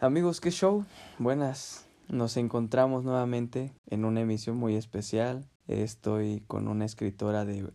Amigos, 0.00 0.40
qué 0.40 0.52
show. 0.52 0.84
Buenas. 1.18 1.88
Nos 2.08 2.36
encontramos 2.36 3.02
nuevamente 3.02 3.74
en 3.86 4.04
una 4.04 4.20
emisión 4.20 4.56
muy 4.56 4.76
especial. 4.76 5.50
Estoy 5.66 6.44
con 6.46 6.68
una 6.68 6.84
escritora 6.84 7.44
de 7.44 7.68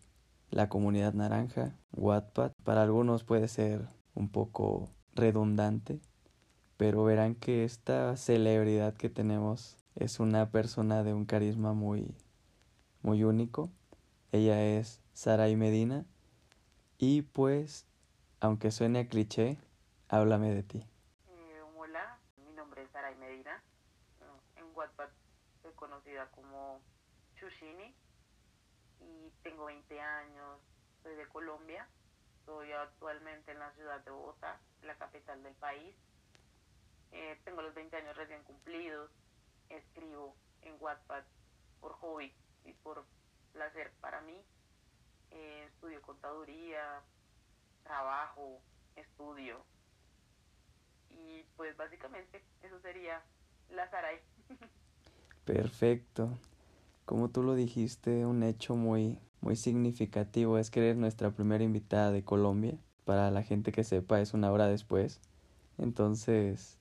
la 0.49 0.70
comunidad 0.70 1.13
naranja, 1.15 1.75
Wattpad. 1.91 2.54
Para 2.63 2.83
algunos 2.83 3.25
puede 3.25 3.49
ser 3.49 3.89
un 4.15 4.29
poco 4.29 4.89
redundante, 5.13 5.99
pero 6.78 7.04
verán 7.04 7.36
que 7.36 7.65
esta 7.65 8.16
celebridad 8.16 8.94
que 8.94 9.10
tenemos 9.10 9.76
es 9.96 10.21
una 10.21 10.50
persona 10.50 11.04
de 11.04 11.14
un 11.14 11.26
carisma 11.26 11.74
muy 11.74 12.16
muy 13.02 13.26
único. 13.26 13.70
Ella 14.32 14.64
es 14.64 15.02
Saray 15.12 15.58
Medina 15.58 16.05
y 16.98 17.24
pues 17.24 17.86
aunque 18.40 18.71
suene 18.71 19.00
a 19.00 19.08
cliché, 19.10 19.58
háblame 20.08 20.54
de 20.55 20.64
ti. 20.64 20.93
Eh, 23.04 23.05
Saray 23.05 23.15
Medina. 23.15 23.61
En 24.55 24.66
Wattpad 24.75 25.09
soy 25.61 25.73
conocida 25.73 26.30
como 26.31 26.81
Chushini 27.35 27.94
y 29.02 29.30
tengo 29.44 29.66
20 29.66 29.99
años, 29.99 30.61
soy 31.02 31.16
de 31.16 31.27
Colombia. 31.27 31.85
Estoy 32.39 32.71
actualmente 32.71 33.52
en 33.52 33.59
la 33.59 33.71
ciudad 33.73 33.99
de 34.05 34.11
Bogotá, 34.11 34.58
la 34.84 34.95
capital 34.95 35.44
del 35.44 35.53
país. 35.55 35.94
Eh, 37.11 37.41
tengo 37.44 37.61
los 37.61 37.73
20 37.73 37.94
años 37.97 38.16
recién 38.16 38.41
cumplidos. 38.44 39.11
Escribo 39.67 40.35
en 40.61 40.77
Wattpad 40.80 41.23
por 41.81 41.94
hobby 41.94 42.33
y 42.63 42.72
por 42.72 43.05
placer 43.52 43.91
para 43.99 44.22
mí. 44.22 44.41
Eh, 45.31 45.66
estudio 45.73 46.02
contaduría, 46.02 47.02
trabajo, 47.83 48.61
estudio. 48.95 49.66
Y 51.13 51.44
pues 51.55 51.76
básicamente 51.77 52.44
eso 52.62 52.80
sería 52.81 53.22
la 53.70 53.90
Saray. 53.90 54.20
Perfecto. 55.45 56.30
Como 57.06 57.30
tú 57.30 57.44
lo 57.44 57.56
dijiste, 57.56 58.25
un 58.25 58.44
hecho 58.44 58.75
muy, 58.75 59.19
muy 59.41 59.56
significativo 59.56 60.58
es 60.58 60.69
que 60.69 60.80
eres 60.80 60.97
nuestra 60.97 61.31
primera 61.31 61.64
invitada 61.64 62.11
de 62.11 62.23
Colombia. 62.23 62.78
Para 63.06 63.30
la 63.31 63.44
gente 63.44 63.73
que 63.73 63.84
sepa, 63.84 64.22
es 64.22 64.34
una 64.34 64.52
hora 64.52 64.67
después. 64.67 65.19
Entonces, 65.78 66.80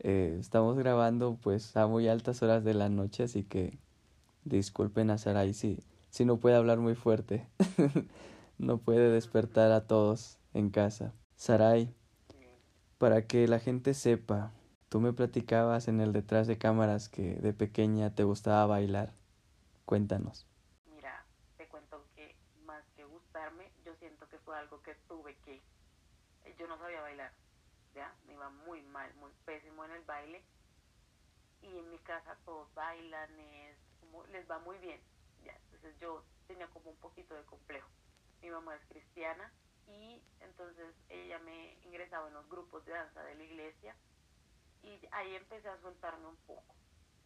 eh, 0.00 0.36
estamos 0.38 0.76
grabando 0.76 1.38
pues 1.42 1.76
a 1.76 1.86
muy 1.88 2.06
altas 2.06 2.42
horas 2.42 2.62
de 2.62 2.74
la 2.74 2.88
noche, 2.88 3.24
así 3.24 3.42
que 3.42 3.78
disculpen 4.44 5.10
a 5.10 5.18
Sarai 5.18 5.52
si, 5.54 5.80
si 6.10 6.24
no 6.24 6.38
puede 6.38 6.56
hablar 6.56 6.78
muy 6.78 6.94
fuerte. 6.94 7.48
no 8.58 8.78
puede 8.78 9.10
despertar 9.10 9.72
a 9.72 9.86
todos 9.86 10.38
en 10.54 10.70
casa. 10.70 11.12
Sarai, 11.34 11.94
para 12.98 13.26
que 13.26 13.46
la 13.46 13.60
gente 13.60 13.94
sepa, 13.94 14.50
tú 14.88 15.00
me 15.00 15.12
platicabas 15.12 15.86
en 15.88 16.00
el 16.00 16.12
detrás 16.12 16.46
de 16.46 16.58
cámaras 16.58 17.08
que 17.08 17.36
de 17.36 17.52
pequeña 17.52 18.14
te 18.14 18.24
gustaba 18.24 18.66
bailar. 18.66 19.14
Cuéntanos. 19.84 20.46
Mira, 20.94 21.24
te 21.56 21.68
cuento 21.68 22.04
que 22.16 22.34
más 22.64 22.84
que 22.96 23.04
gustarme, 23.04 23.70
yo 23.84 23.94
siento 23.96 24.28
que 24.28 24.38
fue 24.38 24.58
algo 24.58 24.82
que 24.82 24.94
tuve 25.08 25.36
que... 25.44 25.62
Yo 26.58 26.66
no 26.66 26.76
sabía 26.78 27.00
bailar, 27.00 27.32
¿ya? 27.94 28.12
Me 28.26 28.34
iba 28.34 28.50
muy 28.50 28.82
mal, 28.82 29.14
muy 29.14 29.30
pésimo 29.44 29.84
en 29.84 29.92
el 29.92 30.02
baile. 30.02 30.42
Y 31.62 31.78
en 31.78 31.90
mi 31.90 31.98
casa 31.98 32.36
todos 32.44 32.72
bailan, 32.74 33.30
les 34.32 34.50
va 34.50 34.58
muy 34.58 34.76
bien. 34.78 35.00
¿ya? 35.44 35.52
Entonces 35.66 35.94
yo 36.00 36.24
tenía 36.48 36.66
como 36.68 36.90
un 36.90 36.96
poquito 36.96 37.34
de 37.34 37.42
complejo. 37.44 37.88
Mi 38.42 38.50
mamá 38.50 38.74
es 38.74 38.84
cristiana 38.86 39.52
y 39.88 40.22
entonces 40.40 40.94
ella 41.08 41.38
me 41.40 41.74
ingresaba 41.84 42.28
en 42.28 42.34
los 42.34 42.48
grupos 42.48 42.84
de 42.84 42.92
danza 42.92 43.22
de 43.22 43.34
la 43.34 43.44
iglesia 43.44 43.96
y 44.82 45.00
ahí 45.12 45.34
empecé 45.34 45.68
a 45.68 45.80
soltarme 45.80 46.26
un 46.26 46.36
poco. 46.46 46.74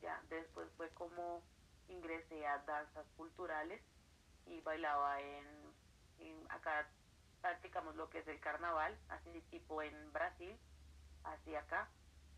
Ya 0.00 0.20
después 0.28 0.68
fue 0.76 0.90
como 0.90 1.42
ingresé 1.88 2.46
a 2.46 2.58
danzas 2.58 3.06
culturales 3.16 3.82
y 4.46 4.60
bailaba 4.60 5.20
en, 5.20 5.46
acá 6.48 6.88
practicamos 7.40 7.96
lo 7.96 8.08
que 8.08 8.18
es 8.18 8.28
el 8.28 8.40
carnaval, 8.40 8.96
así 9.08 9.40
tipo 9.50 9.82
en 9.82 10.12
Brasil, 10.12 10.56
así 11.24 11.54
acá, 11.54 11.88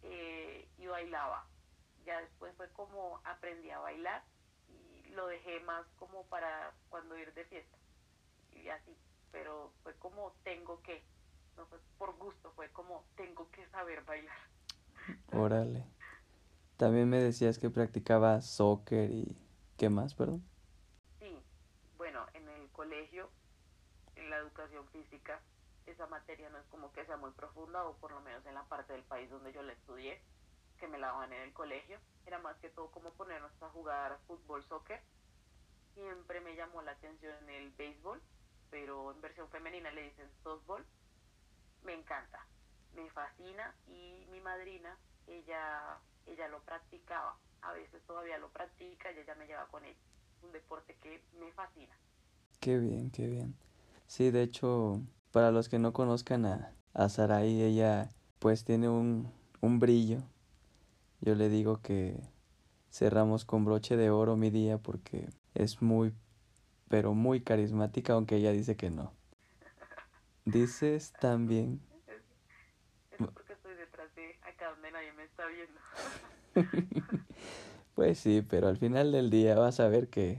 eh, 0.02 0.68
y 0.78 0.86
bailaba. 0.86 1.46
Ya 2.04 2.20
después 2.20 2.54
fue 2.56 2.70
como 2.72 3.20
aprendí 3.24 3.70
a 3.70 3.78
bailar 3.78 4.22
y 4.68 5.08
lo 5.10 5.26
dejé 5.26 5.60
más 5.60 5.86
como 5.98 6.24
para 6.26 6.72
cuando 6.88 7.16
ir 7.16 7.32
de 7.34 7.44
fiesta 7.44 7.78
y 8.52 8.68
así 8.68 8.96
pero 9.34 9.72
fue 9.82 9.92
como 9.96 10.32
tengo 10.44 10.80
que, 10.82 11.02
no 11.56 11.66
fue 11.66 11.78
por 11.98 12.16
gusto, 12.16 12.52
fue 12.54 12.70
como 12.70 13.04
tengo 13.16 13.50
que 13.50 13.66
saber 13.66 14.04
bailar. 14.04 14.38
Órale. 15.32 15.84
También 16.76 17.10
me 17.10 17.18
decías 17.18 17.58
que 17.58 17.68
practicaba 17.68 18.40
soccer 18.40 19.10
y 19.10 19.36
¿qué 19.76 19.90
más, 19.90 20.14
perdón? 20.14 20.44
Sí, 21.18 21.36
bueno, 21.96 22.24
en 22.34 22.48
el 22.48 22.70
colegio, 22.70 23.28
en 24.14 24.30
la 24.30 24.36
educación 24.36 24.86
física, 24.88 25.40
esa 25.86 26.06
materia 26.06 26.48
no 26.50 26.58
es 26.58 26.66
como 26.66 26.92
que 26.92 27.04
sea 27.04 27.16
muy 27.16 27.32
profunda, 27.32 27.84
o 27.84 27.96
por 27.96 28.12
lo 28.12 28.20
menos 28.20 28.46
en 28.46 28.54
la 28.54 28.64
parte 28.64 28.92
del 28.92 29.02
país 29.02 29.28
donde 29.30 29.52
yo 29.52 29.62
la 29.62 29.72
estudié, 29.72 30.22
que 30.78 30.86
me 30.86 30.98
la 30.98 31.08
daban 31.08 31.32
en 31.32 31.42
el 31.42 31.52
colegio, 31.52 31.98
era 32.24 32.38
más 32.38 32.56
que 32.58 32.68
todo 32.70 32.88
como 32.92 33.10
ponernos 33.14 33.50
a 33.60 33.68
jugar 33.70 34.16
fútbol, 34.28 34.64
soccer. 34.64 35.02
Siempre 35.94 36.40
me 36.40 36.54
llamó 36.54 36.82
la 36.82 36.92
atención 36.92 37.50
el 37.50 37.72
béisbol, 37.72 38.22
pero 38.74 39.12
en 39.12 39.20
versión 39.20 39.48
femenina 39.50 39.88
le 39.92 40.02
dicen 40.02 40.26
softball. 40.42 40.84
Me 41.84 41.94
encanta, 41.94 42.44
me 42.96 43.08
fascina 43.10 43.72
y 43.86 44.26
mi 44.32 44.40
madrina, 44.40 44.98
ella, 45.28 46.00
ella 46.26 46.48
lo 46.48 46.60
practicaba, 46.64 47.36
a 47.62 47.72
veces 47.72 48.02
todavía 48.04 48.36
lo 48.38 48.48
practica 48.48 49.12
y 49.12 49.20
ella 49.20 49.36
me 49.36 49.46
lleva 49.46 49.68
con 49.68 49.84
él. 49.84 49.94
Un 50.42 50.50
deporte 50.50 50.96
que 51.00 51.22
me 51.38 51.52
fascina. 51.52 51.94
Qué 52.58 52.76
bien, 52.80 53.12
qué 53.12 53.28
bien. 53.28 53.54
Sí, 54.08 54.32
de 54.32 54.42
hecho, 54.42 55.00
para 55.30 55.52
los 55.52 55.68
que 55.68 55.78
no 55.78 55.92
conozcan 55.92 56.44
a, 56.44 56.72
a 56.94 57.08
Sarai, 57.08 57.62
ella 57.62 58.10
pues 58.40 58.64
tiene 58.64 58.88
un, 58.88 59.32
un 59.60 59.78
brillo. 59.78 60.18
Yo 61.20 61.36
le 61.36 61.48
digo 61.48 61.80
que 61.80 62.18
cerramos 62.90 63.44
con 63.44 63.64
broche 63.64 63.96
de 63.96 64.10
oro 64.10 64.36
mi 64.36 64.50
día 64.50 64.78
porque 64.78 65.28
es 65.54 65.80
muy 65.80 66.12
pero 66.94 67.12
muy 67.12 67.40
carismática, 67.40 68.12
aunque 68.12 68.36
ella 68.36 68.52
dice 68.52 68.76
que 68.76 68.88
no. 68.88 69.12
Dices 70.44 71.12
también... 71.20 71.80
Es 73.10 73.18
porque 73.18 73.52
estoy 73.52 73.74
detrás 73.74 74.14
de 74.14 74.36
acá 74.48 74.70
donde 74.70 74.92
nadie 74.92 75.12
me 75.14 75.24
está 75.24 75.42
viendo. 75.48 75.80
pues 77.96 78.20
sí, 78.20 78.46
pero 78.48 78.68
al 78.68 78.76
final 78.76 79.10
del 79.10 79.28
día 79.28 79.56
vas 79.56 79.80
a 79.80 79.88
ver 79.88 80.08
que 80.08 80.38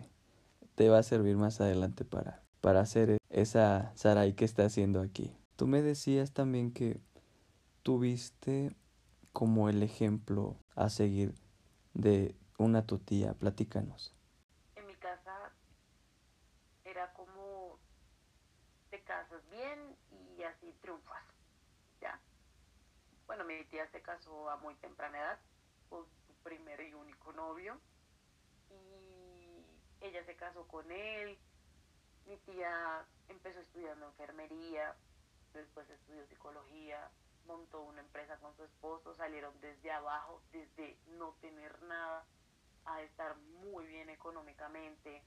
te 0.75 0.87
va 0.87 0.99
a 0.99 1.03
servir 1.03 1.35
más 1.35 1.59
adelante 1.59 2.05
para, 2.05 2.41
para 2.61 2.79
hacer 2.79 3.17
esa 3.29 3.91
Sarai 3.95 4.31
que 4.31 4.45
está 4.45 4.63
haciendo 4.63 5.01
aquí. 5.01 5.35
Tú 5.57 5.67
me 5.67 5.81
decías 5.81 6.31
también 6.31 6.71
que 6.71 7.01
tuviste 7.83 8.73
como 9.33 9.67
el 9.67 9.83
ejemplo 9.83 10.55
a 10.77 10.89
seguir 10.89 11.35
de 11.93 12.33
una 12.57 12.85
tutía. 12.85 13.33
Platícanos. 13.33 14.14
Bueno, 23.27 23.43
mi 23.43 23.65
tía 23.65 23.85
se 23.91 24.01
casó 24.01 24.49
a 24.49 24.55
muy 24.57 24.75
temprana 24.75 25.17
edad 25.17 25.39
con 25.89 26.05
su 26.25 26.33
primer 26.43 26.79
y 26.81 26.93
único 26.93 27.33
novio 27.33 27.77
y 28.69 29.65
ella 29.99 30.23
se 30.25 30.35
casó 30.35 30.67
con 30.67 30.89
él. 30.91 31.37
Mi 32.27 32.37
tía 32.37 33.05
empezó 33.27 33.59
estudiando 33.59 34.05
enfermería, 34.05 34.95
después 35.53 35.89
estudió 35.89 36.25
psicología, 36.27 37.09
montó 37.45 37.81
una 37.81 38.01
empresa 38.01 38.37
con 38.37 38.55
su 38.55 38.63
esposo, 38.63 39.13
salieron 39.15 39.59
desde 39.59 39.91
abajo, 39.91 40.41
desde 40.51 40.97
no 41.07 41.33
tener 41.41 41.81
nada 41.83 42.25
a 42.85 43.01
estar 43.01 43.35
muy 43.37 43.85
bien 43.87 44.09
económicamente. 44.09 45.23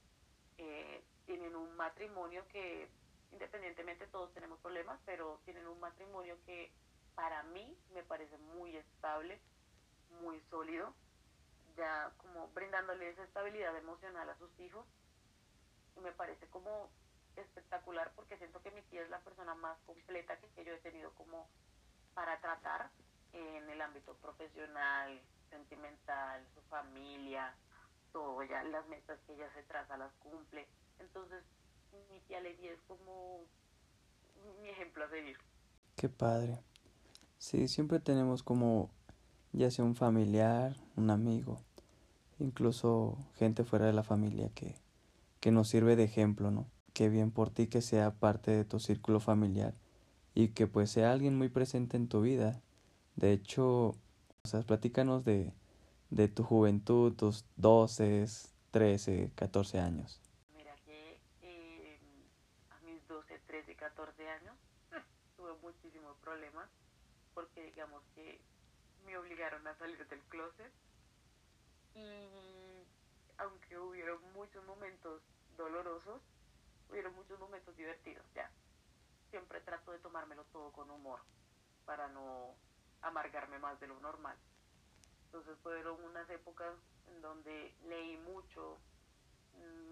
Eh, 0.57 1.03
tienen 1.25 1.55
un 1.55 1.75
matrimonio 1.75 2.47
que, 2.47 2.89
independientemente 3.31 4.07
todos 4.07 4.33
tenemos 4.33 4.59
problemas, 4.59 4.99
pero 5.05 5.39
tienen 5.45 5.67
un 5.67 5.79
matrimonio 5.79 6.37
que 6.45 6.71
para 7.15 7.43
mí 7.43 7.77
me 7.93 8.03
parece 8.03 8.37
muy 8.37 8.75
estable, 8.75 9.39
muy 10.21 10.39
sólido, 10.49 10.93
ya 11.75 12.11
como 12.17 12.47
brindándole 12.49 13.09
esa 13.09 13.23
estabilidad 13.23 13.75
emocional 13.77 14.29
a 14.29 14.37
sus 14.37 14.57
hijos. 14.59 14.85
Y 15.95 15.99
me 16.01 16.11
parece 16.11 16.47
como 16.47 16.89
espectacular 17.35 18.11
porque 18.15 18.37
siento 18.37 18.61
que 18.61 18.71
mi 18.71 18.81
tía 18.83 19.01
es 19.01 19.09
la 19.09 19.19
persona 19.19 19.55
más 19.55 19.77
completa 19.85 20.37
que, 20.37 20.63
yo 20.63 20.73
he 20.73 20.79
tenido 20.79 21.11
como 21.15 21.47
para 22.13 22.39
tratar 22.41 22.89
en 23.33 23.69
el 23.69 23.81
ámbito 23.81 24.15
profesional, 24.15 25.21
sentimental, 25.49 26.45
su 26.53 26.61
familia, 26.63 27.53
todo, 28.11 28.43
ya 28.43 28.63
las 28.63 28.85
metas 28.87 29.19
que 29.25 29.33
ella 29.33 29.51
se 29.53 29.63
traza 29.63 29.97
las 29.97 30.13
cumple. 30.15 30.67
Entonces, 30.99 31.43
mi 32.11 32.19
tía 32.27 32.41
Lady 32.41 32.67
es 32.67 32.79
como 32.87 33.39
mi 34.61 34.69
ejemplo 34.69 35.03
a 35.03 35.09
seguir. 35.09 35.37
Qué 35.95 36.09
padre. 36.09 36.59
Sí, 37.37 37.67
siempre 37.67 37.99
tenemos 37.99 38.43
como 38.43 38.89
ya 39.51 39.71
sea 39.71 39.85
un 39.85 39.95
familiar, 39.95 40.75
un 40.95 41.09
amigo, 41.09 41.61
incluso 42.39 43.17
gente 43.35 43.63
fuera 43.63 43.85
de 43.85 43.93
la 43.93 44.03
familia 44.03 44.49
que, 44.53 44.75
que 45.39 45.51
nos 45.51 45.69
sirve 45.69 45.95
de 45.95 46.03
ejemplo, 46.03 46.51
¿no? 46.51 46.67
Qué 46.93 47.09
bien 47.09 47.31
por 47.31 47.49
ti 47.49 47.67
que 47.67 47.81
sea 47.81 48.11
parte 48.11 48.51
de 48.51 48.65
tu 48.65 48.79
círculo 48.79 49.19
familiar 49.19 49.73
y 50.33 50.49
que 50.49 50.67
pues 50.67 50.91
sea 50.91 51.11
alguien 51.11 51.37
muy 51.37 51.49
presente 51.49 51.97
en 51.97 52.07
tu 52.07 52.21
vida. 52.21 52.61
De 53.15 53.31
hecho, 53.31 53.95
o 54.43 54.47
sea, 54.47 54.61
platícanos 54.61 55.25
de, 55.25 55.53
de 56.09 56.27
tu 56.27 56.43
juventud, 56.43 57.13
tus 57.13 57.45
12, 57.57 58.25
13, 58.71 59.31
14 59.35 59.79
años. 59.79 60.21
Mira 60.55 60.75
que 60.85 61.19
eh, 61.41 61.99
a 62.69 62.79
mis 62.85 63.05
12, 63.07 63.39
13, 63.47 63.75
14 63.99 64.29
años 64.29 64.55
tuve 65.35 65.53
muchísimos 65.61 66.15
problemas 66.19 66.69
porque 67.33 67.63
digamos 67.63 68.01
que 68.15 68.39
me 69.05 69.17
obligaron 69.17 69.67
a 69.67 69.75
salir 69.75 70.07
del 70.07 70.21
closet 70.29 70.71
y 71.95 72.87
aunque 73.39 73.77
hubieron 73.77 74.21
muchos 74.31 74.63
momentos 74.65 75.21
dolorosos, 75.57 76.21
hubieron 76.89 77.13
muchos 77.15 77.37
momentos 77.39 77.75
divertidos, 77.75 78.25
ya. 78.33 78.49
Siempre 79.31 79.59
trato 79.61 79.91
de 79.91 79.99
tomármelo 79.99 80.45
todo 80.45 80.71
con 80.71 80.89
humor 80.91 81.19
para 81.85 82.07
no 82.07 82.55
amargarme 83.01 83.59
más 83.59 83.77
de 83.81 83.87
lo 83.87 83.99
normal. 83.99 84.37
Entonces 85.25 85.57
fueron 85.61 86.01
unas 86.05 86.29
épocas 86.29 86.73
en 87.07 87.21
donde 87.21 87.75
leí 87.83 88.15
mucho, 88.17 88.77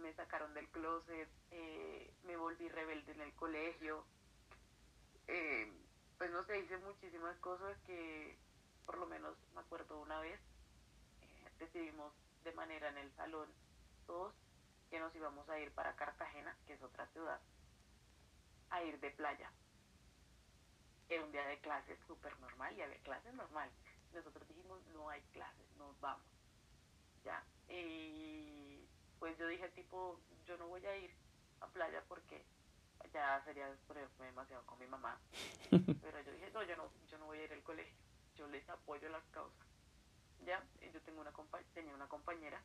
me 0.02 0.14
sacaron 0.14 0.54
del 0.54 0.68
closet, 0.70 1.30
eh, 1.52 2.14
me 2.26 2.36
volví 2.38 2.68
rebelde 2.70 3.12
en 3.12 3.22
el 3.22 3.34
colegio, 3.34 4.06
eh, 5.28 5.72
pues 6.18 6.32
no 6.32 6.44
sé, 6.46 6.60
hice 6.60 6.78
muchísimas 6.78 7.38
cosas 7.38 7.78
que 7.86 8.38
por 8.86 8.98
lo 8.98 9.06
menos 9.06 9.36
me 9.54 9.62
acuerdo 9.62 10.00
una 10.00 10.20
vez, 10.20 10.40
eh, 11.22 11.52
decidimos 11.60 12.14
de 12.44 12.54
manera 12.54 12.90
en 12.90 12.98
el 12.98 13.12
salón 13.16 13.50
todos 14.06 14.34
que 14.90 15.00
nos 15.00 15.14
íbamos 15.16 15.48
a 15.50 15.60
ir 15.60 15.72
para 15.74 15.96
Cartagena, 15.96 16.56
que 16.66 16.74
es 16.74 16.82
otra 16.82 17.08
ciudad, 17.08 17.42
a 18.70 18.82
ir 18.84 19.00
de 19.00 19.12
playa. 19.12 19.52
Era 21.10 21.24
un 21.24 21.32
día 21.32 21.46
de 21.46 21.60
clases 21.60 22.00
súper 22.08 22.38
normal 22.40 22.76
y 22.78 22.82
había 22.82 23.00
clases 23.00 23.34
normal 23.34 23.70
nosotros 24.14 24.48
dijimos, 24.48 24.80
no 24.94 25.10
hay 25.10 25.22
clases, 25.34 25.66
nos 25.78 26.00
vamos. 26.00 26.26
Ya. 27.24 27.44
Y 27.70 28.77
pues 29.20 29.38
yo 29.38 29.48
dije, 29.48 29.70
tipo, 29.70 30.20
yo 30.46 30.58
no 30.58 30.68
voy 30.68 30.86
a 30.86 30.98
ir 30.98 31.12
a 31.60 31.68
playa 31.68 32.04
porque 32.08 32.46
ya 33.14 33.42
sería 33.46 33.74
ponerme 33.88 34.26
demasiado 34.26 34.66
con 34.66 34.80
mi 34.80 34.88
mamá. 34.88 35.20
Pero 36.02 36.22
yo 36.22 36.32
dije, 36.32 36.52
no, 36.54 36.64
yo 36.64 36.76
no, 36.78 36.90
yo 37.08 37.18
no 37.18 37.26
voy 37.26 37.40
a 37.40 37.44
ir 37.44 37.54
al 37.54 37.64
colegio. 37.64 37.96
Yo 38.36 38.48
les 38.48 38.68
apoyo 38.70 39.10
las 39.10 39.24
causas. 39.32 39.68
Ya, 40.46 40.64
yo 40.94 41.02
tengo 41.02 41.22
una 41.22 41.34
tenía 41.74 41.94
una 41.94 42.08
compañera, 42.08 42.62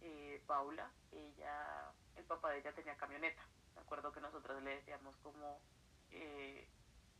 eh, 0.00 0.42
Paula, 0.46 0.90
ella, 1.12 1.92
el 2.16 2.24
papá 2.24 2.50
de 2.50 2.60
ella 2.60 2.72
tenía 2.72 2.96
camioneta. 2.96 3.42
Me 3.74 3.82
acuerdo 3.82 4.12
que 4.12 4.20
nosotros 4.20 4.62
le 4.62 4.76
decíamos 4.76 5.16
como, 5.18 5.60
eh, 6.10 6.68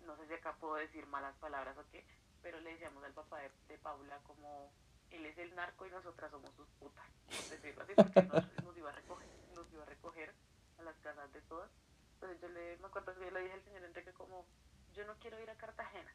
no 0.06 0.16
sé 0.16 0.26
si 0.26 0.34
acá 0.34 0.54
puedo 0.56 0.76
decir 0.76 1.06
malas 1.06 1.36
palabras 1.36 1.76
o 1.76 1.84
qué, 1.90 2.06
pero 2.42 2.60
le 2.60 2.70
decíamos 2.70 3.04
al 3.04 3.12
papá 3.12 3.40
de, 3.40 3.78
Paula 3.78 4.18
como 4.24 4.72
él 5.10 5.26
es 5.26 5.38
el 5.38 5.54
narco 5.54 5.86
y 5.86 5.90
nosotras 5.90 6.30
somos 6.30 6.54
sus 6.54 6.68
putas, 6.78 7.04
por 7.26 7.48
decirlo 7.50 7.82
así, 7.82 7.94
porque 7.94 8.22
nos, 8.62 8.76
iba 8.76 8.90
a 8.90 8.92
recoger, 8.92 9.28
nos 9.54 9.72
iba 9.72 9.82
a 9.82 9.86
recoger 9.86 10.34
a 10.78 10.82
las 10.82 10.96
casas 10.98 11.32
de 11.32 11.42
todas. 11.42 11.70
Entonces 12.14 12.40
yo 12.40 12.48
le, 12.48 12.76
me 12.78 12.86
acuerdo 12.86 13.14
que 13.14 13.24
yo 13.24 13.30
le 13.30 13.40
dije 13.40 13.54
al 13.54 13.64
señor 13.64 13.84
Enrique 13.84 14.12
como, 14.12 14.46
yo 14.94 15.04
no 15.06 15.14
quiero 15.16 15.40
ir 15.40 15.50
a 15.50 15.56
Cartagena, 15.56 16.12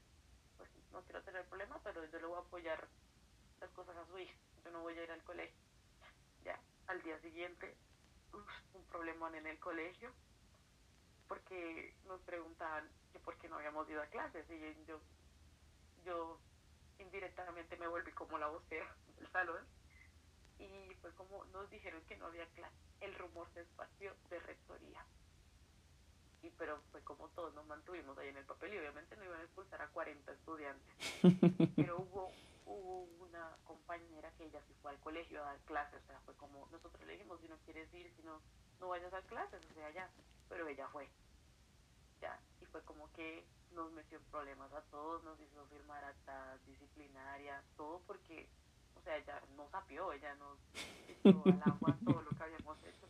pues 0.57 0.69
no 0.91 1.01
quiero 1.03 1.21
tener 1.23 1.45
problemas, 1.45 1.81
pero 1.83 2.05
yo 2.05 2.19
le 2.19 2.25
voy 2.25 2.37
a 2.37 2.41
apoyar 2.41 2.87
las 3.59 3.69
cosas 3.71 3.95
a 3.97 4.05
su 4.05 4.17
hija, 4.19 4.35
yo 4.63 4.71
no 4.71 4.81
voy 4.81 4.97
a 4.97 5.03
ir 5.03 5.11
al 5.11 5.23
colegio. 5.23 5.57
Ya, 6.43 6.59
al 6.87 7.01
día 7.01 7.19
siguiente, 7.19 7.75
un 8.73 8.83
problemón 8.85 9.33
en 9.35 9.47
el 9.47 9.59
colegio, 9.59 10.11
porque 11.27 11.95
nos 12.05 12.21
preguntaban 12.21 12.87
que 13.11 13.19
por 13.19 13.37
qué 13.37 13.49
no 13.49 13.55
habíamos 13.55 13.89
ido 13.89 14.01
a 14.01 14.07
clases, 14.07 14.45
y 14.49 14.85
yo 14.85 14.99
yo 16.05 16.39
indirectamente 16.99 17.77
me 17.77 17.87
volví 17.87 18.11
como 18.11 18.37
la 18.37 18.47
vocera 18.47 18.87
del 19.17 19.27
salón 19.31 19.65
y 20.59 20.93
fue 21.01 21.11
como 21.13 21.43
nos 21.45 21.69
dijeron 21.69 22.01
que 22.07 22.17
no 22.17 22.27
había 22.27 22.45
clase. 22.47 22.75
El 23.01 23.13
rumor 23.15 23.47
se 23.53 23.61
esparció 23.61 24.13
de 24.29 24.39
rectoría. 24.39 25.05
Y 26.41 26.49
pero 26.51 26.79
fue 26.91 27.01
como 27.03 27.27
todos 27.29 27.53
nos 27.55 27.65
mantuvimos 27.65 28.17
ahí 28.17 28.29
en 28.29 28.37
el 28.37 28.45
papel 28.45 28.73
y 28.73 28.77
obviamente 28.77 29.15
no 29.17 29.25
iban 29.25 29.39
a 29.39 29.43
expulsar 29.43 29.81
a 29.81 29.89
40 29.89 30.31
estudiantes. 30.31 30.95
pero 31.75 31.97
hubo, 31.97 32.31
hubo 32.65 33.03
una 33.25 33.57
compañera 33.65 34.31
que 34.37 34.45
ella 34.45 34.61
sí 34.67 34.73
fue 34.81 34.91
al 34.91 34.99
colegio 34.99 35.41
a 35.41 35.45
dar 35.45 35.59
clases, 35.61 36.01
o 36.03 36.07
sea, 36.07 36.19
fue 36.21 36.35
como 36.35 36.67
nosotros 36.71 37.03
le 37.05 37.13
dijimos, 37.13 37.41
si 37.41 37.47
no 37.47 37.57
quieres 37.65 37.91
ir, 37.93 38.11
si 38.15 38.21
no, 38.23 38.41
no 38.79 38.89
vayas 38.89 39.13
a 39.13 39.21
clases, 39.23 39.63
o 39.65 39.73
sea, 39.73 39.89
ya. 39.91 40.09
Pero 40.47 40.67
ella 40.67 40.87
fue. 40.89 41.09
Ya, 42.21 42.39
y 42.61 42.65
fue 42.65 42.81
como 42.83 43.11
que 43.13 43.43
nos 43.75 43.91
metió 43.91 44.17
en 44.17 44.23
problemas 44.25 44.71
a 44.73 44.81
todos, 44.83 45.23
nos 45.23 45.39
hizo 45.39 45.65
firmar 45.67 46.03
actas 46.03 46.65
disciplinarias, 46.65 47.63
todo 47.75 48.01
porque, 48.07 48.47
o 48.95 49.01
sea, 49.01 49.17
ella 49.17 49.41
nos 49.55 49.69
sapió, 49.69 50.11
ella 50.13 50.33
nos 50.35 50.57
echó 51.07 51.43
al 51.45 51.61
agua 51.65 51.97
todo 52.05 52.21
lo 52.21 52.29
que 52.31 52.43
habíamos 52.43 52.81
hecho. 52.83 53.07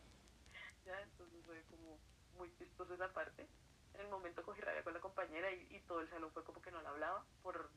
¿Ya? 0.86 1.00
Entonces 1.02 1.44
fue 1.46 1.62
como 1.70 1.98
muy 2.38 2.52
chistoso 2.58 2.94
esa 2.94 3.12
parte. 3.14 3.48
En 3.94 4.02
el 4.02 4.10
momento 4.10 4.44
cogí 4.44 4.60
rabia 4.62 4.84
con 4.84 4.94
la 4.94 5.00
compañera 5.00 5.52
y, 5.52 5.68
y 5.70 5.80
todo 5.82 6.02
el 6.02 6.10
salón 6.10 6.32
fue 6.32 6.44
como 6.44 6.62
que 6.62 6.72
no 6.72 6.82
la 6.82 6.90
hablaba 6.90 7.24
por, 7.42 7.70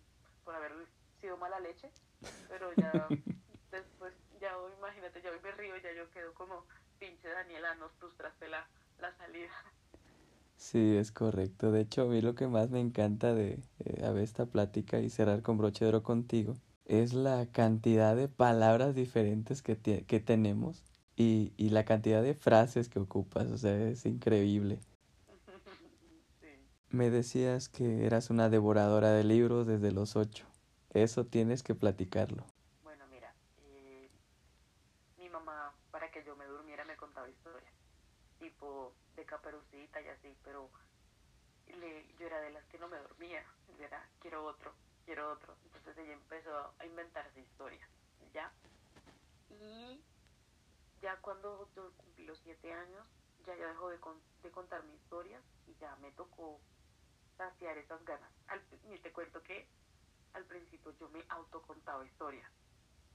por 0.45 0.55
haber 0.55 0.73
sido 1.21 1.37
mala 1.37 1.61
leche, 1.61 1.91
pero 2.49 2.73
ya 2.75 2.91
después, 3.71 4.15
ya 4.41 4.57
hoy, 4.59 4.73
imagínate, 4.79 5.23
ya 5.23 5.31
hoy 5.31 5.41
me 5.41 5.53
río, 5.53 5.77
ya 5.77 5.93
yo 5.93 6.11
quedo 6.11 6.35
como 6.35 6.67
pinche 6.99 7.29
Daniela, 7.29 7.75
nos 7.77 7.93
frustraste 7.93 8.49
la, 8.49 8.67
la 8.99 9.15
salida. 9.17 9.53
Sí, 10.59 10.97
es 10.97 11.13
correcto. 11.13 11.71
De 11.73 11.81
hecho, 11.81 12.03
a 12.03 12.07
mí 12.07 12.21
lo 12.21 12.35
que 12.35 12.49
más 12.49 12.69
me 12.71 12.81
encanta 12.81 13.33
de 13.33 13.63
eh, 13.79 14.11
ver 14.13 14.19
esta 14.19 14.45
plática 14.47 14.99
y 15.01 15.09
cerrar 15.09 15.43
con 15.43 15.57
broche 15.57 15.85
de 15.85 15.91
oro 15.91 16.03
contigo 16.03 16.57
es 16.85 17.15
la 17.15 17.47
cantidad 17.53 18.17
de 18.17 18.29
palabras 18.29 18.95
diferentes 18.95 19.63
que, 19.63 19.79
que 19.79 20.21
tenemos 20.21 20.85
y, 21.17 21.53
y 21.57 21.71
la 21.71 21.85
cantidad 21.85 22.23
de 22.23 22.35
frases 22.35 22.89
que 22.89 22.99
ocupas. 22.99 23.47
O 23.51 23.57
sea, 23.57 23.89
es 23.89 24.05
increíble. 24.05 24.81
Me 26.91 27.11
decías 27.11 27.69
que 27.69 28.05
eras 28.05 28.29
una 28.31 28.49
devoradora 28.51 29.13
de 29.13 29.23
libros 29.23 29.67
desde 29.67 29.93
los 29.93 30.17
ocho. 30.17 30.45
Eso 30.91 31.25
tienes 31.25 31.63
que 31.63 31.75
platicarlo. 31.75 32.45
Bueno, 32.83 33.05
mira, 33.11 33.33
eh, 33.63 34.09
mi 35.19 35.29
mamá, 35.29 35.73
para 35.93 36.11
que 36.11 36.25
yo 36.25 36.35
me 36.35 36.47
durmiera, 36.47 36.85
me 36.85 36.97
contaba 36.97 37.29
historias. 37.29 37.73
Tipo, 38.41 38.93
de 39.19 39.27
caperucita 39.27 40.01
y 40.01 40.09
así, 40.09 40.37
pero 40.45 40.71
le, 41.67 42.07
yo 42.15 42.27
era 42.27 42.41
de 42.41 42.51
las 42.51 42.65
que 42.67 42.79
no 42.79 42.89
me 42.89 42.97
dormía, 42.99 43.45
era 43.81 44.09
quiero 44.21 44.45
otro, 44.45 44.73
quiero 45.05 45.33
otro. 45.33 45.57
Entonces 45.65 45.99
ella 45.99 46.13
empezó 46.13 46.73
a 46.79 46.87
inventarse 46.87 47.41
historias, 47.41 47.89
¿ya? 48.33 48.53
Y 49.51 50.01
ya 51.03 51.17
cuando 51.21 51.69
yo 51.75 51.93
cumplí 51.97 52.27
los 52.27 52.39
siete 52.45 52.73
años, 52.73 53.05
ya, 53.45 53.57
ya 53.57 53.67
dejó 53.67 53.89
de, 53.91 53.99
de 54.43 54.51
contar 54.53 54.85
mis 54.85 55.01
historias 55.01 55.43
y 55.67 55.75
ya 55.81 55.97
me 55.97 56.13
tocó 56.13 56.61
saciar 57.37 57.77
esas 57.77 58.05
ganas. 58.05 58.31
Al, 58.47 58.63
y 58.85 58.99
te 59.01 59.13
cuento 59.13 59.43
que 59.43 59.67
al 60.35 60.45
principio 60.45 60.93
yo 61.01 61.09
me 61.09 61.25
autocontaba 61.29 62.07
historias, 62.07 62.51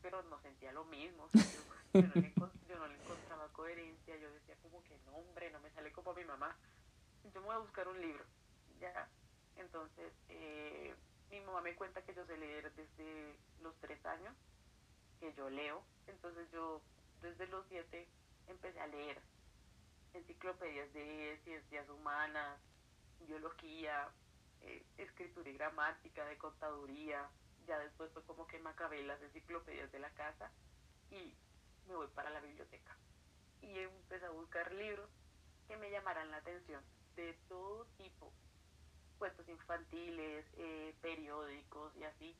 pero 0.04 0.22
no 0.24 0.40
sentía 0.42 0.72
lo 0.72 0.86
mismo. 0.86 1.30
yo, 1.94 2.02
no 2.04 2.14
le, 2.14 2.34
yo, 2.68 2.78
no 2.78 2.88
le, 2.88 2.96
encontraba 2.96 3.48
coherencia, 3.54 4.16
yo 4.18 4.32
decía 4.32 4.56
como 4.62 4.84
que 4.84 4.96
no, 5.06 5.14
hombre, 5.14 5.50
no 5.50 5.60
me 5.62 5.72
sale 5.72 5.92
como 5.92 6.12
a 6.12 6.16
mi 6.16 6.26
mamá. 6.26 6.56
Yo 7.34 7.40
me 7.42 7.48
voy 7.48 7.56
a 7.56 7.60
buscar 7.60 7.88
un 7.88 8.00
libro, 8.00 8.24
¿ya? 8.80 9.08
Entonces, 9.56 10.12
eh, 10.30 10.94
mi 11.32 11.40
mamá 11.40 11.62
me 11.62 11.76
cuenta 11.76 12.04
que 12.04 12.14
yo 12.14 12.26
sé 12.26 12.38
leer 12.38 12.72
desde 12.76 13.36
los 13.62 13.74
tres 13.80 14.06
años, 14.06 14.36
que 15.20 15.34
yo 15.34 15.50
leo. 15.50 15.82
Entonces 16.06 16.48
yo 16.52 16.82
desde 17.22 17.48
los 17.48 17.66
siete 17.70 18.08
empecé 18.48 18.80
a 18.82 18.88
leer 18.88 19.22
enciclopedias 20.14 20.94
de 20.94 21.40
ciencias 21.44 21.90
humanas, 21.90 22.60
biología, 23.28 24.10
eh, 24.62 24.84
escritura 24.98 25.50
y 25.50 25.54
gramática, 25.54 26.26
de 26.26 26.38
contaduría. 26.38 27.30
Ya 27.67 27.79
después 27.79 28.12
fue 28.12 28.24
como 28.25 28.46
que 28.48 28.60
me 28.60 28.70
acabé 28.70 29.01
las 29.03 29.22
enciclopedias 29.22 29.91
de 29.91 30.00
la 30.00 30.10
casa 30.12 30.51
y 31.12 31.36
me 31.88 31.96
voy 31.96 32.08
para 32.08 32.29
la 32.29 32.41
biblioteca. 32.41 32.98
Y 33.62 33.79
empecé 33.79 34.25
a 34.25 34.32
buscar 34.32 34.72
libros 34.74 35.10
que 35.67 35.77
me 35.77 35.89
llamaran 35.89 36.29
la 36.32 36.38
atención, 36.38 36.84
de 37.15 37.34
todo 37.48 37.86
tipo, 37.98 38.34
cuentos 39.17 39.48
infantiles, 39.48 40.46
eh, 40.58 40.93
periódicos 41.01 41.96
y 41.96 42.03
así. 42.03 42.36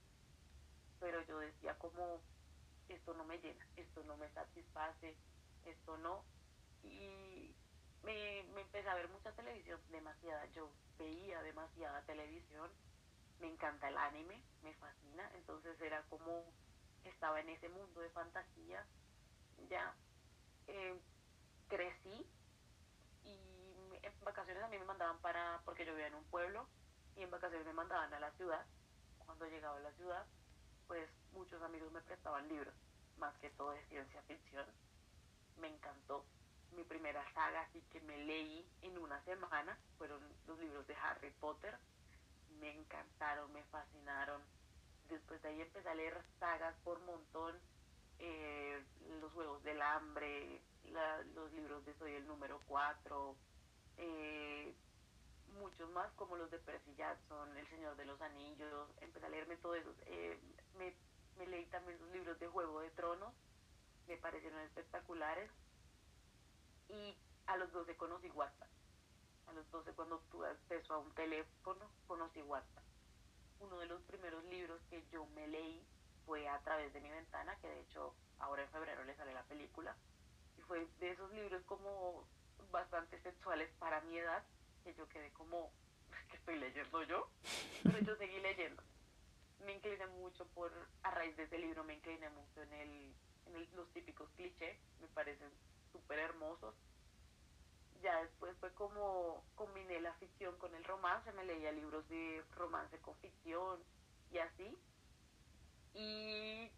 Pero 0.99 1.21
yo 1.25 1.39
decía 1.39 1.77
como, 1.77 2.21
esto 2.89 3.13
no 3.13 3.23
me 3.23 3.37
llena, 3.39 3.65
esto 3.77 4.03
no 4.03 4.17
me 4.17 4.29
satisface, 4.31 5.15
esto 5.65 5.97
no. 5.97 6.23
Y 6.83 7.55
me, 8.03 8.43
me 8.53 8.61
empecé 8.61 8.89
a 8.89 8.95
ver 8.95 9.07
mucha 9.09 9.31
televisión, 9.31 9.79
demasiada. 9.89 10.45
Yo 10.47 10.69
veía 10.97 11.41
demasiada 11.41 12.01
televisión, 12.03 12.69
me 13.43 13.50
encanta 13.50 13.89
el 13.89 13.97
anime, 13.97 14.41
me 14.63 14.73
fascina, 14.75 15.29
entonces 15.35 15.79
era 15.81 16.01
como 16.03 16.45
estaba 17.03 17.41
en 17.41 17.50
ese 17.50 17.67
mundo 17.67 18.00
de 18.00 18.09
fantasía, 18.12 18.85
ya 19.69 19.93
eh, 20.67 20.97
crecí 21.67 22.25
y 23.25 23.38
en 24.01 24.13
vacaciones 24.23 24.63
a 24.63 24.69
mí 24.69 24.77
me 24.79 24.85
mandaban 24.85 25.19
para, 25.19 25.62
porque 25.65 25.85
yo 25.85 25.91
vivía 25.91 26.07
en 26.07 26.15
un 26.15 26.23
pueblo, 26.25 26.65
y 27.17 27.23
en 27.23 27.31
vacaciones 27.31 27.67
me 27.67 27.73
mandaban 27.73 28.13
a 28.13 28.19
la 28.21 28.31
ciudad. 28.31 28.65
Cuando 29.25 29.45
llegaba 29.45 29.77
a 29.77 29.81
la 29.81 29.91
ciudad, 29.91 30.25
pues 30.88 31.09
muchos 31.33 31.62
amigos 31.62 31.91
me 31.91 32.01
prestaban 32.01 32.47
libros, 32.47 32.73
más 33.17 33.35
que 33.39 33.50
todo 33.51 33.71
de 33.71 33.83
ciencia 33.88 34.21
ficción. 34.23 34.65
Me 35.57 35.67
encantó. 35.67 36.25
Mi 36.71 36.83
primera 36.83 37.23
saga 37.33 37.67
que 37.91 38.00
me 38.01 38.17
leí 38.25 38.67
en 38.81 38.97
una 38.97 39.21
semana 39.25 39.77
fueron 39.97 40.21
los 40.47 40.57
libros 40.59 40.88
de 40.88 40.95
Harry 40.95 41.29
Potter. 41.39 41.77
Me 42.60 42.74
encantaron, 42.75 43.51
me 43.53 43.63
fascinaron. 43.65 44.41
Después 45.10 45.41
de 45.41 45.50
ahí 45.50 45.62
empecé 45.62 45.89
a 45.89 45.95
leer 45.95 46.22
sagas 46.39 46.75
por 46.83 47.00
montón. 47.01 47.60
Eh, 48.19 48.83
los 49.19 49.31
Juegos 49.33 49.63
del 49.63 49.81
Hambre, 49.81 50.62
los 51.36 51.51
libros 51.53 51.86
de 51.86 51.93
Soy 51.95 52.13
el 52.13 52.27
número 52.27 52.60
4, 52.67 53.36
eh, 53.98 54.74
muchos 55.60 55.89
más 55.91 56.12
como 56.13 56.36
los 56.36 56.50
de 56.51 56.60
Percy 56.60 56.93
Jackson, 56.95 57.57
El 57.57 57.67
Señor 57.69 57.95
de 57.95 58.05
los 58.05 58.19
Anillos, 58.22 58.89
empecé 59.01 59.25
a 59.25 59.29
leerme 59.29 59.57
todo 59.57 59.75
eso. 59.75 59.93
Eh, 60.05 60.39
me, 60.77 60.95
leí 61.48 61.65
también 61.65 62.00
los 62.00 62.10
libros 62.12 62.39
de 62.39 62.48
Juego 62.48 62.81
de 62.81 62.91
Tronos, 62.91 63.33
me 64.07 64.17
parecieron 64.17 64.60
espectaculares. 64.62 65.50
Y 66.89 67.17
a 67.48 67.57
los 67.57 67.72
12 67.72 67.95
conocí 67.98 68.29
WhatsApp. 68.29 68.69
A 69.53 69.55
los 69.55 69.69
12 69.69 69.91
cuando 69.93 70.17
tuve 70.31 70.48
acceso 70.48 70.95
a 70.95 70.98
un 70.98 71.13
teléfono, 71.13 71.88
conocí 72.07 72.41
WhatsApp. 72.41 72.83
Uno 73.60 73.77
de 73.77 73.86
los 73.86 74.01
primeros 74.01 74.43
libros 74.45 74.81
que 74.89 75.03
yo 75.12 75.27
me 75.36 75.48
leí 75.48 75.86
fue 76.25 76.50
a 76.50 76.60
través 76.62 76.91
de 76.91 77.00
mi 77.00 77.12
ventana, 77.12 77.55
que 77.62 77.67
de 77.67 77.81
hecho 77.81 78.15
ahora 78.39 78.63
en 78.63 78.69
febrero 78.69 79.03
le 79.03 79.15
sale 79.15 79.31
la 79.31 79.43
película. 79.43 79.95
Y 80.57 80.62
fue 80.62 80.88
de 81.00 81.12
esos 81.12 81.31
libros 81.33 81.62
como 81.65 82.25
bastante 82.72 83.22
sexuales 83.22 83.69
para 83.77 84.01
mi 84.01 84.17
edad, 84.17 84.43
que 84.83 84.95
yo 84.95 85.07
quedé 85.10 85.31
como, 85.33 85.72
que 86.31 86.38
estoy 86.38 86.57
leyendo 86.57 87.03
yo? 87.03 87.29
Pero 87.83 88.00
yo 88.00 88.15
seguí 88.15 88.39
leyendo. 88.39 88.81
Me 89.60 89.74
incliné 89.74 90.07
mucho 90.07 90.48
por, 90.48 90.72
a 91.03 91.12
raíz 91.12 91.38
de 91.38 91.43
ese 91.43 91.60
libro, 91.60 91.83
me 91.83 91.93
incliné 91.93 92.27
mucho 92.31 92.63
en, 92.63 92.74
el, 92.74 93.13
en 93.45 93.75
los 93.75 93.88
típicos 93.93 94.31
clichés, 94.31 94.79
me 95.00 95.07
parecen 95.10 95.51
súper 95.91 96.17
hermosos. 96.17 96.74
Ya 98.03 98.22
después 98.22 98.55
fue 98.60 98.72
como 98.74 99.43
combiné 99.55 100.01
la 100.01 100.13
ficción 100.15 100.57
con 100.57 100.75
el 100.75 100.83
romance, 100.83 101.31
me 101.31 101.45
leía 101.45 101.72
libros 101.72 102.07
de 102.10 102.43
romance 102.55 103.00
con 103.00 103.15
ficción 103.15 103.79
y 104.29 104.39
así. 104.39 104.77
Y 105.93 106.69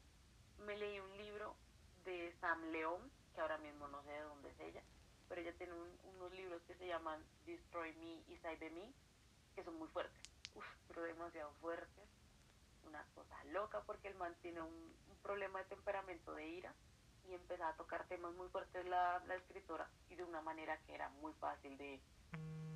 me 0.60 0.78
leí 0.78 1.00
un 1.00 1.18
libro 1.18 1.56
de 2.04 2.32
Sam 2.40 2.62
León, 2.72 3.12
que 3.34 3.42
ahora 3.42 3.58
mismo 3.58 3.88
no 3.88 4.04
sé 4.04 4.12
de 4.12 4.22
dónde 4.22 4.52
es 4.52 4.60
ella, 4.60 4.84
pero 5.28 5.42
ella 5.42 5.54
tiene 5.58 5.74
unos 6.16 6.32
libros 6.32 6.62
que 6.68 6.76
se 6.76 6.88
llaman 6.88 7.20
Destroy 7.48 7.92
Me 7.96 8.22
y 8.32 8.38
Side 8.38 8.70
Me, 8.70 8.94
que 9.56 9.64
son 9.64 9.76
muy 9.80 9.88
fuertes, 9.88 10.22
Uf, 10.54 10.66
pero 10.88 11.02
demasiado 11.02 11.52
fuertes, 11.54 12.08
una 12.86 13.04
cosa 13.16 13.44
loca 13.46 13.82
porque 13.82 14.10
el 14.10 14.16
man 14.16 14.36
tiene 14.42 14.62
un, 14.62 14.94
problema 15.24 15.58
de 15.58 15.66
temperamento 15.66 16.36
de 16.36 16.48
ira 16.48 16.72
y 17.30 17.34
empezaba 17.34 17.72
a 17.72 17.76
tocar 17.76 18.08
temas 18.08 18.34
muy 18.34 18.48
fuertes 18.50 18.86
la, 18.86 19.22
la 19.28 19.36
escritora 19.36 19.90
y 20.10 20.16
de 20.16 20.24
una 20.24 20.42
manera 20.42 20.78
que 20.86 20.96
era 20.96 21.10
muy 21.22 21.34
fácil 21.34 21.78
de, 21.78 22.00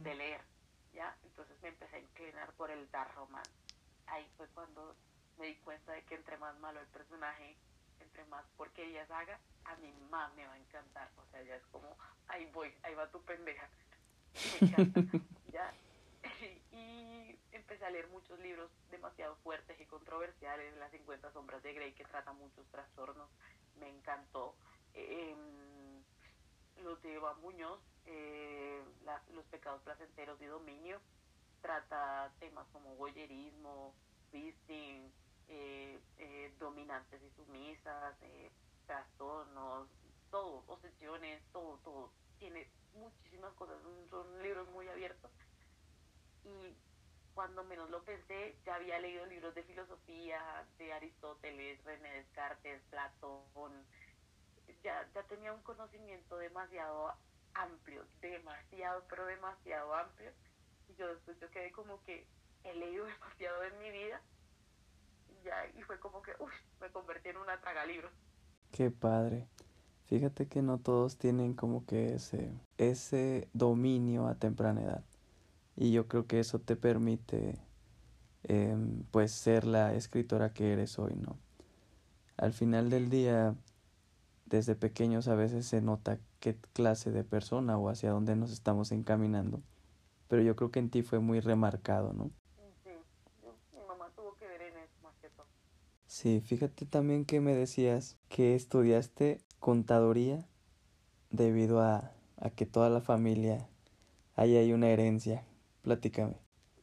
de 0.01 0.15
leer, 0.15 0.41
¿ya? 0.94 1.15
Entonces 1.24 1.58
me 1.62 1.70
empecé 1.70 1.98
a 1.98 2.00
inclinar 2.00 2.53
por 2.53 2.72
el 2.72 2.89
dark 2.91 3.13
romance. 3.15 3.51
Ahí 4.08 4.27
fue 4.38 4.48
cuando 4.50 4.96
me 5.38 5.48
di 5.48 5.56
cuenta 5.58 5.94
de 5.94 6.03
que 6.03 6.15
entre 6.15 6.38
más 6.38 6.58
malo 6.60 6.79
el 6.79 6.88
personaje, 6.88 7.58
entre 8.00 8.25
más 8.25 8.46
porquerías 8.58 9.10
haga, 9.12 9.39
a 9.65 9.75
mi 9.77 9.91
mamá 9.91 10.32
me 10.36 10.46
va 10.48 10.53
a 10.53 10.58
encantar. 10.58 11.10
O 11.18 11.25
sea, 11.32 11.41
ya 11.44 11.56
es 11.56 11.65
como, 11.68 11.98
ahí 12.27 12.50
voy, 12.51 12.74
ahí 12.84 12.96
va 12.96 13.10
tu 13.12 13.22
pendeja. 13.24 13.70
Me 14.62 14.68
encanta. 14.68 15.01
¿ya? 15.51 15.74
Y 16.72 17.39
empecé 17.51 17.86
a 17.86 17.89
leer 17.89 18.08
muchos 18.08 18.39
libros 18.39 18.70
demasiado 18.91 19.36
fuertes 19.38 19.79
y 19.79 19.86
controversiales, 19.86 20.75
Las 20.77 20.91
50 20.91 21.32
sombras 21.32 21.62
de 21.63 21.74
Grey, 21.74 21.94
que 21.94 22.06
trata 22.06 22.34
muchos 22.34 22.65
trastornos. 22.68 23.29
Me 23.79 23.89
encantó. 23.89 24.55
Eh, 24.93 25.36
los 26.83 27.01
de 27.01 27.15
Eva 27.15 27.33
Muñoz, 27.36 27.79
eh, 28.05 28.83
Los 29.33 29.45
pecados 29.45 29.81
placenteros 29.83 30.41
y 30.41 30.45
dominio, 30.45 31.00
trata 31.62 32.31
temas 32.39 32.67
como 32.71 32.95
voyerismo, 32.95 33.93
fisting, 34.31 35.12
eh, 35.48 36.00
eh, 36.17 36.53
dominantes 36.59 37.21
y 37.21 37.29
sumisas, 37.36 38.15
eh, 38.21 38.51
trastornos, 38.86 39.88
todo, 40.31 40.63
obsesiones, 40.67 41.41
todo, 41.51 41.77
todo. 41.83 42.12
Tiene 42.39 42.67
muchísimas 42.93 43.53
cosas, 43.53 43.77
son 44.09 44.41
libros 44.41 44.69
muy 44.69 44.88
abiertos. 44.88 45.31
Y 46.45 46.75
cuando 47.39 47.63
menos 47.63 47.89
lo 47.89 48.03
pensé, 48.03 48.58
ya 48.65 48.75
había 48.75 49.00
leído 49.00 49.25
libros 49.27 49.55
de 49.55 49.63
filosofía, 49.63 50.41
de 50.77 50.91
Aristóteles, 50.91 51.81
René 51.86 52.12
Descartes, 52.15 52.81
Platón. 52.89 53.72
Ya, 54.84 55.10
ya 55.15 55.24
tenía 55.24 55.53
un 55.53 55.62
conocimiento 55.62 56.38
demasiado 56.38 57.13
amplio, 57.53 58.03
demasiado, 58.19 59.05
pero 59.10 59.25
demasiado 59.25 59.96
amplio. 59.96 60.31
Y 60.89 60.96
yo 60.96 61.08
después 61.08 61.39
yo 61.39 61.50
quedé 61.50 61.72
como 61.72 62.03
que 62.03 62.27
he 62.65 62.74
leído 62.74 63.05
demasiado 63.13 63.63
en 63.63 63.79
mi 63.79 63.89
vida. 63.89 64.22
Ya, 65.46 65.65
y 65.77 65.81
fue 65.84 65.98
como 65.98 66.22
que, 66.22 66.34
uff, 66.39 66.51
me 66.81 66.91
convertí 66.91 67.29
en 67.29 67.38
una 67.38 67.58
traga 67.62 67.86
libros. 67.86 68.12
Qué 68.74 68.91
padre. 68.91 69.48
Fíjate 70.08 70.50
que 70.50 70.62
no 70.62 70.77
todos 70.77 71.17
tienen 71.17 71.53
como 71.53 71.86
que 71.86 72.15
ese, 72.15 72.51
ese 72.77 73.48
dominio 73.53 74.27
a 74.27 74.36
temprana 74.36 74.81
edad. 74.81 75.05
Y 75.81 75.93
yo 75.93 76.09
creo 76.09 76.27
que 76.27 76.41
eso 76.41 76.59
te 76.59 76.75
permite 76.75 77.57
em, 78.43 79.01
pues 79.12 79.31
ser 79.31 79.63
la 79.65 79.93
escritora 79.93 80.51
que 80.51 80.74
eres 80.74 81.00
hoy, 81.00 81.15
¿no? 81.15 81.38
Al 82.36 82.51
final 82.51 82.89
del 82.89 83.09
día, 83.09 83.55
desde 84.45 84.75
pequeños 84.75 85.29
a 85.29 85.36
veces 85.36 85.65
se 85.65 85.81
nota 85.81 86.19
qué 86.41 86.57
clase 86.74 87.12
de 87.12 87.24
persona 87.24 87.77
o 87.77 87.88
hacia 87.88 88.12
dónde 88.12 88.36
nos 88.36 88.51
estamos 88.51 88.91
encaminando. 88.91 89.62
Pero 90.27 90.41
yo 90.41 90.57
creo 90.57 90.69
que 90.69 90.79
en 90.79 90.89
ti 90.89 91.01
fue 91.01 91.19
muy 91.19 91.39
remarcado, 91.39 92.12
¿no? 92.12 92.29
Sí, 96.07 96.41
fíjate 96.41 96.88
también 96.88 97.24
que 97.24 97.39
me 97.39 97.55
decías 97.55 98.17
que 98.27 98.53
estudiaste 98.53 99.39
contaduría 99.62 100.45
debido 101.29 101.81
a, 101.81 102.12
a 102.36 102.50
que 102.50 102.65
toda 102.65 102.89
la 102.89 103.00
familia 103.00 103.69
ahí 104.36 104.57
hay 104.57 104.74
una 104.74 104.89
herencia. 104.89 105.45
Platícame. 105.81 106.36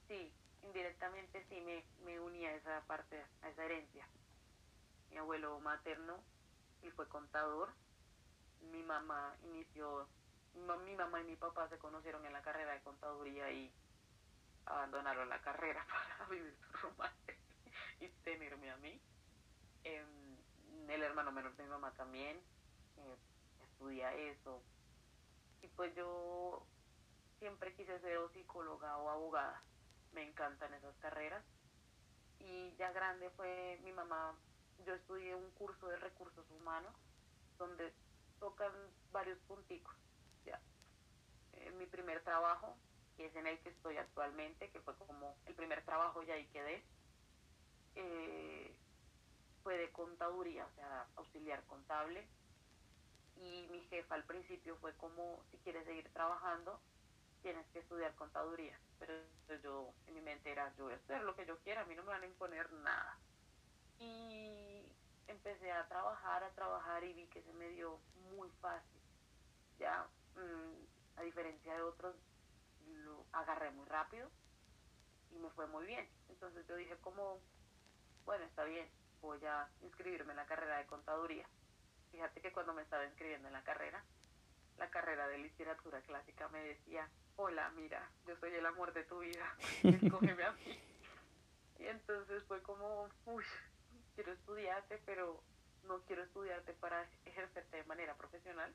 Sí, 0.09 0.33
indirectamente 0.63 1.45
sí 1.49 1.61
me, 1.61 1.85
me 2.05 2.19
uní 2.21 2.47
a 2.47 2.55
esa 2.55 2.81
parte, 2.87 3.23
a 3.43 3.49
esa 3.49 3.65
herencia. 3.65 4.07
Mi 5.11 5.19
abuelo 5.19 5.61
materno, 5.61 6.19
él 6.83 6.93
fue 6.93 7.09
contador. 7.09 7.71
Mi 8.73 8.83
mamá 8.83 9.37
inició, 9.45 10.09
mi 10.55 10.97
mamá 10.97 11.21
y 11.21 11.25
mi 11.25 11.37
papá 11.37 11.69
se 11.69 11.79
conocieron 11.79 12.25
en 12.27 12.33
la 12.33 12.43
carrera 12.43 12.73
de 12.73 12.81
contaduría 12.81 13.51
y 13.53 13.71
abandonaron 14.65 15.29
la 15.29 15.41
carrera 15.41 15.87
para 16.19 16.31
vivir 16.31 16.57
su 16.59 16.89
romance 16.89 17.39
y 18.01 18.09
tenerme 18.25 18.71
a 18.71 18.77
mí. 18.79 19.01
Em, 19.85 20.37
el 20.89 21.03
hermano 21.03 21.33
menor 21.33 21.55
de 21.57 21.63
mi 21.65 21.69
mamá 21.69 21.93
también 21.93 22.37
eh, 22.97 23.17
estudia 23.61 24.13
eso. 24.15 24.63
Y 25.63 25.69
pues 25.69 25.95
yo 25.95 26.67
siempre 27.39 27.75
quise 27.75 27.99
ser 28.01 28.19
psicóloga 28.33 28.97
o 28.99 29.11
abogada. 29.11 29.63
Me 30.13 30.23
encantan 30.23 30.73
esas 30.75 30.97
carreras. 30.97 31.45
Y 32.39 32.75
ya 32.77 32.93
grande 32.93 33.31
fue 33.31 33.81
mi 33.83 33.93
mamá, 33.93 34.35
yo 34.85 34.95
estudié 34.95 35.35
un 35.35 35.51
curso 35.53 35.89
de 35.89 35.97
recursos 35.97 36.45
humanos 36.51 36.95
donde 37.59 37.93
tocan 38.39 38.73
varios 39.11 39.39
punticos. 39.41 39.95
Ya. 40.45 40.61
En 41.53 41.79
mi 41.79 41.87
primer 41.87 42.23
trabajo, 42.23 42.77
que 43.17 43.27
es 43.27 43.37
en 43.37 43.47
el 43.47 43.59
que 43.61 43.71
estoy 43.71 43.97
actualmente, 43.97 44.71
que 44.71 44.81
fue 44.81 44.95
como 44.97 45.37
el 45.47 45.55
primer 45.55 45.83
trabajo 45.85 46.23
y 46.23 46.31
ahí 46.31 46.47
quedé, 46.49 46.85
eh, 47.95 48.77
fue 49.63 49.79
de 49.79 49.91
contaduría, 49.91 50.67
o 50.67 50.75
sea, 50.75 51.07
auxiliar 51.17 51.65
contable. 51.65 52.29
Y 53.37 53.67
mi 53.71 53.81
jefa 53.89 54.15
al 54.15 54.25
principio 54.25 54.77
fue 54.77 54.95
como, 54.97 55.43
si 55.51 55.59
quieres 55.59 55.85
seguir 55.85 56.09
trabajando, 56.13 56.81
tienes 57.43 57.67
que 57.69 57.81
estudiar 57.81 58.15
contaduría. 58.15 58.79
Pero 58.99 59.15
yo, 59.63 59.93
en 60.07 60.15
mi 60.15 60.21
mente 60.21 60.51
era, 60.51 60.73
yo 60.77 60.85
voy 60.85 60.95
a 60.95 60.97
estudiar 60.97 61.23
lo 61.23 61.35
que 61.37 61.47
yo 61.47 61.59
quiera, 61.61 61.83
a 61.83 61.85
mí 61.85 61.95
no 61.95 62.03
me 62.03 62.11
van 62.11 62.23
a 62.23 62.27
imponer 62.27 62.71
nada. 62.73 63.19
Y 63.99 64.93
empecé 65.29 65.73
a 65.73 65.87
trabajar, 65.89 66.45
a 66.45 66.51
trabajar 66.51 67.05
y 67.05 67.13
vi 67.13 67.27
que 67.29 67.43
se 67.43 67.53
me 67.55 67.69
dio 67.71 67.99
muy 68.33 68.49
fácil. 68.61 69.01
Ya, 69.79 70.07
mm, 70.35 71.19
a 71.19 71.23
diferencia 71.23 71.75
de 71.75 71.83
otros, 71.83 72.15
lo 72.87 73.25
agarré 73.33 73.71
muy 73.71 73.87
rápido. 73.87 74.31
y 75.31 75.39
me 75.39 75.51
fue 75.51 75.67
muy 75.67 75.85
bien. 75.87 76.09
Entonces 76.29 76.67
yo 76.67 76.77
dije 76.77 76.97
como, 77.03 77.41
bueno, 78.25 78.45
está 78.45 78.65
bien, 78.65 78.89
voy 79.21 79.45
a 79.45 79.69
inscribirme 79.83 80.33
en 80.33 80.37
la 80.37 80.47
carrera 80.47 80.79
de 80.79 80.87
contaduría. 80.87 81.47
Fíjate 82.11 82.41
que 82.41 82.53
cuando 82.53 82.73
me 82.73 82.83
estaba 82.83 83.05
inscribiendo 83.05 83.49
en 83.49 83.53
la 83.53 83.63
carrera, 83.65 84.03
la 84.79 84.89
carrera 84.91 85.29
de 85.29 85.39
literatura 85.39 86.01
clásica 86.03 86.49
me 86.49 86.61
decía, 86.61 87.09
hola, 87.37 87.71
mira, 87.77 88.11
yo 88.27 88.37
soy 88.39 88.55
el 88.55 88.67
amor 88.67 88.93
de 88.93 89.05
tu 89.05 89.19
vida, 89.21 89.57
escógeme 89.83 90.45
a 90.45 90.53
mí. 90.53 90.81
Y 91.79 91.87
entonces 91.87 92.43
fue 92.45 92.63
como, 92.63 93.09
uy, 93.27 93.45
quiero 94.15 94.33
estudiarte, 94.33 95.01
pero 95.05 95.43
no 95.85 96.01
quiero 96.03 96.23
estudiarte 96.23 96.73
para 96.75 97.07
ejercerte 97.27 97.77
de 97.77 97.85
manera 97.85 98.17
profesional. 98.17 98.75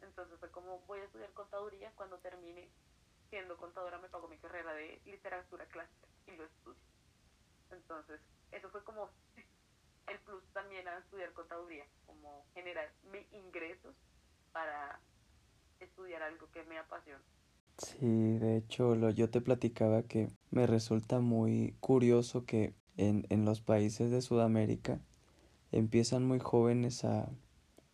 Entonces 0.00 0.38
fue 0.40 0.50
como, 0.50 0.80
voy 0.80 1.00
a 1.00 1.04
estudiar 1.04 1.30
contaduría, 1.32 1.92
cuando 1.94 2.18
termine 2.18 2.68
siendo 3.28 3.56
contadora 3.56 3.98
me 3.98 4.08
pago 4.08 4.28
mi 4.28 4.38
carrera 4.38 4.74
de 4.74 5.00
literatura 5.04 5.64
clásica 5.66 6.08
y 6.26 6.32
lo 6.36 6.44
estudio. 6.44 6.80
Entonces, 7.70 8.20
eso 8.50 8.68
fue 8.70 8.82
como 8.84 9.10
el 10.06 10.18
plus 10.20 10.44
también 10.52 10.88
a 10.88 10.98
estudiar 10.98 11.32
contaduría, 11.32 11.86
como 12.06 12.46
generar 12.54 12.90
mis 13.04 13.30
ingresos 13.32 13.94
para 14.52 15.00
estudiar 15.80 16.22
algo 16.22 16.50
que 16.50 16.62
me 16.64 16.78
apasiona. 16.78 17.22
Sí, 17.82 18.38
de 18.38 18.56
hecho, 18.56 18.94
lo, 18.94 19.10
yo 19.10 19.28
te 19.30 19.40
platicaba 19.40 20.04
que 20.04 20.30
me 20.50 20.66
resulta 20.66 21.18
muy 21.20 21.74
curioso 21.80 22.44
que 22.44 22.74
en, 22.96 23.26
en 23.28 23.44
los 23.44 23.60
países 23.60 24.10
de 24.10 24.22
Sudamérica 24.22 25.00
empiezan 25.72 26.24
muy 26.24 26.38
jóvenes 26.38 27.04
a, 27.04 27.28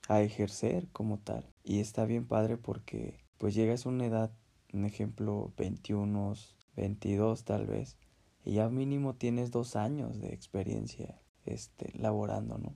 a 0.09 0.21
ejercer 0.21 0.88
como 0.92 1.18
tal. 1.18 1.47
Y 1.64 1.80
está 1.80 2.04
bien 2.04 2.26
padre 2.26 2.59
porque 2.59 3.18
pues 3.38 3.54
llegas 3.54 3.87
a 3.87 3.88
una 3.88 4.07
edad, 4.07 4.30
un 4.75 4.85
ejemplo, 4.85 5.52
21, 5.57 6.35
22 6.76 7.45
tal 7.45 7.66
vez, 7.66 7.97
y 8.45 8.54
ya 8.54 8.68
mínimo 8.68 9.14
tienes 9.14 9.50
dos 9.50 9.75
años 9.75 10.21
de 10.21 10.35
experiencia 10.35 11.18
este, 11.47 11.97
laborando, 11.99 12.59
¿no? 12.59 12.75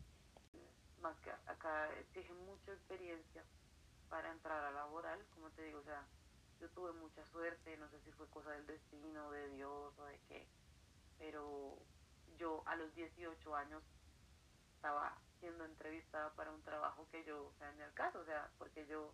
Acá 1.47 1.89
exige 2.01 2.33
mucha 2.33 2.73
experiencia 2.73 3.45
para 4.09 4.33
entrar 4.33 4.65
a 4.65 4.71
laboral, 4.73 5.21
como 5.35 5.51
te 5.51 5.63
digo, 5.65 5.81
o 5.81 5.85
sea, 5.85 6.07
yo 6.63 6.71
tuve 6.71 6.93
mucha 6.93 7.27
suerte, 7.27 7.77
no 7.77 7.89
sé 7.89 8.01
si 8.05 8.13
fue 8.13 8.29
cosa 8.29 8.53
del 8.53 8.65
destino, 8.69 9.33
de 9.33 9.49
Dios 9.49 9.99
o 9.99 10.05
de 10.05 10.17
qué, 10.29 10.47
pero 11.19 11.77
yo 12.39 12.63
a 12.67 12.77
los 12.77 12.95
18 12.95 13.57
años 13.57 13.83
estaba 14.77 15.19
siendo 15.41 15.65
entrevistada 15.65 16.31
para 16.35 16.53
un 16.53 16.63
trabajo 16.63 17.09
que 17.11 17.25
yo, 17.25 17.47
o 17.47 17.53
sea, 17.59 17.69
en 17.73 17.81
el 17.81 17.93
caso, 17.95 18.21
o 18.21 18.25
sea, 18.25 18.49
porque 18.59 18.87
yo 18.87 19.13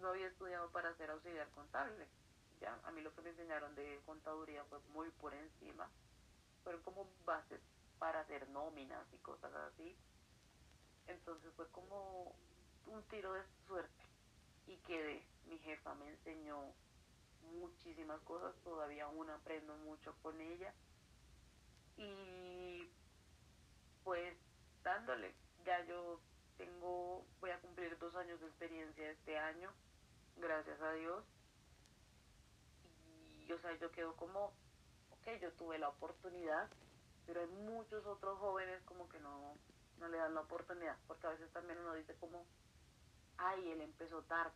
no 0.00 0.08
había 0.08 0.28
estudiado 0.28 0.70
para 0.70 0.96
ser 0.96 1.10
auxiliar 1.10 1.46
contable. 1.50 2.08
Ya, 2.58 2.80
a 2.84 2.90
mí 2.90 3.02
lo 3.02 3.14
que 3.14 3.20
me 3.20 3.30
enseñaron 3.30 3.74
de 3.74 4.00
contaduría 4.06 4.64
fue 4.64 4.78
muy 4.94 5.10
por 5.10 5.34
encima, 5.34 5.90
fueron 6.64 6.80
como 6.82 7.06
bases 7.26 7.60
para 7.98 8.20
hacer 8.20 8.48
nóminas 8.48 9.04
y 9.12 9.18
cosas 9.18 9.52
así. 9.52 9.94
Entonces 11.06 11.52
fue 11.54 11.68
como 11.68 12.34
un 12.86 13.02
tiro 13.10 13.34
de 13.34 13.42
suerte 13.66 14.04
y 14.66 14.76
quedé. 14.78 15.31
Mi 15.46 15.58
jefa 15.58 15.94
me 15.94 16.08
enseñó 16.08 16.72
muchísimas 17.58 18.20
cosas, 18.22 18.54
todavía 18.62 19.04
aún 19.04 19.28
aprendo 19.30 19.76
mucho 19.78 20.14
con 20.22 20.40
ella. 20.40 20.72
Y 21.96 22.88
pues 24.04 24.36
dándole, 24.82 25.34
ya 25.64 25.84
yo 25.84 26.20
tengo, 26.56 27.24
voy 27.40 27.50
a 27.50 27.60
cumplir 27.60 27.96
dos 27.98 28.14
años 28.16 28.40
de 28.40 28.46
experiencia 28.46 29.10
este 29.10 29.38
año, 29.38 29.70
gracias 30.36 30.80
a 30.80 30.92
Dios. 30.92 31.24
Y, 33.46 33.52
o 33.52 33.58
sea, 33.60 33.74
yo 33.78 33.90
quedo 33.92 34.16
como, 34.16 34.52
ok, 35.10 35.40
yo 35.40 35.52
tuve 35.52 35.78
la 35.78 35.88
oportunidad, 35.88 36.68
pero 37.26 37.40
hay 37.40 37.48
muchos 37.48 38.04
otros 38.06 38.38
jóvenes 38.38 38.82
como 38.84 39.08
que 39.08 39.18
no, 39.20 39.56
no 39.98 40.08
le 40.08 40.18
dan 40.18 40.34
la 40.34 40.40
oportunidad, 40.40 40.96
porque 41.06 41.26
a 41.26 41.30
veces 41.30 41.50
también 41.52 41.78
uno 41.78 41.94
dice 41.94 42.14
como, 42.16 42.44
ay, 43.38 43.70
él 43.70 43.80
empezó 43.80 44.22
tarde, 44.22 44.52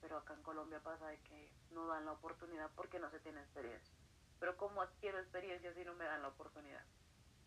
pero 0.00 0.18
acá 0.18 0.34
en 0.34 0.42
Colombia 0.42 0.80
pasa 0.82 1.06
de 1.08 1.18
que 1.20 1.50
no 1.72 1.86
dan 1.86 2.04
la 2.04 2.12
oportunidad 2.12 2.70
porque 2.74 2.98
no 2.98 3.10
se 3.10 3.20
tiene 3.20 3.40
experiencia. 3.40 3.94
Pero 4.38 4.56
¿cómo 4.56 4.82
adquiero 4.82 5.18
experiencia 5.18 5.72
si 5.74 5.84
no 5.84 5.94
me 5.94 6.04
dan 6.04 6.22
la 6.22 6.28
oportunidad? 6.28 6.84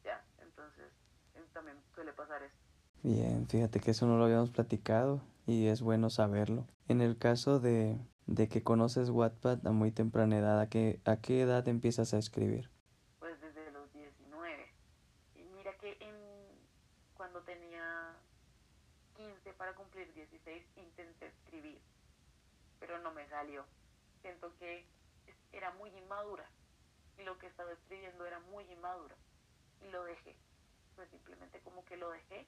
Ya, 0.03 0.23
entonces 0.41 0.91
también 1.53 1.77
suele 1.93 2.13
pasar 2.13 2.43
eso. 2.43 2.55
Bien, 3.03 3.47
fíjate 3.47 3.79
que 3.79 3.91
eso 3.91 4.05
no 4.05 4.17
lo 4.17 4.25
habíamos 4.25 4.51
platicado 4.51 5.21
y 5.45 5.67
es 5.67 5.81
bueno 5.81 6.09
saberlo. 6.09 6.67
En 6.87 7.01
el 7.01 7.17
caso 7.17 7.59
de, 7.59 7.97
de 8.25 8.47
que 8.49 8.63
conoces 8.63 9.09
Wattpad 9.09 9.65
a 9.65 9.71
muy 9.71 9.91
temprana 9.91 10.37
edad, 10.37 10.59
¿a 10.59 10.69
qué, 10.69 10.99
¿a 11.05 11.17
qué 11.17 11.41
edad 11.41 11.67
empiezas 11.67 12.13
a 12.13 12.17
escribir? 12.17 12.69
Pues 13.19 13.39
desde 13.41 13.71
los 13.71 13.91
19. 13.93 14.67
Y 15.35 15.43
mira 15.55 15.75
que 15.77 15.97
en, 16.01 16.15
cuando 17.15 17.41
tenía 17.41 18.15
15 19.15 19.53
para 19.53 19.73
cumplir 19.75 20.13
16 20.13 20.63
intenté 20.77 21.27
escribir, 21.27 21.79
pero 22.79 22.99
no 22.99 23.11
me 23.11 23.27
salió. 23.29 23.65
Siento 24.21 24.55
que 24.57 24.85
era 25.51 25.71
muy 25.71 25.89
inmadura 25.97 26.49
y 27.17 27.23
lo 27.23 27.37
que 27.37 27.47
estaba 27.47 27.71
escribiendo 27.71 28.25
era 28.25 28.39
muy 28.39 28.63
inmadura 28.71 29.15
y 29.81 29.89
lo 29.89 30.03
dejé. 30.03 30.35
Pues 30.95 31.09
simplemente 31.09 31.59
como 31.61 31.85
que 31.85 31.97
lo 31.97 32.09
dejé 32.11 32.47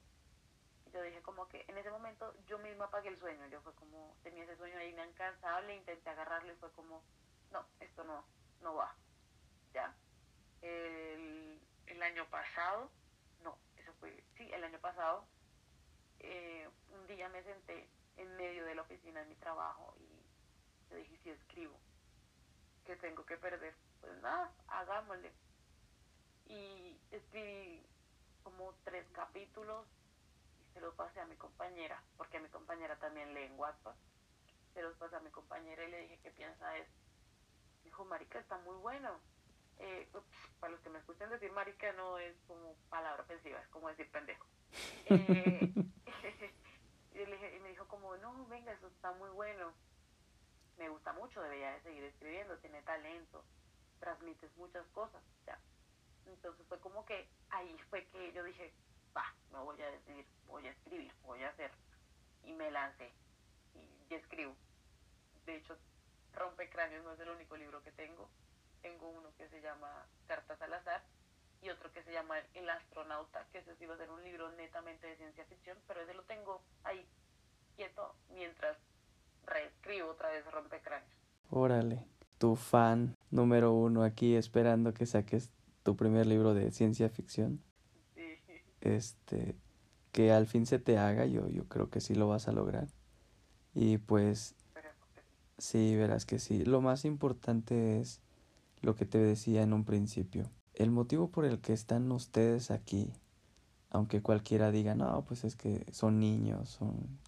yo 0.92 1.02
dije 1.02 1.22
como 1.22 1.48
que 1.48 1.64
en 1.68 1.78
ese 1.78 1.90
momento 1.90 2.34
yo 2.46 2.58
misma 2.58 2.84
apagué 2.84 3.08
el 3.08 3.18
sueño, 3.18 3.46
yo 3.48 3.60
fue 3.62 3.74
como, 3.74 4.14
tenía 4.22 4.44
ese 4.44 4.56
sueño 4.56 4.76
ahí 4.76 4.90
incansable, 4.90 5.74
intenté 5.74 6.10
agarrarlo 6.10 6.52
y 6.52 6.56
fue 6.56 6.70
como, 6.72 7.02
no, 7.50 7.64
esto 7.80 8.04
no, 8.04 8.24
no 8.60 8.74
va, 8.74 8.94
ya. 9.72 9.94
El, 10.60 11.60
el 11.86 12.02
año 12.02 12.28
pasado, 12.28 12.90
no, 13.42 13.56
eso 13.76 13.92
fue, 14.00 14.22
sí, 14.36 14.50
el 14.52 14.62
año 14.64 14.78
pasado, 14.80 15.26
eh, 16.18 16.68
un 16.90 17.06
día 17.06 17.28
me 17.30 17.42
senté 17.42 17.88
en 18.18 18.36
medio 18.36 18.64
de 18.66 18.74
la 18.74 18.82
oficina 18.82 19.20
de 19.20 19.26
mi 19.26 19.34
trabajo 19.36 19.94
y 19.98 20.21
yo 20.92 20.98
dije, 20.98 21.18
si 21.22 21.30
escribo, 21.30 21.78
que 22.84 22.96
tengo 22.96 23.24
que 23.24 23.36
perder? 23.36 23.74
Pues 24.00 24.20
nada, 24.20 24.52
hagámosle. 24.68 25.32
Y 26.46 26.98
escribí 27.10 27.84
como 28.42 28.74
tres 28.84 29.06
capítulos 29.12 29.86
se 30.74 30.80
los 30.80 30.94
pasé 30.94 31.20
a 31.20 31.26
mi 31.26 31.36
compañera, 31.36 32.02
porque 32.16 32.38
a 32.38 32.40
mi 32.40 32.48
compañera 32.48 32.96
también 32.96 33.34
lee 33.34 33.44
en 33.44 33.58
WhatsApp. 33.58 33.96
Se 34.74 34.82
los 34.82 34.96
pasé 34.96 35.16
a 35.16 35.20
mi 35.20 35.30
compañera 35.30 35.84
y 35.84 35.90
le 35.90 36.00
dije, 36.02 36.18
¿qué 36.22 36.30
piensa 36.30 36.76
eso? 36.78 36.92
Dijo, 37.84 38.04
marica, 38.04 38.38
está 38.38 38.58
muy 38.58 38.76
bueno. 38.76 39.20
Eh, 39.78 40.08
para 40.60 40.72
los 40.72 40.80
que 40.80 40.90
me 40.90 40.98
escuchan 40.98 41.30
decir 41.30 41.50
marica 41.52 41.92
no 41.94 42.18
es 42.18 42.36
como 42.46 42.74
palabra 42.88 43.22
ofensiva, 43.22 43.58
es 43.60 43.68
como 43.68 43.88
decir 43.88 44.10
pendejo. 44.10 44.46
Eh, 45.06 45.72
y, 47.14 47.60
me 47.60 47.68
dijo 47.68 47.86
como, 47.88 48.16
no, 48.18 48.46
venga, 48.46 48.72
eso 48.72 48.86
está 48.86 49.12
muy 49.12 49.30
bueno. 49.30 49.72
Me 50.82 50.88
gusta 50.88 51.12
mucho, 51.12 51.40
debería 51.40 51.74
de 51.74 51.80
seguir 51.82 52.02
escribiendo, 52.02 52.58
tiene 52.58 52.82
talento, 52.82 53.44
transmites 54.00 54.50
muchas 54.56 54.84
cosas, 54.88 55.22
ya. 55.46 55.56
Entonces 56.26 56.66
fue 56.66 56.80
como 56.80 57.06
que 57.06 57.28
ahí 57.50 57.78
fue 57.88 58.04
que 58.06 58.32
yo 58.32 58.42
dije, 58.42 58.74
va, 59.16 59.32
me 59.52 59.60
voy 59.60 59.80
a 59.80 59.88
decidir, 59.92 60.26
voy 60.48 60.66
a 60.66 60.72
escribir, 60.72 61.14
voy 61.22 61.40
a 61.44 61.50
hacer. 61.50 61.70
Y 62.42 62.52
me 62.54 62.68
lancé 62.72 63.12
y, 63.76 64.12
escribo. 64.12 64.56
De 65.46 65.54
hecho, 65.54 65.78
Rompecráneos 66.32 67.04
no 67.04 67.12
es 67.12 67.20
el 67.20 67.28
único 67.28 67.56
libro 67.56 67.80
que 67.84 67.92
tengo. 67.92 68.28
Tengo 68.80 69.08
uno 69.08 69.32
que 69.36 69.48
se 69.50 69.60
llama 69.60 70.04
Cartas 70.26 70.60
al 70.62 70.74
azar 70.74 71.04
y 71.60 71.70
otro 71.70 71.92
que 71.92 72.02
se 72.02 72.10
llama 72.10 72.40
El 72.54 72.68
astronauta, 72.68 73.46
que 73.52 73.58
ese 73.58 73.76
sí 73.76 73.86
va 73.86 73.94
a 73.94 73.98
ser 73.98 74.10
un 74.10 74.24
libro 74.24 74.50
netamente 74.50 75.06
de 75.06 75.16
ciencia 75.16 75.44
ficción, 75.44 75.78
pero 75.86 76.00
ese 76.00 76.14
lo 76.14 76.24
tengo 76.24 76.60
ahí 76.82 77.06
quieto 77.76 78.16
mientras 78.30 78.76
reescribo 79.46 80.10
otra 80.10 80.30
vez 80.30 80.44
Rompecráneos. 80.50 81.10
Órale, 81.50 82.06
tu 82.38 82.56
fan 82.56 83.16
número 83.30 83.72
uno 83.72 84.02
aquí 84.04 84.34
esperando 84.36 84.94
que 84.94 85.06
saques 85.06 85.50
tu 85.82 85.96
primer 85.96 86.26
libro 86.26 86.54
de 86.54 86.70
ciencia 86.70 87.08
ficción 87.08 87.60
este, 88.82 89.56
que 90.10 90.32
al 90.32 90.46
fin 90.46 90.66
se 90.66 90.78
te 90.78 90.98
haga, 90.98 91.24
yo, 91.26 91.48
yo 91.48 91.64
creo 91.68 91.88
que 91.88 92.00
sí 92.00 92.14
lo 92.14 92.28
vas 92.28 92.48
a 92.48 92.52
lograr. 92.52 92.88
Y 93.74 93.98
pues, 93.98 94.54
sí, 95.56 95.96
verás 95.96 96.26
que 96.26 96.38
sí. 96.38 96.64
Lo 96.64 96.80
más 96.80 97.04
importante 97.04 98.00
es 98.00 98.20
lo 98.82 98.94
que 98.94 99.06
te 99.06 99.18
decía 99.18 99.62
en 99.62 99.72
un 99.72 99.84
principio. 99.84 100.50
El 100.74 100.90
motivo 100.90 101.28
por 101.30 101.44
el 101.44 101.60
que 101.60 101.72
están 101.72 102.10
ustedes 102.12 102.70
aquí, 102.70 103.12
aunque 103.90 104.20
cualquiera 104.20 104.70
diga, 104.70 104.94
no, 104.94 105.24
pues 105.24 105.44
es 105.44 105.56
que 105.56 105.86
son 105.92 106.18
niños, 106.18 106.68
son 106.68 107.18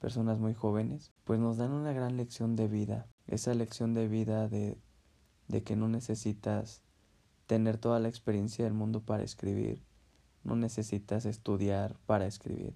personas 0.00 0.38
muy 0.40 0.54
jóvenes, 0.54 1.12
pues 1.24 1.38
nos 1.38 1.58
dan 1.58 1.72
una 1.72 1.92
gran 1.92 2.16
lección 2.16 2.56
de 2.56 2.66
vida. 2.66 3.06
Esa 3.26 3.54
lección 3.54 3.94
de 3.94 4.08
vida 4.08 4.48
de, 4.48 4.80
de 5.46 5.62
que 5.62 5.76
no 5.76 5.88
necesitas 5.88 6.82
tener 7.46 7.78
toda 7.78 8.00
la 8.00 8.08
experiencia 8.08 8.64
del 8.64 8.74
mundo 8.74 9.02
para 9.02 9.22
escribir, 9.22 9.84
no 10.42 10.56
necesitas 10.56 11.26
estudiar 11.26 11.98
para 12.06 12.26
escribir. 12.26 12.74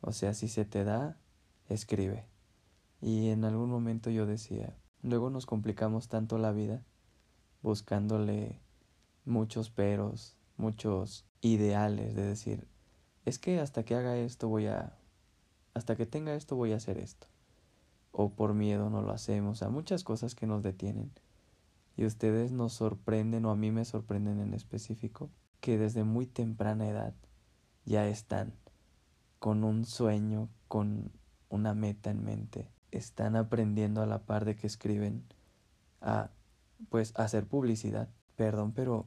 O 0.00 0.12
sea, 0.12 0.34
si 0.34 0.48
se 0.48 0.64
te 0.64 0.84
da, 0.84 1.20
escribe. 1.68 2.26
Y 3.00 3.28
en 3.28 3.44
algún 3.44 3.70
momento 3.70 4.10
yo 4.10 4.26
decía, 4.26 4.76
luego 5.02 5.30
nos 5.30 5.46
complicamos 5.46 6.08
tanto 6.08 6.38
la 6.38 6.52
vida 6.52 6.84
buscándole 7.62 8.60
muchos 9.24 9.70
peros, 9.70 10.36
muchos 10.56 11.26
ideales 11.40 12.14
de 12.14 12.24
decir, 12.24 12.68
es 13.24 13.38
que 13.38 13.60
hasta 13.60 13.84
que 13.84 13.94
haga 13.94 14.16
esto 14.16 14.48
voy 14.48 14.66
a, 14.66 14.98
hasta 15.78 15.96
que 15.96 16.06
tenga 16.06 16.34
esto 16.34 16.56
voy 16.56 16.72
a 16.72 16.76
hacer 16.76 16.98
esto. 16.98 17.26
O 18.12 18.30
por 18.30 18.54
miedo 18.54 18.90
no 18.90 19.00
lo 19.02 19.12
hacemos, 19.12 19.62
a 19.62 19.70
muchas 19.70 20.04
cosas 20.04 20.34
que 20.34 20.46
nos 20.46 20.62
detienen. 20.62 21.10
Y 21.96 22.04
ustedes 22.04 22.52
nos 22.52 22.74
sorprenden, 22.74 23.44
o 23.44 23.50
a 23.50 23.56
mí 23.56 23.70
me 23.70 23.84
sorprenden 23.84 24.40
en 24.40 24.54
específico, 24.54 25.30
que 25.60 25.78
desde 25.78 26.04
muy 26.04 26.26
temprana 26.26 26.88
edad 26.88 27.14
ya 27.84 28.06
están 28.06 28.52
con 29.38 29.64
un 29.64 29.84
sueño, 29.84 30.48
con 30.68 31.12
una 31.48 31.74
meta 31.74 32.10
en 32.10 32.24
mente. 32.24 32.70
Están 32.90 33.36
aprendiendo 33.36 34.02
a 34.02 34.06
la 34.06 34.20
par 34.20 34.44
de 34.44 34.56
que 34.56 34.66
escriben 34.66 35.24
a 36.00 36.30
pues 36.88 37.12
hacer 37.16 37.46
publicidad. 37.46 38.08
Perdón, 38.36 38.72
pero 38.72 39.06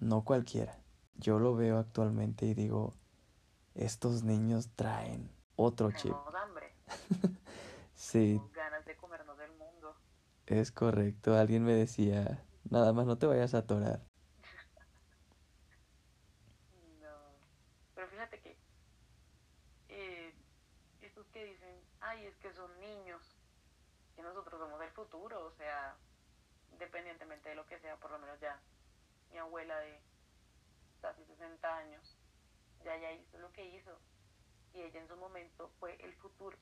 no 0.00 0.24
cualquiera. 0.24 0.78
Yo 1.16 1.38
lo 1.38 1.54
veo 1.54 1.78
actualmente 1.78 2.46
y 2.46 2.54
digo, 2.54 2.94
estos 3.74 4.22
niños 4.22 4.70
traen 4.74 5.30
otro 5.56 5.90
chip. 5.92 6.14
hambre. 6.34 6.74
sí. 7.94 8.40
ganas 8.52 8.84
de 8.84 8.96
comernos 8.96 9.38
del 9.38 9.52
mundo. 9.52 9.96
Es 10.46 10.72
correcto. 10.72 11.36
Alguien 11.36 11.64
me 11.64 11.74
decía, 11.74 12.44
nada 12.70 12.92
más 12.92 13.06
no 13.06 13.18
te 13.18 13.26
vayas 13.26 13.54
a 13.54 13.58
atorar. 13.58 14.00
no. 17.00 17.08
Pero 17.94 18.08
fíjate 18.08 18.40
que 18.40 18.56
eh, 19.88 20.34
estos 21.02 21.26
que 21.28 21.44
dicen, 21.44 21.80
ay, 22.00 22.26
es 22.26 22.36
que 22.36 22.52
son 22.52 22.78
niños, 22.80 23.22
que 24.16 24.22
nosotros 24.22 24.60
somos 24.60 24.80
el 24.82 24.90
futuro, 24.90 25.46
o 25.46 25.52
sea, 25.52 25.96
independientemente 26.72 27.48
de 27.48 27.54
lo 27.54 27.66
que 27.66 27.78
sea, 27.80 27.96
por 27.96 28.10
lo 28.10 28.18
menos 28.18 28.38
ya 28.40 28.60
mi 29.30 29.38
abuela 29.38 29.78
de 29.78 30.00
casi 31.00 31.24
60 31.24 31.76
años 31.76 32.17
ya 32.84 32.96
ya 32.96 33.12
hizo 33.12 33.38
lo 33.38 33.52
que 33.52 33.64
hizo 33.64 33.98
y 34.72 34.80
ella 34.80 35.00
en 35.00 35.08
su 35.08 35.16
momento 35.16 35.70
fue 35.78 35.96
el 36.04 36.14
futuro 36.14 36.56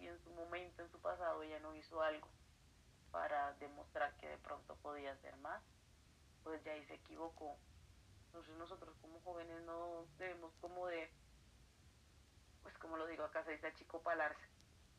y 0.00 0.06
en 0.06 0.18
su 0.20 0.30
momento, 0.30 0.82
en 0.82 0.90
su 0.90 0.98
pasado, 1.00 1.42
ella 1.42 1.60
no 1.60 1.74
hizo 1.74 2.00
algo 2.02 2.28
para 3.10 3.52
demostrar 3.54 4.16
que 4.16 4.28
de 4.28 4.38
pronto 4.38 4.76
podía 4.76 5.12
hacer 5.12 5.36
más, 5.38 5.62
pues 6.42 6.62
ya 6.64 6.72
ahí 6.72 6.84
se 6.86 6.94
equivocó. 6.94 7.58
Entonces 8.26 8.56
nosotros 8.56 8.96
como 9.00 9.20
jóvenes 9.20 9.62
no 9.64 10.06
debemos 10.16 10.54
como 10.60 10.86
de, 10.86 11.10
pues 12.62 12.76
como 12.78 12.96
lo 12.96 13.06
digo 13.06 13.24
acá 13.24 13.44
se 13.44 13.52
dice 13.52 13.66
achicopalarse, 13.66 14.48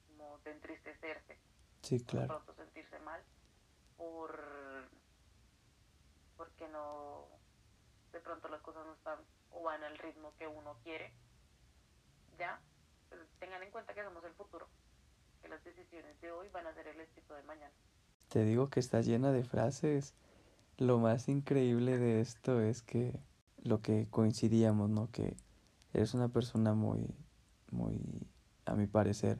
como 0.08 0.38
de 0.40 0.52
entristecerse, 0.52 1.40
sí, 1.82 2.04
claro. 2.06 2.22
de 2.22 2.28
pronto 2.28 2.54
sentirse 2.54 3.00
mal 3.00 3.24
por 3.98 4.90
porque 6.38 6.68
no 6.68 7.28
de 8.12 8.20
pronto 8.20 8.50
las 8.50 8.62
cosas 8.62 8.86
no 8.86 8.94
están 8.94 9.20
o 9.52 9.64
van 9.64 9.84
al 9.84 9.98
ritmo 9.98 10.34
que 10.38 10.48
uno 10.48 10.78
quiere 10.84 11.14
ya 12.38 12.60
pues 13.10 13.22
tengan 13.40 13.62
en 13.64 13.72
cuenta 13.72 13.94
que 13.94 14.04
somos 14.04 14.24
el 14.24 14.34
futuro 14.34 14.68
que 15.42 15.50
las 15.50 15.64
decisiones 15.64 16.20
de 16.22 16.32
hoy 16.32 16.48
van 16.50 16.68
a 16.68 16.74
ser 16.74 16.88
el 16.88 17.00
éxito 17.00 17.34
de 17.34 17.44
mañana. 17.44 17.74
Te 18.30 18.44
digo 18.44 18.70
que 18.70 18.80
está 18.80 19.02
llena 19.02 19.32
de 19.32 19.44
frases. 19.44 20.14
Lo 20.78 21.00
más 21.00 21.28
increíble 21.28 21.98
de 21.98 22.22
esto 22.22 22.62
es 22.62 22.82
que 22.82 23.20
lo 23.64 23.82
que 23.82 24.08
coincidíamos 24.10 24.90
no 24.90 25.12
que 25.12 25.36
eres 25.94 26.14
una 26.14 26.30
persona 26.30 26.74
muy 26.74 27.14
muy 27.72 28.28
a 28.66 28.76
mi 28.76 28.88
parecer 28.88 29.40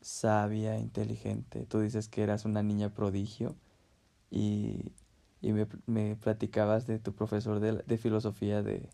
sabia, 0.00 0.78
inteligente. 0.78 1.66
Tú 1.66 1.80
dices 1.80 2.08
que 2.08 2.22
eras 2.22 2.44
una 2.44 2.62
niña 2.62 2.94
prodigio 2.94 3.56
y, 4.30 4.92
y 5.40 5.52
me, 5.52 5.66
me, 5.86 6.16
platicabas 6.16 6.86
de 6.86 6.98
tu 6.98 7.14
profesor 7.14 7.60
de, 7.60 7.82
de, 7.82 7.98
filosofía 7.98 8.62
de 8.62 8.88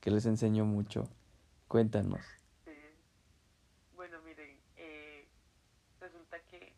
que 0.00 0.10
les 0.10 0.26
enseñó 0.26 0.64
mucho. 0.64 1.08
Cuéntanos. 1.68 2.20
Bueno, 3.94 4.20
miren, 4.22 4.58
eh, 4.76 5.26
resulta 6.00 6.38
que 6.50 6.72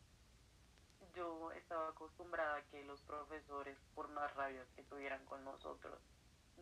yo 1.14 1.52
estaba 1.52 1.88
acostumbrada 1.90 2.56
a 2.56 2.62
que 2.70 2.84
los 2.84 3.00
profesores, 3.02 3.76
por 3.94 4.08
más 4.08 4.34
rabias 4.34 4.66
que 4.76 4.82
tuvieran 4.84 5.24
con 5.26 5.44
nosotros, 5.44 5.98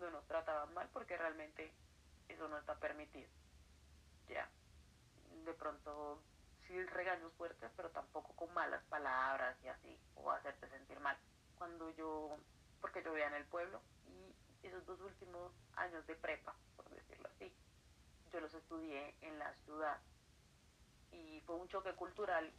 no 0.01 0.11
nos 0.11 0.27
trataban 0.27 0.73
mal 0.75 0.89
porque 0.93 1.17
realmente 1.17 1.73
eso 2.29 2.49
no 2.49 2.59
está 2.59 2.75
permitido. 2.77 3.29
Ya. 4.29 4.49
De 5.45 5.53
pronto 5.55 6.21
sí 6.67 6.83
regaños 6.87 7.33
fuertes, 7.35 7.71
pero 7.77 7.91
tampoco 7.91 8.33
con 8.35 8.53
malas 8.55 8.83
palabras 8.85 9.57
y 9.63 9.69
así, 9.69 9.99
o 10.17 10.31
hacerte 10.31 10.69
sentir 10.69 10.99
mal. 11.01 11.17
Cuando 11.59 11.91
yo, 11.97 12.37
porque 12.81 13.03
yo 13.05 13.13
vivía 13.13 13.29
en 13.29 13.35
el 13.35 13.45
pueblo 13.45 13.81
esos 14.63 14.85
dos 14.87 15.01
últimos 15.01 15.53
años 15.75 16.07
de 16.07 16.15
prepa, 16.15 16.55
por 16.77 16.89
decirlo 16.91 17.29
así, 17.35 17.53
yo 18.33 18.41
los 18.41 18.53
estudié 18.55 19.15
en 19.21 19.39
la 19.39 19.53
ciudad. 19.65 19.99
Y 21.13 21.41
fue 21.47 21.57
un 21.57 21.69
choque 21.69 21.93
cultural 21.95 22.53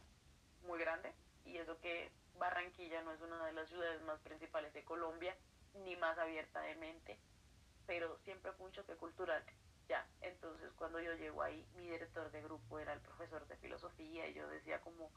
muy 0.62 0.78
grande 0.78 1.14
y 1.44 1.56
eso 1.58 1.78
que 1.80 2.10
Barranquilla 2.38 3.02
no 3.02 3.12
es 3.12 3.20
una 3.20 3.44
de 3.46 3.52
las 3.52 3.68
ciudades 3.68 4.02
más 4.02 4.20
principales 4.20 4.72
de 4.72 4.84
Colombia 4.84 5.36
ni 5.74 5.96
más 5.96 6.18
abierta 6.18 6.60
de 6.60 6.74
mente, 6.76 7.18
pero 7.86 8.18
siempre 8.24 8.52
fue 8.52 8.66
un 8.66 8.72
choque 8.72 8.94
cultural. 8.96 9.44
Ya, 9.88 10.06
entonces 10.20 10.70
cuando 10.76 11.00
yo 11.00 11.14
llego 11.14 11.42
ahí, 11.42 11.66
mi 11.76 11.88
director 11.88 12.30
de 12.30 12.42
grupo 12.42 12.78
era 12.78 12.92
el 12.92 13.00
profesor 13.00 13.46
de 13.46 13.56
filosofía 13.56 14.28
y 14.28 14.34
yo 14.34 14.46
decía 14.48 14.80
como, 14.80 15.10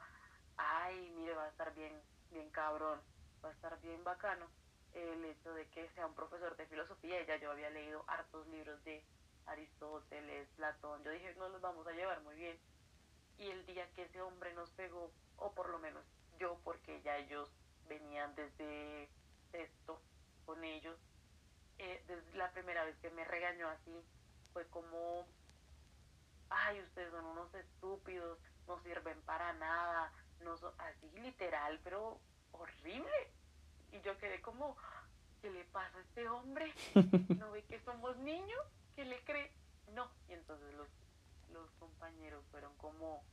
ay, 0.57 1.11
mire, 1.17 1.33
va 1.33 1.45
a 1.45 1.49
estar 1.49 1.73
bien, 1.73 2.01
bien 2.31 2.49
cabrón, 2.51 3.01
va 3.43 3.49
a 3.49 3.53
estar 3.53 3.79
bien 3.81 4.03
bacano 4.03 4.47
el 4.93 5.25
hecho 5.25 5.53
de 5.53 5.67
que 5.69 5.89
sea 5.89 6.07
un 6.07 6.15
profesor 6.15 6.55
de 6.57 6.65
filosofía. 6.67 7.23
Ya 7.25 7.37
yo 7.37 7.51
había 7.51 7.69
leído 7.69 8.03
hartos 8.07 8.47
libros 8.47 8.83
de 8.83 9.03
Aristóteles, 9.45 10.47
Platón. 10.55 11.03
Yo 11.03 11.11
dije, 11.11 11.33
no 11.35 11.49
los 11.49 11.61
vamos 11.61 11.85
a 11.87 11.91
llevar 11.91 12.21
muy 12.21 12.35
bien. 12.35 12.57
Y 13.37 13.49
el 13.49 13.65
día 13.65 13.89
que 13.93 14.03
ese 14.03 14.21
hombre 14.21 14.53
nos 14.53 14.69
pegó, 14.71 15.11
o 15.37 15.51
por 15.53 15.69
lo 15.69 15.79
menos 15.79 16.03
yo, 16.37 16.59
porque 16.63 17.01
ya 17.01 17.17
ellos 17.17 17.49
venían 17.87 18.33
desde 18.35 19.09
esto 19.53 20.01
con 20.45 20.63
ellos, 20.63 20.97
eh, 21.77 22.03
desde 22.07 22.37
la 22.37 22.51
primera 22.51 22.83
vez 22.85 22.95
que 22.99 23.09
me 23.09 23.25
regañó 23.25 23.67
así, 23.69 24.03
fue 24.53 24.67
como, 24.67 25.25
ay, 26.49 26.81
ustedes 26.81 27.11
son 27.11 27.25
unos 27.25 27.53
estúpidos, 27.55 28.37
no 28.67 28.79
sirven 28.83 29.21
para 29.23 29.53
nada, 29.53 30.11
no 30.41 30.57
son, 30.57 30.73
así 30.79 31.09
literal, 31.19 31.79
pero 31.83 32.19
horrible. 32.51 33.31
Y 33.91 34.01
yo 34.01 34.17
quedé 34.17 34.41
como, 34.41 34.77
¿qué 35.41 35.49
le 35.49 35.65
pasa 35.65 35.97
a 35.97 36.01
este 36.01 36.27
hombre? 36.29 36.73
¿No 37.39 37.51
ve 37.51 37.63
que 37.63 37.79
somos 37.81 38.15
niños? 38.17 38.61
¿Qué 38.95 39.05
le 39.05 39.23
cree? 39.23 39.51
No. 39.93 40.09
Y 40.29 40.33
entonces 40.33 40.73
los, 40.75 40.87
los 41.51 41.69
compañeros 41.79 42.43
fueron 42.51 42.75
como, 42.77 43.23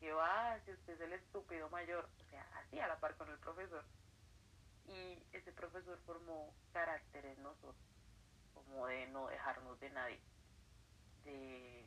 ¿qué 0.00 0.12
va? 0.12 0.58
Si 0.64 0.72
usted 0.72 0.94
es 0.94 1.00
el 1.00 1.12
estúpido 1.14 1.68
mayor, 1.70 2.08
o 2.20 2.30
sea, 2.30 2.46
así 2.58 2.78
a 2.78 2.88
la 2.88 2.98
par 3.00 3.16
con 3.16 3.28
el 3.30 3.38
profesor. 3.38 3.84
Y 4.86 5.22
ese 5.32 5.52
profesor 5.52 5.98
formó 6.06 6.54
carácter 6.72 7.24
en 7.24 7.42
nosotros, 7.42 7.74
como 8.54 8.86
de 8.86 9.06
no 9.08 9.28
dejarnos 9.28 9.80
de 9.80 9.90
nadie 9.90 10.20
de 11.24 11.86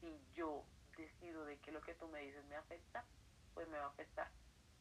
si 0.00 0.20
yo 0.34 0.64
decido 0.96 1.44
de 1.44 1.58
que 1.58 1.72
lo 1.72 1.80
que 1.80 1.94
tú 1.94 2.08
me 2.08 2.20
dices 2.20 2.44
me 2.46 2.56
afecta, 2.56 3.04
pues 3.54 3.68
me 3.68 3.78
va 3.78 3.84
a 3.84 3.88
afectar. 3.88 4.28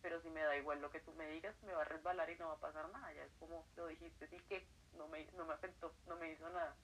Pero 0.02 0.22
si 0.22 0.30
me 0.30 0.42
da 0.42 0.56
igual 0.58 0.82
lo 0.82 0.90
que 0.90 1.00
tú 1.00 1.14
me 1.14 1.28
digas, 1.28 1.56
me 1.64 1.74
va 1.74 1.82
a 1.82 1.86
resbalar 1.86 2.30
y 2.30 2.38
no 2.38 2.48
va 2.48 2.54
a 2.54 2.60
pasar 2.60 2.90
nada. 2.90 3.14
Ya 3.14 3.24
es 3.24 3.34
como 3.40 3.66
lo 3.76 3.88
dijiste, 3.88 4.28
sí 4.28 4.38
que 4.50 4.68
no 4.98 5.08
me, 5.08 5.26
no 5.38 5.46
me 5.46 5.54
afectó, 5.54 5.94
no 6.08 6.16
me 6.16 6.32
hizo 6.32 6.50
nada. 6.50 6.76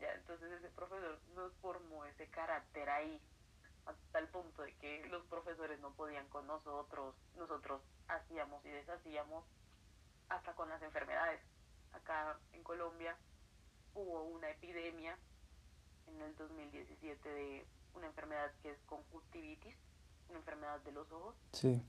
Ya, 0.00 0.12
entonces 0.14 0.50
ese 0.52 0.68
profesor 0.70 1.20
nos 1.34 1.52
formó 1.56 2.04
ese 2.06 2.28
carácter 2.28 2.88
ahí, 2.88 3.20
hasta 3.86 4.18
el 4.18 4.28
punto 4.28 4.62
de 4.62 4.74
que 4.76 5.06
los 5.08 5.24
profesores 5.26 5.78
no 5.80 5.94
podían 5.94 6.28
con 6.28 6.46
nosotros, 6.46 7.14
nosotros 7.36 7.82
hacíamos 8.08 8.64
y 8.64 8.70
deshacíamos 8.70 9.44
hasta 10.28 10.54
con 10.54 10.68
las 10.68 10.82
enfermedades. 10.82 11.40
Acá 11.92 12.38
en 12.52 12.62
Colombia 12.64 13.16
hubo 13.94 14.24
una 14.24 14.50
epidemia 14.50 15.16
en 16.08 16.20
el 16.22 16.34
2017 16.36 17.28
de 17.28 17.66
una 17.94 18.06
enfermedad 18.06 18.50
que 18.62 18.70
es 18.70 18.78
conjuntivitis, 18.86 19.76
una 20.28 20.38
enfermedad 20.38 20.80
de 20.80 20.92
los 20.92 21.10
ojos. 21.12 21.36
Sí. 21.52 21.82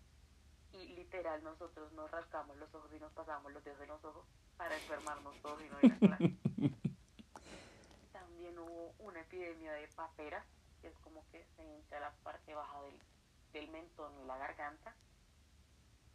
Y 0.75 0.87
literal 0.89 1.41
nosotros 1.43 1.91
nos 1.93 2.11
rascamos 2.11 2.57
los 2.57 2.73
ojos 2.75 2.91
y 2.93 2.99
nos 2.99 3.11
pasamos 3.13 3.51
los 3.53 3.63
dedos 3.63 3.79
en 3.81 3.87
los 3.87 4.03
ojos 4.03 4.25
para 4.57 4.75
enfermarnos 4.75 5.41
todos 5.41 5.61
y 5.61 5.69
no 5.69 5.77
ir 5.81 5.93
a 5.93 5.97
clase. 5.97 6.35
También 8.11 8.59
hubo 8.59 8.93
una 8.99 9.21
epidemia 9.21 9.71
de 9.71 9.87
paperas, 9.89 10.45
que 10.81 10.89
es 10.89 10.97
como 10.97 11.25
que 11.31 11.45
se 11.55 11.63
hincha 11.63 11.99
la 11.99 12.11
parte 12.23 12.53
baja 12.53 12.81
del, 12.81 12.99
del 13.53 13.69
mentón 13.69 14.19
y 14.19 14.25
la 14.25 14.37
garganta. 14.37 14.93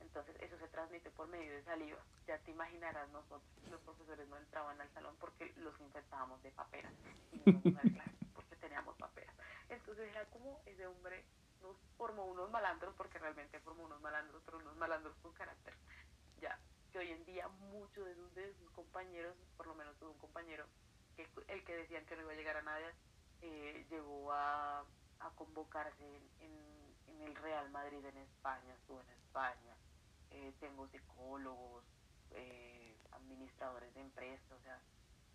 Entonces 0.00 0.36
eso 0.40 0.58
se 0.58 0.68
transmite 0.68 1.10
por 1.10 1.26
medio 1.28 1.52
de 1.52 1.62
saliva. 1.64 1.98
Ya 2.26 2.38
te 2.38 2.50
imaginarás 2.50 3.08
nosotros, 3.10 3.42
los 3.70 3.80
profesores 3.80 4.28
no 4.28 4.36
entraban 4.36 4.78
al 4.80 4.90
salón 4.92 5.16
porque 5.18 5.52
los 5.56 5.78
infectábamos 5.80 6.42
de 6.42 6.50
paperas. 6.50 6.92
Y 7.32 7.50
no 7.50 7.78
a 7.78 7.82
clase 7.82 8.26
porque 8.34 8.56
teníamos 8.56 8.96
paperas. 8.96 9.34
Entonces 9.70 10.08
era 10.10 10.24
como 10.26 10.60
ese 10.66 10.86
hombre 10.86 11.24
nos 11.62 11.76
formó 11.96 12.24
unos 12.24 12.50
malandros, 12.50 12.94
porque 12.96 13.18
realmente 13.18 13.60
formó 13.60 13.84
unos 13.84 14.00
malandros, 14.00 14.42
pero 14.44 14.58
unos 14.58 14.76
malandros 14.76 15.14
con 15.22 15.32
carácter. 15.32 15.74
Ya, 16.40 16.58
compañeros, 18.90 19.36
por 19.56 19.66
lo 19.66 19.74
menos 19.74 19.96
tuve 19.98 20.10
un 20.10 20.18
compañero, 20.18 20.66
que 21.16 21.26
el 21.48 21.64
que 21.64 21.76
decían 21.76 22.04
que 22.06 22.16
no 22.16 22.22
iba 22.22 22.32
a 22.32 22.34
llegar 22.34 22.56
a 22.56 22.62
nadie, 22.62 22.86
eh, 23.40 23.86
llegó 23.88 24.32
a, 24.32 24.80
a 25.20 25.30
convocarse 25.36 26.04
en, 26.40 26.94
en, 27.08 27.20
el 27.22 27.34
Real 27.36 27.70
Madrid 27.70 28.04
en 28.04 28.16
España, 28.16 28.74
estuvo 28.74 29.00
en 29.02 29.10
España. 29.10 29.76
Eh, 30.30 30.54
tengo 30.58 30.88
psicólogos, 30.88 31.84
eh, 32.30 32.96
administradores 33.12 33.92
de 33.94 34.00
empresas, 34.00 34.50
o 34.50 34.60
sea, 34.62 34.80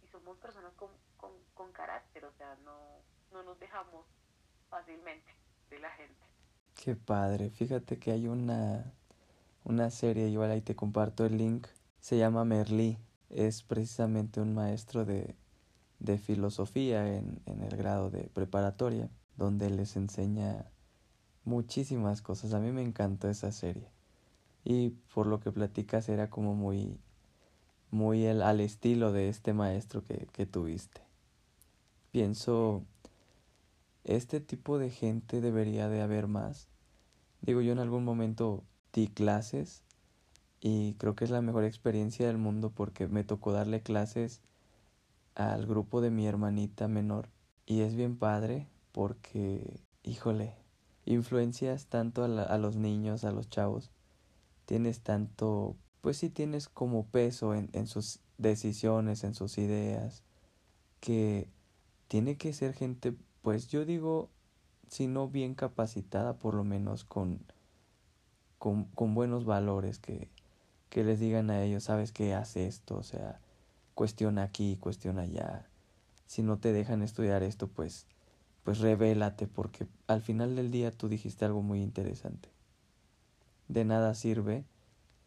y 0.04 0.08
somos 0.08 0.38
personas 0.38 0.74
con, 0.74 0.90
con, 1.18 1.32
con 1.54 1.72
carácter, 1.72 2.26
o 2.26 2.34
sea, 2.34 2.56
no, 2.64 3.02
no 3.32 3.44
nos 3.44 3.60
dejamos 3.60 4.06
fácilmente 4.70 5.32
de 5.76 5.82
la 5.82 5.90
gente. 5.92 6.16
Qué 6.84 6.96
padre, 6.96 7.50
fíjate 7.50 7.98
que 7.98 8.12
hay 8.12 8.28
una, 8.28 8.94
una 9.64 9.90
serie, 9.90 10.28
igual 10.30 10.52
ahí 10.52 10.62
te 10.62 10.76
comparto 10.76 11.26
el 11.26 11.38
link, 11.38 11.68
se 12.00 12.18
llama 12.18 12.46
Merlí, 12.46 12.98
es 13.30 13.64
precisamente 13.64 14.40
un 14.42 14.54
maestro 14.54 15.06
de, 15.06 15.36
de 16.00 16.18
filosofía 16.18 17.16
en, 17.18 17.42
en 17.46 17.62
el 17.62 17.76
grado 17.76 18.10
de 18.10 18.30
preparatoria, 18.34 19.10
donde 19.38 19.70
les 19.70 19.96
enseña 19.96 20.66
muchísimas 21.44 22.22
cosas. 22.22 22.54
A 22.54 22.60
mí 22.60 22.72
me 22.72 22.84
encantó 22.84 23.30
esa 23.30 23.52
serie. 23.52 23.90
Y 24.64 24.92
por 25.14 25.28
lo 25.28 25.40
que 25.40 25.52
platicas 25.52 26.10
era 26.10 26.30
como 26.30 26.56
muy, 26.56 27.00
muy 27.92 28.26
el, 28.26 28.42
al 28.42 28.60
estilo 28.60 29.12
de 29.12 29.30
este 29.30 29.54
maestro 29.54 30.04
que, 30.04 30.28
que 30.32 30.46
tuviste. 30.46 31.02
Pienso, 32.12 32.84
este 34.06 34.40
tipo 34.40 34.78
de 34.78 34.90
gente 34.90 35.42
debería 35.42 35.90
de 35.90 36.02
haber 36.02 36.28
más. 36.28 36.70
Digo, 37.42 37.62
yo 37.62 37.74
en 37.74 37.80
algún 37.80 38.06
momento 38.06 38.64
di 38.94 39.08
clases 39.08 39.84
y 40.62 40.94
creo 40.94 41.16
que 41.16 41.26
es 41.26 41.32
la 41.32 41.42
mejor 41.42 41.66
experiencia 41.66 42.28
del 42.28 42.38
mundo 42.38 42.72
porque 42.72 43.08
me 43.08 43.24
tocó 43.24 43.52
darle 43.52 43.82
clases 43.82 44.42
al 45.36 45.66
grupo 45.66 46.02
de 46.02 46.12
mi 46.12 46.26
hermanita 46.28 46.88
menor 46.88 47.30
y 47.66 47.82
es 47.82 47.96
bien 47.96 48.18
padre 48.18 48.68
porque, 48.92 49.82
híjole, 50.04 50.54
influencias 51.06 51.88
tanto 51.88 52.24
a, 52.24 52.44
a 52.44 52.58
los 52.58 52.78
niños, 52.78 53.26
a 53.26 53.32
los 53.32 53.50
chavos, 53.50 53.92
tienes 54.66 55.02
tanto, 55.02 55.76
pues 56.02 56.18
sí 56.18 56.30
tienes 56.30 56.70
como 56.70 57.08
peso 57.08 57.54
en, 57.54 57.70
en 57.74 57.88
sus 57.88 58.22
decisiones, 58.38 59.24
en 59.24 59.34
sus 59.34 59.58
ideas, 59.58 60.24
que 61.00 61.50
tiene 62.08 62.38
que 62.38 62.54
ser 62.54 62.74
gente, 62.74 63.16
pues 63.46 63.68
yo 63.68 63.86
digo, 63.86 64.32
si 64.88 65.06
no 65.06 65.28
bien 65.30 65.54
capacitada, 65.54 66.40
por 66.40 66.56
lo 66.56 66.64
menos 66.64 67.06
con, 67.06 67.46
con, 68.58 68.86
con 68.86 69.14
buenos 69.14 69.46
valores, 69.46 70.00
que, 70.00 70.32
que 70.90 71.04
les 71.04 71.20
digan 71.20 71.52
a 71.52 71.62
ellos, 71.62 71.84
sabes 71.84 72.12
que 72.12 72.34
hace 72.34 72.66
esto, 72.66 72.98
o 72.98 73.04
sea, 73.04 73.40
cuestiona 73.94 74.42
aquí, 74.42 74.78
cuestiona 74.78 75.22
allá. 75.22 75.70
Si 76.26 76.42
no 76.42 76.58
te 76.58 76.74
dejan 76.74 77.04
estudiar 77.04 77.44
esto, 77.44 77.68
pues, 77.68 78.08
pues 78.64 78.80
revélate, 78.80 79.46
porque 79.46 79.86
al 80.08 80.24
final 80.24 80.56
del 80.56 80.72
día 80.72 80.92
tú 80.92 81.08
dijiste 81.08 81.46
algo 81.46 81.62
muy 81.62 81.84
interesante. 81.84 82.50
De 83.68 83.86
nada 83.86 84.16
sirve 84.16 84.66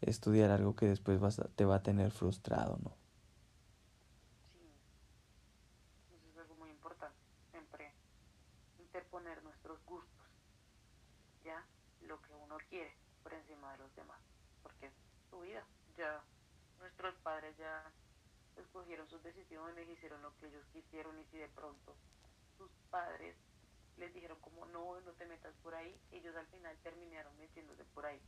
estudiar 0.01 0.51
algo 0.51 0.75
que 0.75 0.87
después 0.87 1.21
vas 1.21 1.41
te 1.55 1.63
va 1.63 1.75
a 1.75 1.83
tener 1.83 2.11
frustrado, 2.11 2.79
¿no? 2.83 2.97
Sí, 4.51 4.59
eso 6.17 6.29
es 6.31 6.37
algo 6.37 6.55
muy 6.55 6.69
importante, 6.69 7.17
siempre 7.49 7.93
interponer 8.89 9.43
nuestros 9.43 9.85
gustos, 9.85 10.25
ya, 11.45 11.63
lo 12.01 12.19
que 12.23 12.33
uno 12.49 12.57
quiere 12.67 12.91
por 13.21 13.31
encima 13.31 13.71
de 13.73 13.77
los 13.77 13.95
demás, 13.95 14.19
porque 14.63 14.87
es 14.87 14.93
su 15.29 15.39
vida, 15.41 15.63
ya, 15.95 16.19
nuestros 16.79 17.13
padres 17.21 17.55
ya 17.57 17.83
escogieron 18.57 19.07
sus 19.07 19.21
decisiones, 19.21 19.87
hicieron 19.87 20.21
lo 20.23 20.35
que 20.37 20.47
ellos 20.47 20.65
quisieron 20.73 21.17
y 21.19 21.25
si 21.25 21.37
de 21.37 21.47
pronto 21.49 21.95
sus 22.57 22.71
padres 22.89 23.35
les 23.97 24.11
dijeron 24.15 24.39
como 24.41 24.65
no, 24.65 24.99
no 25.01 25.11
te 25.11 25.25
metas 25.27 25.53
por 25.61 25.75
ahí, 25.75 25.95
ellos 26.11 26.35
al 26.35 26.47
final 26.47 26.75
terminaron 26.81 27.37
metiéndose 27.37 27.83
por 27.93 28.05
ahí. 28.05 28.19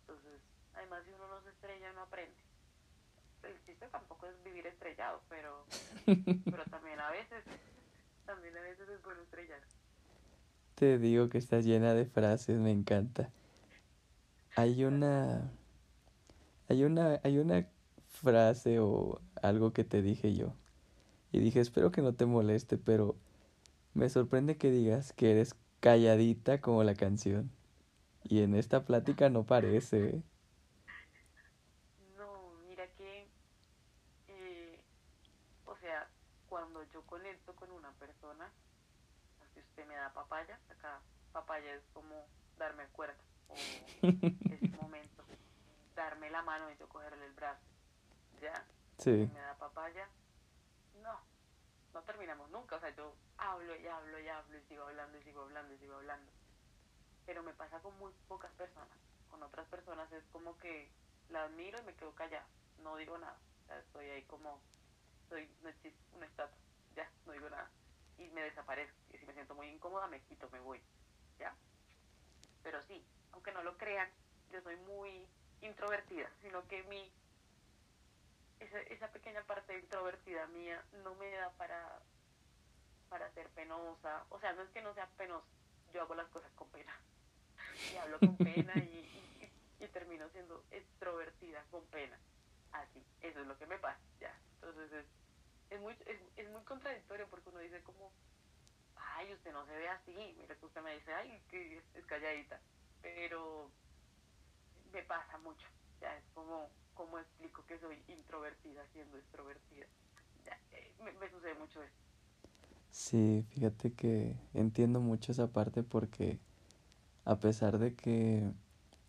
Entonces, 0.00 0.40
además 0.74 1.02
si 1.06 1.12
uno 1.12 1.26
no 1.28 1.40
se 1.42 1.48
estrella 1.48 1.92
no 1.94 2.02
aprende. 2.02 2.36
El 3.42 3.64
chiste 3.64 3.88
tampoco 3.88 4.26
es 4.26 4.44
vivir 4.44 4.66
estrellado, 4.66 5.22
pero, 5.30 5.64
pero 6.44 6.64
también 6.66 7.00
a 7.00 7.10
veces, 7.10 7.44
también 8.26 8.54
a 8.58 8.60
veces 8.60 8.86
es 8.90 9.02
bueno 9.02 9.22
estrellar. 9.22 9.60
Te 10.74 10.98
digo 10.98 11.30
que 11.30 11.38
estás 11.38 11.64
llena 11.64 11.94
de 11.94 12.04
frases, 12.04 12.58
me 12.58 12.70
encanta. 12.72 13.30
Hay 14.56 14.84
una, 14.84 15.52
hay 16.68 16.84
una, 16.84 17.20
hay 17.24 17.38
una 17.38 17.68
frase 18.08 18.80
o 18.80 19.20
algo 19.42 19.72
que 19.72 19.84
te 19.84 20.02
dije 20.02 20.34
yo. 20.34 20.54
Y 21.32 21.40
dije, 21.40 21.60
espero 21.60 21.92
que 21.92 22.02
no 22.02 22.14
te 22.14 22.26
moleste, 22.26 22.76
pero 22.78 23.16
me 23.94 24.08
sorprende 24.08 24.56
que 24.56 24.70
digas 24.70 25.12
que 25.12 25.30
eres 25.32 25.56
calladita 25.80 26.60
como 26.60 26.84
la 26.84 26.94
canción. 26.94 27.50
Y 28.24 28.42
en 28.42 28.54
esta 28.54 28.84
plática 28.84 29.30
no 29.30 29.44
parece. 29.46 30.22
No, 32.16 32.52
mira 32.68 32.86
que, 32.96 33.26
eh, 34.28 34.78
o 35.66 35.76
sea, 35.76 36.08
cuando 36.48 36.82
yo 36.92 37.02
conecto 37.06 37.54
con 37.54 37.70
una 37.70 37.92
persona, 37.92 38.50
si 39.54 39.60
usted 39.60 39.86
me 39.86 39.94
da 39.94 40.12
papaya, 40.12 40.58
acá 40.68 41.00
papaya 41.32 41.74
es 41.74 41.82
como 41.92 42.26
darme 42.58 42.86
cuerda, 42.88 43.16
ese 44.02 44.76
momento, 44.80 45.24
darme 45.94 46.30
la 46.30 46.42
mano 46.42 46.70
y 46.70 46.76
yo 46.76 46.88
cogerle 46.88 47.26
el 47.26 47.32
brazo. 47.32 47.62
Ya, 48.40 48.64
sí. 48.98 49.28
me 49.32 49.40
da 49.40 49.54
papaya, 49.58 50.08
no, 51.02 51.20
no 51.92 52.02
terminamos 52.02 52.50
nunca, 52.50 52.76
o 52.76 52.80
sea, 52.80 52.90
yo 52.96 53.14
hablo 53.36 53.76
y 53.76 53.86
hablo 53.86 54.18
y 54.18 54.28
hablo 54.28 54.58
y 54.58 54.62
sigo 54.62 54.84
hablando 54.84 55.18
y 55.18 55.22
sigo 55.22 55.42
hablando 55.42 55.74
y 55.74 55.78
sigo 55.78 55.96
hablando, 55.96 56.30
pero 57.26 57.42
me 57.42 57.52
pasa 57.52 57.80
con 57.80 57.98
muy 57.98 58.12
pocas 58.28 58.50
personas, 58.52 58.96
con 59.30 59.42
otras 59.42 59.66
personas 59.68 60.10
es 60.12 60.24
como 60.32 60.56
que 60.58 60.90
las 61.28 61.50
miro 61.50 61.78
y 61.80 61.84
me 61.84 61.94
quedo 61.94 62.14
callada, 62.14 62.46
no 62.82 62.96
digo 62.96 63.18
nada, 63.18 63.36
o 63.64 63.66
sea, 63.66 63.78
estoy 63.78 64.06
ahí 64.08 64.22
como, 64.22 64.58
soy 65.28 65.48
una 66.14 66.26
estatua, 66.26 66.58
ya, 66.96 67.10
no 67.26 67.32
digo 67.32 67.50
nada, 67.50 67.70
y 68.18 68.28
me 68.28 68.42
desaparezco, 68.42 68.96
y 69.12 69.18
si 69.18 69.26
me 69.26 69.34
siento 69.34 69.54
muy 69.54 69.68
incómoda 69.68 70.06
me 70.06 70.22
quito, 70.22 70.48
me 70.50 70.60
voy, 70.60 70.80
ya, 71.38 71.54
pero 72.62 72.80
sí, 72.82 73.04
aunque 73.32 73.52
no 73.52 73.62
lo 73.62 73.76
crean, 73.76 74.08
yo 74.52 74.60
soy 74.62 74.76
muy 74.76 75.26
introvertida, 75.60 76.30
sino 76.42 76.66
que 76.68 76.82
mi 76.84 77.10
esa, 78.60 78.78
esa 78.80 79.08
pequeña 79.08 79.42
parte 79.44 79.78
introvertida 79.78 80.46
mía 80.48 80.82
no 81.02 81.14
me 81.14 81.30
da 81.30 81.50
para, 81.52 82.00
para 83.08 83.30
ser 83.32 83.48
penosa. 83.50 84.24
O 84.28 84.38
sea, 84.40 84.52
no 84.52 84.62
es 84.62 84.70
que 84.70 84.82
no 84.82 84.94
sea 84.94 85.08
penosa, 85.16 85.46
yo 85.92 86.02
hago 86.02 86.14
las 86.14 86.28
cosas 86.28 86.50
con 86.52 86.68
pena. 86.68 86.94
Y 87.92 87.96
hablo 87.96 88.18
con 88.18 88.36
pena 88.36 88.72
y, 88.76 89.50
y, 89.80 89.84
y, 89.84 89.88
termino 89.88 90.28
siendo 90.30 90.62
extrovertida 90.70 91.64
con 91.70 91.84
pena. 91.86 92.18
Así, 92.72 93.02
eso 93.22 93.40
es 93.40 93.46
lo 93.46 93.56
que 93.58 93.66
me 93.66 93.78
pasa, 93.78 94.00
ya. 94.20 94.34
Entonces 94.56 94.92
es, 94.92 95.06
es, 95.70 95.80
muy, 95.80 95.96
es, 96.06 96.20
es 96.36 96.50
muy 96.50 96.62
contradictorio 96.64 97.26
porque 97.28 97.48
uno 97.48 97.58
dice 97.58 97.82
como, 97.82 98.12
ay, 98.96 99.32
usted 99.32 99.52
no 99.52 99.64
se 99.66 99.76
ve 99.76 99.88
así. 99.88 100.36
Mira 100.38 100.54
que 100.54 100.66
usted 100.66 100.82
me 100.82 100.94
dice, 100.94 101.12
ay, 101.14 101.42
que 101.48 101.82
es 101.94 102.04
calladita. 102.06 102.60
Pero 103.02 103.70
me 104.92 105.02
pasa 105.02 105.38
mucho, 105.38 105.66
ya 106.00 106.14
es 106.16 106.24
como 106.34 106.68
cómo 106.94 107.18
explico 107.18 107.64
que 107.66 107.78
soy 107.78 107.96
introvertida 108.08 108.82
siendo 108.92 109.16
extrovertida. 109.16 109.86
Ya, 110.44 110.58
eh, 110.72 110.92
me, 111.02 111.12
me, 111.12 111.30
sucede 111.30 111.54
mucho 111.54 111.82
eso. 111.82 111.94
Sí, 112.90 113.44
fíjate 113.50 113.92
que 113.92 114.34
entiendo 114.54 115.00
mucho 115.00 115.32
esa 115.32 115.46
parte 115.46 115.82
porque 115.82 116.38
a 117.24 117.38
pesar 117.38 117.78
de 117.78 117.94
que 117.94 118.50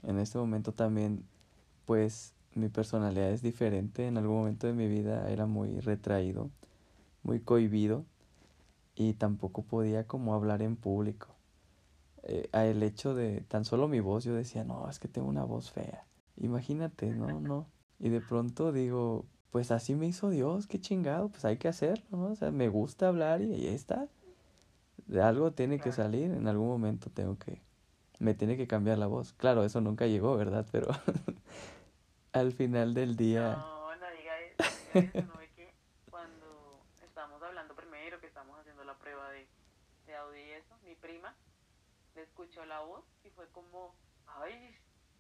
en 0.04 0.20
este 0.20 0.38
momento 0.38 0.74
también 0.74 1.26
pues 1.86 2.34
mi 2.54 2.70
personalidad 2.70 3.32
es 3.32 3.42
diferente, 3.42 4.08
en 4.08 4.18
algún 4.18 4.38
momento 4.38 4.68
de 4.68 4.74
mi 4.74 4.88
vida 4.88 5.30
era 5.30 5.46
muy 5.46 5.80
retraído, 5.80 6.50
muy 7.24 7.40
cohibido 7.40 8.06
y 8.96 9.14
tampoco 9.14 9.64
podía 9.64 10.06
como 10.08 10.34
hablar 10.36 10.62
en 10.62 10.76
público. 10.76 11.41
Eh, 12.24 12.50
a 12.52 12.66
el 12.66 12.84
hecho 12.84 13.16
de 13.16 13.42
tan 13.42 13.66
solo 13.66 13.88
mi 13.88 14.00
voz, 14.00 14.24
yo 14.24 14.34
decía, 14.34 14.64
no, 14.64 14.88
es 14.90 15.00
que 15.00 15.08
tengo 15.08 15.28
una 15.28 15.44
voz 15.44 15.72
fea. 15.72 16.06
Imagínate, 16.38 17.08
no, 17.08 17.40
no. 17.40 17.68
Y 18.00 18.10
de 18.10 18.22
pronto 18.22 18.72
digo, 18.72 19.26
pues 19.50 19.72
así 19.72 19.96
me 19.96 20.08
hizo 20.08 20.30
Dios, 20.30 20.68
qué 20.68 20.80
chingado, 20.80 21.30
pues 21.30 21.46
hay 21.46 21.58
que 21.58 21.68
hacerlo, 21.68 22.06
¿no? 22.12 22.28
O 22.32 22.36
sea, 22.36 22.52
me 22.52 22.70
gusta 22.70 23.08
hablar 23.08 23.42
y 23.42 23.54
ahí 23.54 23.68
está. 23.68 24.08
De 25.08 25.22
algo 25.22 25.52
tiene 25.52 25.80
que 25.80 25.92
salir, 25.92 26.32
en 26.32 26.48
algún 26.48 26.68
momento 26.68 27.10
tengo 27.10 27.38
que, 27.38 27.62
me 28.20 28.34
tiene 28.34 28.56
que 28.56 28.68
cambiar 28.68 28.98
la 28.98 29.08
voz. 29.08 29.34
Claro, 29.34 29.64
eso 29.64 29.82
nunca 29.82 30.06
llegó, 30.06 30.38
¿verdad? 30.38 30.66
Pero 30.72 30.88
al 32.34 32.52
final 32.54 32.94
del 32.94 33.16
día... 33.16 33.54
No, 33.58 33.96
no 33.96 34.06
diga 34.18 34.40
eso, 34.40 35.28
no 35.28 35.40
que 35.56 35.74
cuando 36.10 36.80
estábamos 37.04 37.42
hablando 37.42 37.76
primero, 37.76 38.20
que 38.20 38.28
estamos 38.28 38.58
haciendo 38.60 38.84
la 38.84 38.98
prueba 38.98 39.32
de, 39.32 39.48
de 40.06 40.16
audio 40.16 40.40
y 40.40 40.52
eso, 40.52 40.76
mi 40.86 40.96
prima 40.96 41.36
le 42.16 42.24
escuchó 42.24 42.66
la 42.66 42.82
voz 42.82 43.04
y 43.24 43.30
fue 43.30 43.48
como, 43.50 43.96
ay, 44.28 44.76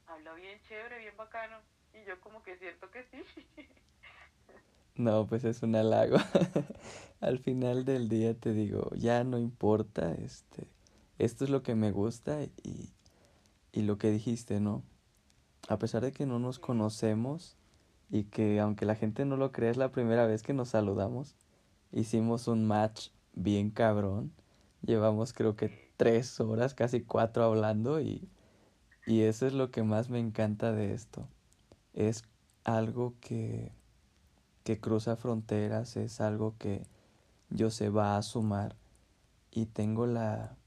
habla 0.08 0.34
bien 0.34 0.60
chévere, 0.68 1.00
bien 1.00 1.16
bacano. 1.18 1.58
Y 1.94 2.06
yo 2.06 2.20
como 2.22 2.42
que 2.44 2.58
siento 2.58 2.90
que 2.90 3.04
sí. 3.12 3.24
No, 4.96 5.26
pues 5.26 5.46
es 5.46 5.64
un 5.64 5.76
halago. 5.76 6.18
Al 7.22 7.40
final 7.40 7.86
del 7.86 8.10
día 8.10 8.34
te 8.34 8.54
digo, 8.54 8.92
ya 8.96 9.24
no 9.24 9.40
importa, 9.40 10.14
este, 10.14 10.68
esto 11.18 11.46
es 11.46 11.50
lo 11.50 11.64
que 11.64 11.76
me 11.76 11.92
gusta 11.92 12.44
y, 12.44 12.92
y 13.72 13.82
lo 13.84 13.98
que 13.98 14.12
dijiste, 14.12 14.60
¿no? 14.60 14.84
A 15.70 15.80
pesar 15.80 16.04
de 16.04 16.12
que 16.12 16.26
no 16.26 16.40
nos 16.40 16.60
conocemos 16.60 17.58
y 18.10 18.26
que 18.26 18.60
aunque 18.60 18.86
la 18.86 18.96
gente 18.96 19.26
no 19.26 19.38
lo 19.38 19.52
crea 19.52 19.72
es 19.72 19.78
la 19.78 19.92
primera 19.92 20.26
vez 20.28 20.44
que 20.44 20.54
nos 20.54 20.70
saludamos, 20.70 21.36
hicimos 21.92 22.48
un 22.48 22.66
match 22.68 23.10
bien 23.34 23.72
cabrón. 23.72 24.34
Llevamos 24.82 25.34
creo 25.34 25.56
que 25.56 25.91
tres 26.02 26.40
horas, 26.40 26.74
casi 26.74 27.02
cuatro 27.02 27.44
hablando 27.44 28.02
y, 28.02 28.28
y 29.06 29.22
eso 29.22 29.46
es 29.46 29.54
lo 29.54 29.70
que 29.70 29.84
más 29.84 30.10
me 30.10 30.18
encanta 30.18 30.72
de 30.72 30.96
esto. 30.96 31.28
Es 31.94 32.24
algo 32.64 33.14
que, 33.22 33.72
que 34.64 34.80
cruza 34.80 35.16
fronteras, 35.16 35.98
es 35.98 36.20
algo 36.20 36.56
que 36.58 36.88
yo 37.52 37.70
se 37.70 37.90
va 37.90 38.18
a 38.18 38.22
sumar 38.24 38.76
y 39.52 39.68
tengo 39.68 40.08
la, 40.08 40.58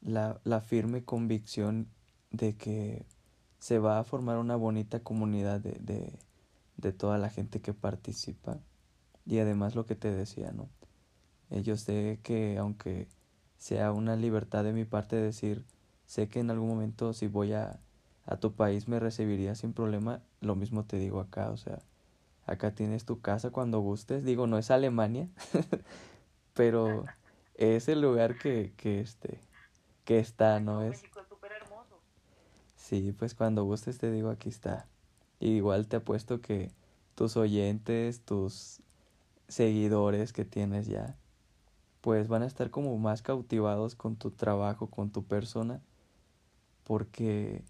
la, 0.00 0.40
la 0.42 0.60
firme 0.60 1.04
convicción 1.04 1.86
de 2.32 2.56
que 2.56 3.06
se 3.60 3.78
va 3.78 4.00
a 4.00 4.04
formar 4.04 4.36
una 4.38 4.56
bonita 4.56 4.98
comunidad 4.98 5.60
de, 5.60 5.78
de, 5.78 6.18
de 6.76 6.92
toda 6.92 7.18
la 7.18 7.30
gente 7.30 7.60
que 7.60 7.72
participa. 7.72 8.58
Y 9.26 9.38
además 9.38 9.76
lo 9.76 9.86
que 9.86 9.94
te 9.94 10.10
decía, 10.10 10.50
¿no? 10.50 10.68
Yo 11.50 11.76
sé 11.76 12.18
que 12.24 12.58
aunque 12.58 13.06
sea 13.58 13.92
una 13.92 14.16
libertad 14.16 14.64
de 14.64 14.72
mi 14.72 14.84
parte 14.84 15.16
decir, 15.16 15.64
sé 16.06 16.28
que 16.28 16.40
en 16.40 16.50
algún 16.50 16.68
momento 16.68 17.12
si 17.12 17.26
voy 17.26 17.52
a, 17.52 17.80
a 18.26 18.36
tu 18.36 18.52
país 18.52 18.88
me 18.88 19.00
recibiría 19.00 19.54
sin 19.54 19.72
problema, 19.72 20.22
lo 20.40 20.56
mismo 20.56 20.84
te 20.84 20.98
digo 20.98 21.20
acá, 21.20 21.50
o 21.50 21.56
sea, 21.56 21.78
acá 22.46 22.74
tienes 22.74 23.04
tu 23.04 23.20
casa 23.20 23.50
cuando 23.50 23.80
gustes, 23.80 24.24
digo, 24.24 24.46
no 24.46 24.58
es 24.58 24.70
Alemania, 24.70 25.28
pero 26.54 27.04
es 27.54 27.88
el 27.88 28.00
lugar 28.00 28.38
que, 28.38 28.72
que 28.76 29.00
este, 29.00 29.40
que 30.04 30.18
está, 30.18 30.60
¿no? 30.60 30.82
Es, 30.82 31.02
México 31.02 31.20
es 31.20 31.28
súper 31.28 31.52
hermoso. 31.52 32.00
Sí, 32.76 33.12
pues 33.12 33.34
cuando 33.34 33.64
gustes 33.64 33.98
te 33.98 34.10
digo 34.10 34.30
aquí 34.30 34.48
está. 34.48 34.86
Y 35.40 35.50
igual 35.50 35.88
te 35.88 35.96
apuesto 35.96 36.40
que 36.40 36.70
tus 37.14 37.36
oyentes, 37.36 38.20
tus 38.20 38.80
seguidores 39.48 40.32
que 40.32 40.44
tienes 40.44 40.86
ya, 40.86 41.16
pues 42.06 42.28
van 42.28 42.44
a 42.44 42.46
estar 42.46 42.70
como 42.70 42.96
más 42.98 43.20
cautivados 43.20 43.96
con 43.96 44.14
tu 44.14 44.30
trabajo, 44.30 44.86
con 44.88 45.10
tu 45.10 45.24
persona, 45.24 45.80
porque 46.84 47.64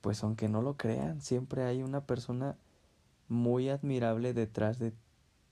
pues 0.00 0.24
aunque 0.24 0.48
no 0.48 0.62
lo 0.62 0.78
crean, 0.78 1.20
siempre 1.20 1.64
hay 1.64 1.82
una 1.82 2.06
persona 2.06 2.56
muy 3.28 3.68
admirable 3.68 4.32
detrás 4.32 4.78
de 4.78 4.94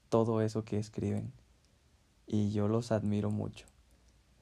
todo 0.09 0.41
eso 0.41 0.65
que 0.65 0.79
escriben. 0.79 1.31
Y 2.27 2.53
yo 2.53 2.69
los 2.69 2.91
admiro 2.91 3.31
mucho. 3.31 3.67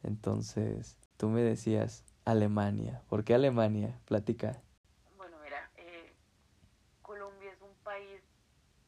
Entonces, 0.05 0.97
tú 1.17 1.29
me 1.29 1.43
decías 1.43 2.05
Alemania. 2.25 3.03
¿Por 3.09 3.25
qué 3.25 3.35
Alemania? 3.35 3.99
Platica. 4.05 4.63
Bueno, 5.17 5.37
mira, 5.43 5.69
eh, 5.79 6.13
Colombia 7.03 7.51
es 7.51 7.61
un 7.61 7.75
país 7.83 8.21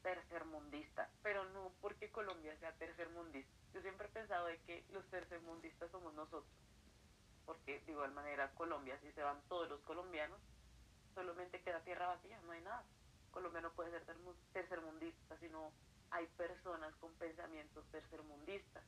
tercermundista, 0.04 1.10
pero 1.24 1.44
no 1.46 1.72
porque 1.80 2.08
Colombia 2.12 2.56
sea 2.60 2.70
tercermundista. 2.74 3.65
Yo 3.76 3.82
siempre 3.82 4.06
he 4.06 4.10
pensado 4.10 4.46
de 4.46 4.56
que 4.62 4.86
los 4.90 5.04
tercermundistas 5.10 5.90
somos 5.90 6.14
nosotros, 6.14 6.50
porque 7.44 7.80
de 7.80 7.92
igual 7.92 8.10
manera 8.12 8.50
Colombia, 8.54 8.98
si 9.02 9.12
se 9.12 9.22
van 9.22 9.38
todos 9.50 9.68
los 9.68 9.82
colombianos, 9.82 10.40
solamente 11.14 11.60
queda 11.60 11.84
tierra 11.84 12.06
vacía, 12.06 12.40
no 12.46 12.52
hay 12.52 12.62
nada. 12.62 12.82
Colombia 13.32 13.60
no 13.60 13.70
puede 13.72 13.90
ser 13.90 14.02
tercermundista, 14.54 15.36
sino 15.40 15.74
hay 16.10 16.26
personas 16.38 16.94
con 16.94 17.12
pensamientos 17.16 17.84
tercermundistas, 17.90 18.82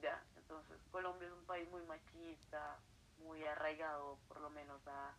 ¿ya? 0.00 0.22
Entonces 0.36 0.78
Colombia 0.92 1.26
es 1.26 1.34
un 1.34 1.44
país 1.46 1.68
muy 1.68 1.82
machista, 1.82 2.78
muy 3.18 3.44
arraigado 3.44 4.16
por 4.28 4.40
lo 4.40 4.50
menos 4.50 4.80
a, 4.86 5.12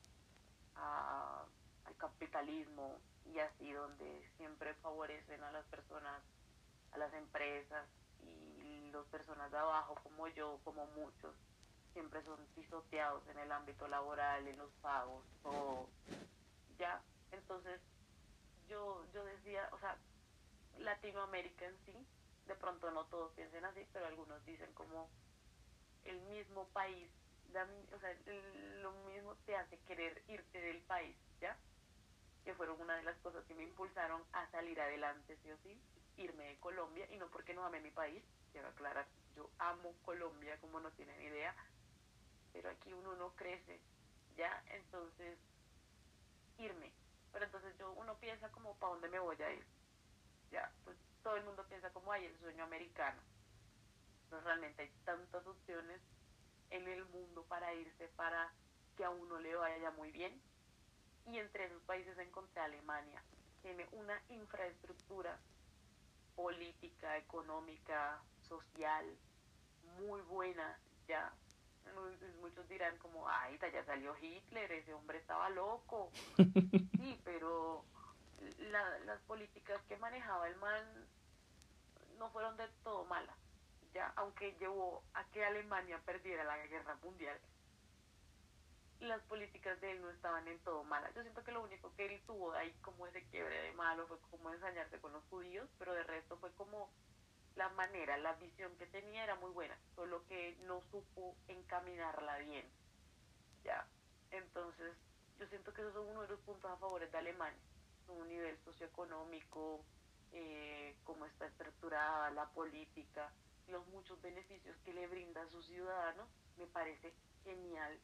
al 1.84 1.96
capitalismo 1.98 2.98
y 3.26 3.40
así 3.40 3.74
donde 3.74 4.26
siempre 4.38 4.74
favorecen 4.76 5.44
a 5.44 5.52
las 5.52 5.66
personas, 5.66 6.24
a 6.94 6.98
las 6.98 7.14
empresas 7.14 7.86
las 8.92 9.06
personas 9.08 9.52
de 9.52 9.58
abajo 9.58 9.96
como 10.04 10.28
yo, 10.30 10.60
como 10.64 10.86
muchos, 10.88 11.34
siempre 11.94 12.24
son 12.24 12.38
pisoteados 12.56 13.28
en 13.28 13.40
el 13.40 13.52
ámbito 13.52 13.88
laboral, 13.88 14.48
en 14.48 14.58
los 14.58 14.72
pagos, 14.82 15.24
todo, 15.44 15.88
ya, 16.78 17.02
entonces 17.32 17.80
yo, 18.68 19.04
yo 19.14 19.24
decía, 19.26 19.70
o 19.72 19.80
sea, 19.80 19.98
Latinoamérica 20.80 21.66
en 21.66 21.78
sí, 21.86 22.08
de 22.48 22.56
pronto 22.56 22.90
no 22.92 23.06
todos 23.06 23.32
piensen 23.34 23.66
así, 23.66 23.86
pero 23.94 24.08
algunos 24.08 24.44
dicen 24.46 24.72
como 24.74 25.10
el 26.06 26.20
mismo 26.22 26.68
país 26.70 27.10
o 27.52 28.00
sea, 28.00 28.16
lo 28.82 28.92
mismo 29.10 29.36
te 29.46 29.56
hace 29.56 29.78
querer 29.80 30.24
irte 30.28 30.62
del 30.62 30.82
país, 30.84 31.16
¿ya? 31.42 31.58
Que 32.46 32.54
fueron 32.54 32.80
una 32.80 32.96
de 32.96 33.04
las 33.04 33.18
cosas 33.18 33.44
que 33.46 33.54
me 33.54 33.64
impulsaron 33.64 34.24
a 34.32 34.50
salir 34.52 34.80
adelante, 34.80 35.38
sí 35.44 35.52
o 35.52 35.58
sí, 35.58 35.78
irme 36.18 36.46
de 36.46 36.60
Colombia, 36.60 37.08
y 37.12 37.18
no 37.18 37.28
porque 37.30 37.54
no 37.54 37.66
ame 37.66 37.80
mi 37.80 37.92
país, 37.92 38.24
quiero 38.52 38.68
aclarar, 38.68 39.08
yo 39.36 39.50
amo 39.60 39.94
Colombia 40.04 40.60
como 40.60 40.80
no 40.80 40.92
tienen 40.92 41.22
idea, 41.22 41.56
pero 42.54 42.70
aquí 42.70 42.94
uno 42.94 43.16
no 43.16 43.34
crece, 43.36 43.80
¿ya? 44.36 44.64
Entonces, 44.72 45.38
irme. 46.58 46.92
Pero 47.32 47.46
entonces 47.46 47.78
yo, 47.78 47.92
uno 47.94 48.16
piensa 48.20 48.50
como, 48.52 48.76
¿para 48.76 48.94
dónde 48.94 49.10
me 49.10 49.20
voy 49.20 49.42
a 49.42 49.54
ir? 49.54 49.66
Ya, 50.52 50.72
pues 50.84 50.98
todo 51.24 51.38
el 51.38 51.46
mundo 51.46 51.66
piensa 51.68 51.90
como, 51.92 52.12
hay 52.12 52.26
el 52.26 52.38
sueño 52.40 52.64
americano. 52.64 53.22
No, 54.30 54.42
realmente 54.42 54.84
hay 54.84 54.92
tantas 55.06 55.46
opciones 55.48 56.02
en 56.70 56.88
el 56.88 57.06
mundo 57.06 57.44
para 57.48 57.74
irse 57.74 58.08
para 58.10 58.52
que 58.96 59.04
a 59.06 59.10
uno 59.10 59.40
le 59.40 59.56
vaya 59.56 59.92
muy 59.92 60.12
bien. 60.12 60.42
Y 61.28 61.38
entre 61.38 61.66
esos 61.66 61.82
países 61.84 62.18
encontré 62.18 62.62
Alemania. 62.62 63.22
Tiene 63.62 63.88
una 63.92 64.22
infraestructura 64.30 65.40
política, 66.36 67.18
económica, 67.18 68.22
social, 68.48 69.06
muy 70.00 70.22
buena, 70.22 70.78
ya. 71.08 71.34
Muchos 72.40 72.68
dirán 72.70 72.98
como, 73.00 73.28
ay, 73.28 73.58
ya 73.60 73.84
salió 73.86 74.16
Hitler, 74.22 74.72
ese 74.72 74.94
hombre 74.94 75.18
estaba 75.18 75.50
loco. 75.50 76.12
Sí, 76.38 77.20
pero 77.26 77.84
la, 78.60 79.00
las 79.00 79.20
políticas 79.22 79.82
que 79.88 79.98
manejaba 79.98 80.48
el 80.48 80.56
man 80.58 80.86
no 82.18 82.30
fueron 82.30 82.56
de 82.58 82.68
todo 82.84 83.06
malas 83.06 83.38
ya, 83.94 84.12
aunque 84.16 84.56
llevó 84.60 85.04
a 85.14 85.24
que 85.26 85.44
Alemania 85.44 86.00
perdiera 86.06 86.44
la 86.44 86.58
guerra 86.68 86.96
mundial, 87.04 87.38
las 89.02 89.22
políticas 89.24 89.80
de 89.82 89.92
él 89.92 90.02
no 90.02 90.10
estaban 90.12 90.48
en 90.48 90.60
todo 90.60 90.84
malas. 90.84 91.14
Yo 91.16 91.22
siento 91.22 91.44
que 91.44 91.52
lo 91.52 91.64
único 91.64 91.94
que 91.96 92.06
él 92.06 92.22
tuvo 92.26 92.54
ahí 92.54 92.72
como 92.82 93.08
ese 93.08 93.24
quiebre 93.26 93.62
de 93.64 93.72
malo 93.74 94.08
fue 94.08 94.20
como 94.30 94.52
ensañarse 94.52 95.00
con 95.00 95.12
los 95.12 95.24
judíos, 95.26 95.68
pero 95.80 95.94
de 95.94 96.04
resto 96.04 96.38
fue 96.38 96.52
como 96.54 96.90
la 97.56 97.70
manera, 97.70 98.18
la 98.18 98.34
visión 98.34 98.76
que 98.78 98.86
tenía 98.88 99.24
era 99.24 99.36
muy 99.36 99.52
buena, 99.52 99.78
solo 99.96 100.26
que 100.28 100.56
no 100.68 100.82
supo 100.92 101.36
encaminarla 101.48 102.38
bien. 102.40 102.66
Ya, 103.64 103.86
entonces 104.30 104.96
yo 105.40 105.48
siento 105.48 105.74
que 105.74 105.82
esos 105.82 105.94
son 105.94 106.08
uno 106.08 106.22
de 106.22 106.30
los 106.30 106.40
puntos 106.42 106.72
a 106.72 106.78
favor 106.78 107.10
de 107.10 107.18
Alemania, 107.18 107.60
un 108.08 108.28
nivel 108.30 108.58
socioeconómico, 108.64 109.84
eh, 110.32 110.96
cómo 111.04 111.26
está 111.26 111.48
estructurada 111.48 112.30
la 112.32 112.48
política, 112.50 113.32
los 113.68 113.86
muchos 113.88 114.22
beneficios 114.22 114.78
que 114.86 114.94
le 114.94 115.08
brinda 115.08 115.42
a 115.42 115.50
sus 115.50 115.66
ciudadanos, 115.66 116.28
me 116.58 116.68
parece 116.68 117.14
genial 117.44 118.00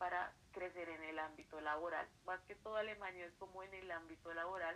para 0.00 0.32
crecer 0.52 0.88
en 0.88 1.02
el 1.04 1.18
ámbito 1.18 1.60
laboral. 1.60 2.08
Más 2.24 2.40
que 2.48 2.54
todo 2.54 2.76
Alemania 2.76 3.26
es 3.26 3.34
como 3.34 3.62
en 3.62 3.74
el 3.74 3.90
ámbito 3.90 4.32
laboral, 4.32 4.74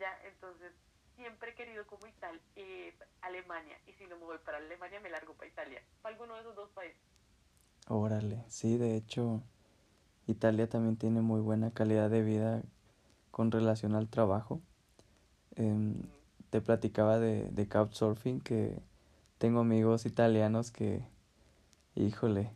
ya, 0.00 0.08
entonces 0.26 0.72
siempre 1.16 1.50
he 1.50 1.54
querido 1.54 1.86
como 1.86 2.06
Italia, 2.06 2.40
eh, 2.56 2.94
Alemania, 3.20 3.76
y 3.86 3.92
si 3.92 4.06
no 4.06 4.16
me 4.16 4.24
voy 4.24 4.38
para 4.38 4.56
Alemania 4.56 5.00
me 5.00 5.10
largo 5.10 5.34
para 5.34 5.50
Italia, 5.50 5.82
para 6.00 6.14
alguno 6.14 6.34
de 6.34 6.40
esos 6.40 6.56
dos 6.56 6.70
países. 6.70 6.96
Órale, 7.88 8.42
sí, 8.48 8.78
de 8.78 8.96
hecho, 8.96 9.42
Italia 10.26 10.66
también 10.66 10.96
tiene 10.96 11.20
muy 11.20 11.42
buena 11.42 11.70
calidad 11.70 12.08
de 12.08 12.22
vida 12.22 12.62
con 13.30 13.50
relación 13.50 13.94
al 13.94 14.08
trabajo. 14.08 14.62
Eh, 15.56 15.94
te 16.48 16.62
platicaba 16.62 17.18
de, 17.18 17.50
de 17.50 17.68
Couchsurfing 17.68 18.40
que 18.40 18.80
tengo 19.36 19.60
amigos 19.60 20.06
italianos 20.06 20.70
que, 20.70 21.04
híjole, 21.96 22.50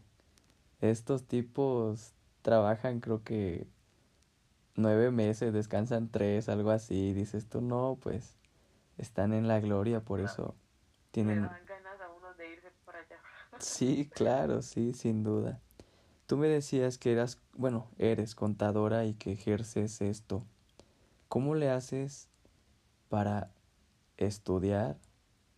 estos 0.81 1.27
tipos 1.27 2.14
trabajan 2.43 3.01
creo 3.01 3.22
que 3.24 3.66
nueve 4.74 5.11
meses, 5.11 5.53
descansan 5.53 6.09
tres, 6.09 6.49
algo 6.49 6.70
así. 6.70 7.12
Dices 7.12 7.49
tú, 7.49 7.61
no, 7.61 7.99
pues 8.01 8.37
están 8.99 9.33
en 9.33 9.49
la 9.49 9.61
gloria, 9.61 10.01
por 10.01 10.20
eso 10.20 10.55
tienen... 11.11 11.43
ganas 11.66 12.01
a 12.01 12.11
uno 12.11 12.35
de 12.35 12.53
irse 12.53 12.70
para 12.85 13.01
allá. 13.01 13.20
Sí, 13.59 14.11
claro, 14.14 14.61
sí, 14.61 14.93
sin 14.93 15.22
duda. 15.22 15.61
Tú 16.27 16.37
me 16.37 16.49
decías 16.49 16.99
que 16.99 17.12
eras, 17.12 17.41
bueno, 17.55 17.89
eres 17.99 18.35
contadora 18.35 19.07
y 19.07 19.14
que 19.14 19.33
ejerces 19.33 20.01
esto. 20.01 20.45
¿Cómo 21.29 21.55
le 21.55 21.70
haces 21.70 22.29
para 23.09 23.51
estudiar, 24.16 24.99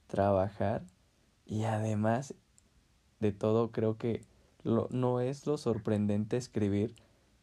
trabajar 0.06 0.84
y 1.46 1.64
además 1.64 2.34
de 3.20 3.32
todo 3.32 3.72
creo 3.72 3.96
que 3.96 4.22
lo, 4.62 4.88
no 4.90 5.20
es 5.20 5.46
lo 5.46 5.56
sorprendente 5.56 6.36
escribir, 6.36 6.94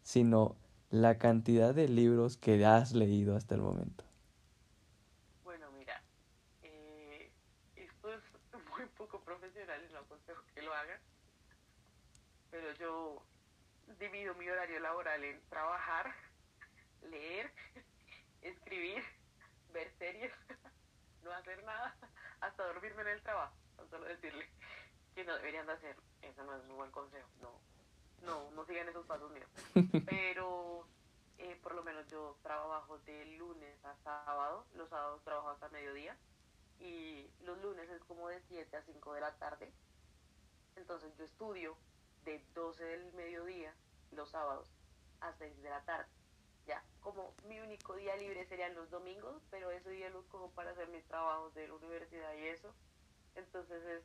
sino 0.03 0.55
la 0.89 1.17
cantidad 1.17 1.73
de 1.73 1.87
libros 1.87 2.37
que 2.37 2.63
has 2.65 2.93
leído 2.93 3.35
hasta 3.35 3.55
el 3.55 3.61
momento. 3.61 4.03
Bueno, 5.43 5.71
mira, 5.71 6.01
eh, 6.63 7.31
esto 7.75 8.13
es 8.13 8.21
muy 8.71 8.85
poco 8.97 9.19
profesional 9.21 9.81
y 9.89 9.93
no 9.93 9.99
aconsejo 9.99 10.43
que 10.53 10.61
lo 10.61 10.73
hagan, 10.73 10.99
pero 12.51 12.71
yo 12.73 13.23
divido 13.99 14.33
mi 14.35 14.49
horario 14.49 14.79
laboral 14.79 15.23
en 15.23 15.41
trabajar, 15.49 16.13
leer, 17.09 17.51
escribir, 18.41 19.03
ver 19.73 19.91
series, 19.97 20.31
no 21.23 21.31
hacer 21.31 21.63
nada, 21.63 21.95
hasta 22.41 22.65
dormirme 22.67 23.01
en 23.01 23.07
el 23.09 23.21
trabajo, 23.21 23.55
solo 23.89 24.05
decirle 24.05 24.47
no 25.25 25.35
deberían 25.35 25.65
de 25.65 25.73
hacer, 25.73 25.95
eso 26.21 26.43
no 26.43 26.55
es 26.55 26.63
un 26.63 26.75
buen 26.75 26.91
consejo, 26.91 27.27
no, 27.41 27.51
no, 28.23 28.51
no 28.51 28.65
sigan 28.65 28.87
esos 28.89 29.05
pasos 29.05 29.31
míos, 29.31 29.49
pero 30.05 30.87
eh, 31.37 31.59
por 31.61 31.75
lo 31.75 31.83
menos 31.83 32.07
yo 32.07 32.37
trabajo 32.41 32.99
de 32.99 33.25
lunes 33.37 33.83
a 33.83 33.95
sábado, 34.03 34.65
los 34.75 34.89
sábados 34.89 35.23
trabajo 35.23 35.49
hasta 35.49 35.69
mediodía 35.69 36.17
y 36.79 37.29
los 37.41 37.61
lunes 37.61 37.89
es 37.89 38.03
como 38.03 38.29
de 38.29 38.41
7 38.47 38.77
a 38.77 38.81
5 38.83 39.13
de 39.13 39.21
la 39.21 39.35
tarde, 39.37 39.71
entonces 40.75 41.15
yo 41.17 41.25
estudio 41.25 41.77
de 42.25 42.43
12 42.53 42.83
del 42.83 43.13
mediodía 43.13 43.73
los 44.11 44.29
sábados 44.29 44.67
a 45.21 45.33
6 45.33 45.61
de 45.61 45.69
la 45.69 45.81
tarde. 45.83 46.07
Ya, 46.67 46.83
como 46.99 47.33
mi 47.47 47.59
único 47.59 47.95
día 47.95 48.15
libre 48.15 48.45
serían 48.47 48.73
los 48.73 48.89
domingos, 48.89 49.41
pero 49.51 49.69
ese 49.69 49.91
día 49.91 50.09
los 50.09 50.25
cojo 50.25 50.49
para 50.51 50.71
hacer 50.71 50.87
mis 50.87 51.05
trabajos 51.05 51.53
de 51.53 51.67
la 51.67 51.75
universidad 51.75 52.33
y 52.33 52.47
eso. 52.47 52.73
Entonces 53.35 53.83
es, 53.83 54.03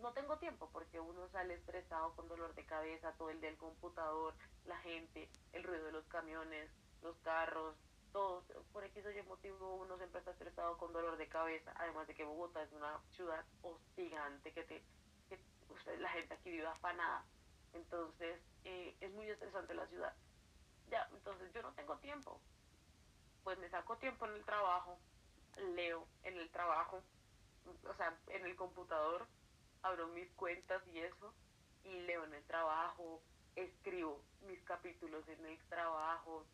no 0.00 0.12
tengo 0.12 0.38
tiempo 0.38 0.68
porque 0.72 1.00
uno 1.00 1.28
sale 1.28 1.54
estresado 1.54 2.14
con 2.14 2.28
dolor 2.28 2.54
de 2.54 2.64
cabeza 2.64 3.12
todo 3.18 3.30
el 3.30 3.40
día 3.40 3.50
el 3.50 3.56
computador, 3.56 4.34
la 4.66 4.78
gente, 4.78 5.28
el 5.52 5.62
ruido 5.64 5.86
de 5.86 5.92
los 5.92 6.06
camiones, 6.06 6.70
los 7.02 7.16
carros, 7.18 7.76
todo. 8.12 8.44
Por 8.72 8.84
X 8.84 9.04
o 9.06 9.10
Y 9.10 9.22
motivo 9.22 9.74
uno 9.76 9.96
siempre 9.96 10.20
está 10.20 10.32
estresado 10.32 10.76
con 10.78 10.92
dolor 10.92 11.16
de 11.16 11.28
cabeza. 11.28 11.72
Además 11.76 12.06
de 12.06 12.14
que 12.14 12.24
Bogotá 12.24 12.62
es 12.62 12.72
una 12.72 13.00
ciudad 13.10 13.44
hostigante 13.62 14.52
que 14.52 14.62
te, 14.64 14.82
que, 15.28 15.38
la 15.98 16.08
gente 16.10 16.34
aquí 16.34 16.50
vive 16.50 16.66
afanada. 16.66 17.24
Entonces 17.72 18.40
eh, 18.64 18.96
es 19.00 19.12
muy 19.12 19.28
estresante 19.28 19.74
la 19.74 19.86
ciudad. 19.86 20.14
Ya, 20.88 21.08
entonces 21.12 21.52
yo 21.52 21.62
no 21.62 21.72
tengo 21.72 21.96
tiempo. 21.98 22.40
Pues 23.44 23.58
me 23.58 23.68
saco 23.70 23.96
tiempo 23.96 24.26
en 24.26 24.34
el 24.34 24.44
trabajo, 24.44 24.98
leo 25.74 26.06
en 26.22 26.36
el 26.36 26.50
trabajo, 26.50 27.02
o 27.88 27.94
sea, 27.94 28.16
en 28.28 28.44
el 28.44 28.54
computador, 28.54 29.26
abro 29.82 30.08
mis 30.08 30.30
cuentas 30.32 30.82
y 30.92 30.98
eso, 30.98 31.32
y 31.84 32.00
leo 32.02 32.24
en 32.24 32.34
el 32.34 32.42
trabajo, 32.44 33.22
escribo 33.56 34.20
mis 34.46 34.60
capítulos 34.62 35.26
en 35.28 35.44
el 35.46 35.58
trabajo, 35.68 36.44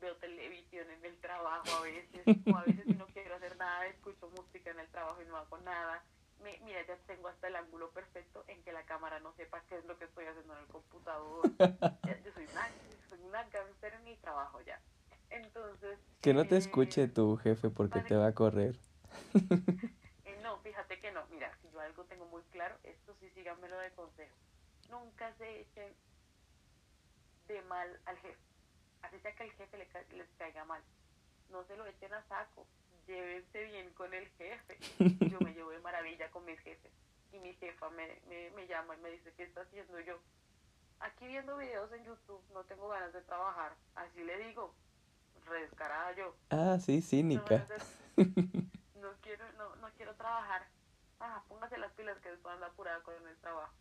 veo 0.00 0.16
televisión 0.16 0.90
en 0.90 1.04
el 1.04 1.16
trabajo 1.20 1.68
a 1.76 1.80
veces, 1.82 2.20
o 2.52 2.56
a 2.56 2.62
veces 2.64 2.84
si 2.84 2.94
no 2.94 3.06
quiero 3.08 3.36
hacer 3.36 3.56
nada, 3.56 3.86
escucho 3.86 4.28
música 4.30 4.70
en 4.70 4.80
el 4.80 4.88
trabajo 4.88 5.22
y 5.22 5.26
no 5.26 5.36
hago 5.36 5.58
nada 5.58 6.02
me, 6.42 6.58
mira, 6.64 6.84
ya 6.86 6.96
tengo 7.06 7.28
hasta 7.28 7.48
el 7.48 7.56
ángulo 7.56 7.90
perfecto 7.90 8.44
en 8.48 8.62
que 8.62 8.72
la 8.72 8.84
cámara 8.84 9.20
no 9.20 9.32
sepa 9.34 9.62
qué 9.68 9.78
es 9.78 9.84
lo 9.84 9.98
que 9.98 10.04
estoy 10.04 10.26
haciendo 10.26 10.54
en 10.54 10.60
el 10.60 10.66
computador. 10.66 11.42
yo 11.58 12.32
soy 12.34 12.46
una, 12.52 12.68
soy 13.08 13.20
una 13.26 13.44
gangster 13.44 13.94
en 13.94 14.04
mi 14.04 14.16
trabajo 14.16 14.60
ya. 14.62 14.80
Entonces... 15.30 15.98
Que 16.20 16.34
no 16.34 16.46
te 16.46 16.56
escuche 16.56 17.04
eh, 17.04 17.08
tu 17.08 17.36
jefe 17.36 17.70
porque 17.70 18.00
te 18.00 18.16
va 18.16 18.28
a 18.28 18.34
correr. 18.34 18.78
Eh, 21.16 21.22
no, 21.22 21.26
fíjate 21.26 21.30
que 21.30 21.30
no. 21.30 21.34
Mira, 21.34 21.58
si 21.62 21.70
yo 21.70 21.80
algo 21.80 22.04
tengo 22.04 22.26
muy 22.26 22.42
claro, 22.44 22.76
esto 22.82 23.14
sí 23.20 23.30
síganmelo 23.30 23.78
de 23.78 23.90
consejo. 23.92 24.36
Nunca 24.90 25.32
se 25.34 25.60
echen 25.60 25.94
de 27.48 27.62
mal 27.62 28.00
al 28.04 28.18
jefe. 28.18 28.38
Así 29.02 29.18
sea 29.20 29.34
que 29.34 29.42
al 29.44 29.52
jefe 29.52 29.78
le, 29.78 30.16
les 30.16 30.28
caiga 30.38 30.64
mal. 30.64 30.82
No 31.50 31.64
se 31.64 31.76
lo 31.76 31.86
echen 31.86 32.12
a 32.12 32.22
saco 32.28 32.66
llévense 33.06 33.64
bien 33.64 33.90
con 33.94 34.12
el 34.12 34.28
jefe. 34.30 34.78
Yo 35.30 35.40
me 35.40 35.52
llevo 35.54 35.70
de 35.70 35.78
maravilla 35.80 36.30
con 36.30 36.44
mis 36.44 36.58
jefes. 36.60 36.92
Y 37.32 37.38
mi 37.38 37.54
jefa 37.54 37.88
me, 37.90 38.20
me, 38.28 38.50
me 38.50 38.66
llama 38.66 38.94
y 38.96 39.00
me 39.00 39.10
dice, 39.10 39.32
¿qué 39.36 39.44
está 39.44 39.62
haciendo 39.62 39.98
yo? 40.00 40.18
Aquí 41.00 41.26
viendo 41.26 41.56
videos 41.56 41.92
en 41.92 42.04
YouTube, 42.04 42.42
no 42.52 42.64
tengo 42.64 42.88
ganas 42.88 43.12
de 43.12 43.20
trabajar. 43.22 43.74
Así 43.94 44.22
le 44.24 44.38
digo, 44.38 44.74
redescarada 45.44 46.12
yo. 46.12 46.34
Ah, 46.50 46.78
sí, 46.80 47.02
cínica. 47.02 47.66
No, 48.96 49.12
quiero, 49.20 49.44
no, 49.52 49.76
no 49.76 49.90
quiero 49.92 50.14
trabajar. 50.16 50.66
Ah, 51.20 51.42
póngase 51.48 51.78
las 51.78 51.92
pilas 51.92 52.18
que 52.20 52.30
después 52.30 52.54
anda 52.54 52.66
apurada 52.66 53.02
con 53.02 53.14
el 53.26 53.36
trabajo. 53.38 53.74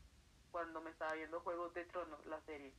Cuando 0.51 0.81
me 0.81 0.91
estaba 0.91 1.13
viendo 1.13 1.41
Juegos 1.41 1.73
de 1.73 1.85
Tronos, 1.85 2.25
la 2.27 2.39
serie, 2.41 2.73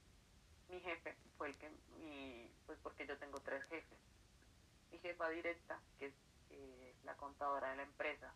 mi 0.69 0.81
jefe 0.81 1.15
fue 1.37 1.49
el 1.49 1.59
que, 1.59 1.71
mi, 1.99 2.51
pues 2.65 2.79
porque 2.83 3.07
yo 3.07 3.19
tengo 3.19 3.39
tres 3.41 3.63
jefes. 3.65 3.99
Mi 4.91 4.99
jefa 4.99 5.29
directa, 5.29 5.79
que 5.99 6.07
es 6.07 6.15
la 7.05 7.15
contadora 7.17 7.71
de 7.71 7.77
la 7.77 7.83
empresa, 7.83 8.33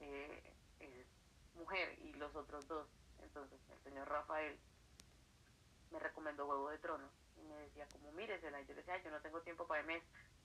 eh, 0.00 0.54
es 0.80 1.06
mujer 1.54 1.98
y 2.00 2.12
los 2.14 2.34
otros 2.36 2.66
dos. 2.68 2.86
Entonces 3.20 3.58
el 3.70 3.78
señor 3.82 4.08
Rafael 4.08 4.58
me 5.90 5.98
recomendó 5.98 6.46
Huevo 6.46 6.70
de 6.70 6.78
Trono 6.78 7.08
y 7.36 7.42
me 7.42 7.56
decía 7.56 7.86
como 7.88 8.12
míresela 8.12 8.60
y 8.60 8.66
yo 8.66 8.74
decía 8.74 9.02
yo 9.02 9.10
no 9.10 9.20
tengo 9.20 9.40
tiempo 9.42 9.66
para 9.66 9.80
el 9.80 9.86
mes 9.86 10.02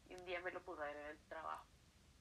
y 0.09 0.15
un 0.15 0.25
día 0.25 0.41
me 0.41 0.51
lo 0.51 0.61
puse 0.61 0.81
a 0.81 0.85
ver 0.85 0.97
en 0.97 1.05
el 1.07 1.19
trabajo 1.29 1.65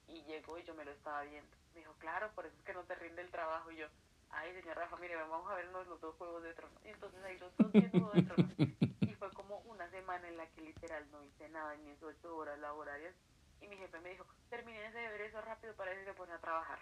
y 0.08 0.22
llegó 0.24 0.58
y 0.58 0.64
yo 0.64 0.74
me 0.74 0.84
lo 0.84 0.90
estaba 0.90 1.22
viendo 1.22 1.50
me 1.74 1.80
dijo 1.80 1.94
claro 1.98 2.30
por 2.34 2.46
eso 2.46 2.56
es 2.56 2.64
que 2.64 2.74
no 2.74 2.84
te 2.84 2.94
rinde 2.94 3.22
el 3.22 3.30
trabajo 3.30 3.70
y 3.70 3.76
yo 3.76 3.86
ay 4.30 4.52
señor 4.60 4.76
Rafa 4.76 4.96
mire 4.96 5.16
vamos 5.16 5.50
a 5.50 5.54
vernos 5.54 5.86
los 5.86 6.00
dos 6.00 6.14
Juegos 6.16 6.42
de 6.42 6.54
Trono 6.54 6.74
y 6.84 6.88
entonces 6.88 7.22
ahí 7.24 7.38
los 7.38 7.56
dos 7.56 7.72
viendo 7.72 7.98
Juegos 7.98 8.14
de 8.14 8.22
Trono 8.22 8.48
y 9.00 9.14
fue 9.14 9.30
como 9.32 9.58
una 9.60 9.88
semana 9.90 10.28
en 10.28 10.36
la 10.36 10.46
que 10.48 10.62
literal 10.62 11.04
no 11.10 11.22
hice 11.22 11.48
nada 11.48 11.74
en 11.74 11.84
mis 11.84 12.02
ocho 12.02 12.36
horas 12.36 12.58
laborales 12.58 13.14
y 13.60 13.68
mi 13.68 13.76
jefe 13.76 14.00
me 14.00 14.10
dijo, 14.10 14.26
termínese 14.50 14.98
de 14.98 15.08
ver 15.08 15.20
eso 15.22 15.40
rápido 15.40 15.74
para 15.74 15.94
que 15.94 16.04
se 16.04 16.12
pone 16.12 16.32
a 16.32 16.38
trabajar. 16.38 16.78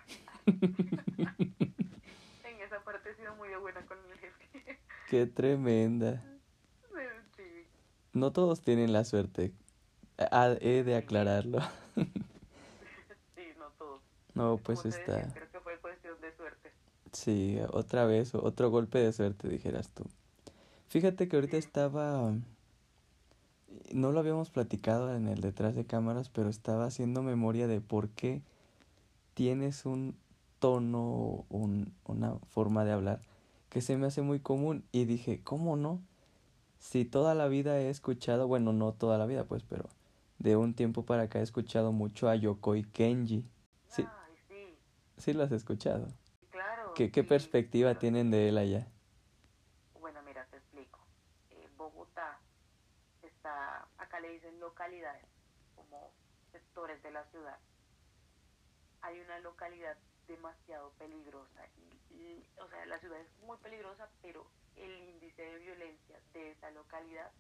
en 0.47 2.61
esa 2.61 2.83
parte 2.83 3.11
he 3.11 3.15
sido 3.15 3.35
muy 3.37 3.55
buena 3.57 3.85
con 3.87 3.99
el 4.11 4.19
jefe. 4.19 4.79
Qué 5.09 5.27
tremenda. 5.27 6.23
Sí. 7.37 7.67
No 8.13 8.33
todos 8.33 8.63
tienen 8.63 8.93
la 8.93 9.05
suerte. 9.05 9.53
he 10.61 10.83
de 10.83 10.97
aclararlo. 10.97 11.61
no 14.35 14.59
pues 14.59 14.85
está. 14.85 15.33
creo 15.33 15.51
que 15.51 15.61
fue 15.61 15.79
cuestión 15.79 16.21
de 16.21 16.33
suerte. 16.37 16.71
Sí, 17.13 17.59
otra 17.71 18.05
vez, 18.05 18.35
otro 18.35 18.71
golpe 18.71 18.99
de 18.99 19.13
suerte, 19.13 19.49
dijeras 19.49 19.89
tú. 19.91 20.05
Fíjate 20.89 21.29
que 21.29 21.37
ahorita 21.37 21.57
estaba 21.57 22.33
no 23.93 24.13
lo 24.13 24.21
habíamos 24.21 24.51
platicado 24.51 25.15
en 25.15 25.29
el 25.29 25.41
detrás 25.41 25.75
de 25.75 25.85
cámaras, 25.85 26.29
pero 26.29 26.49
estaba 26.49 26.87
haciendo 26.87 27.23
memoria 27.23 27.67
de 27.67 27.81
por 27.81 28.09
qué 28.11 28.43
tienes 29.35 29.87
un 29.87 30.17
tono, 30.59 31.45
un, 31.49 31.93
una 32.07 32.37
forma 32.51 32.85
de 32.85 32.93
hablar 32.93 33.21
que 33.69 33.81
se 33.81 33.97
me 33.97 34.07
hace 34.07 34.23
muy 34.23 34.39
común 34.39 34.85
y 34.93 35.05
dije, 35.05 35.41
¿cómo 35.43 35.77
no? 35.77 36.01
Si 36.79 37.05
toda 37.05 37.35
la 37.35 37.49
vida 37.49 37.81
he 37.81 37.91
escuchado, 37.91 38.47
bueno, 38.47 38.73
no 38.73 38.93
toda 38.93 39.19
la 39.19 39.27
vida, 39.27 39.45
pues, 39.45 39.65
pero 39.65 39.89
de 40.39 40.57
un 40.57 40.75
tiempo 40.75 41.05
para 41.05 41.25
acá 41.25 41.41
he 41.41 41.43
escuchado 41.43 41.91
mucho 41.91 42.29
a 42.29 42.37
Yokoi 42.37 42.85
Kenji. 42.85 43.45
Sí, 43.89 44.07
sí. 45.17 45.33
lo 45.33 45.45
has 45.45 45.53
escuchado. 45.53 46.09
Claro. 46.51 46.95
¿Qué, 46.95 47.11
qué 47.11 47.25
perspectiva 47.25 47.95
tienen 47.99 48.31
de 48.31 48.49
él 48.49 48.59
allá? 48.59 48.87
le 54.21 54.31
dicen 54.31 54.59
localidades, 54.61 55.27
como 55.75 56.13
sectores 56.53 57.03
de 57.03 57.11
la 57.11 57.25
ciudad. 57.27 57.59
Hay 59.03 59.21
una 59.21 59.39
localidad 59.41 59.97
demasiado 60.27 60.93
peligrosa. 60.99 61.67
Y, 62.11 62.47
o 62.59 62.69
sea, 62.69 62.87
la 62.87 62.99
ciudad 63.01 63.21
es 63.21 63.39
muy 63.45 63.57
peligrosa, 63.59 64.09
pero 64.23 64.47
el 64.77 64.91
índice 65.11 65.43
de 65.43 65.59
violencia 65.59 66.21
de 66.33 66.53
esa 66.53 66.71
localidad 66.71 67.31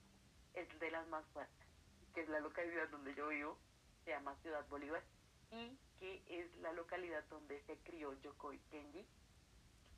es 0.53 0.69
de 0.79 0.91
las 0.91 1.07
más 1.09 1.25
fuertes, 1.33 1.67
que 2.15 2.21
es 2.23 2.29
la 2.29 2.41
localidad 2.41 2.89
donde 2.91 3.15
yo 3.15 3.29
vivo, 3.29 3.59
se 4.05 4.11
llama 4.11 4.37
Ciudad 4.43 4.67
Bolívar, 4.69 5.03
y 5.55 5.79
que 5.99 6.23
es 6.29 6.57
la 6.59 6.73
localidad 6.73 7.25
donde 7.31 7.63
se 7.65 7.77
crió 7.79 8.13
Yokoi 8.21 8.59
Kenji, 8.71 9.07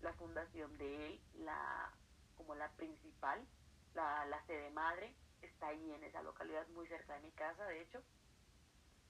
la 0.03 0.13
fundación 0.15 0.77
de 0.79 1.07
él, 1.07 1.21
la 1.35 1.93
como 2.37 2.55
la 2.55 2.71
principal, 2.73 3.47
la, 3.95 4.27
la 4.27 4.45
sede 4.47 4.71
madre, 4.71 5.15
está 5.41 5.69
ahí 5.69 5.93
en 5.93 6.05
esa 6.05 6.23
localidad, 6.23 6.67
muy 6.69 6.87
cerca 6.87 7.15
de 7.15 7.21
mi 7.21 7.33
casa, 7.33 7.65
de 7.65 7.81
hecho. 7.81 8.03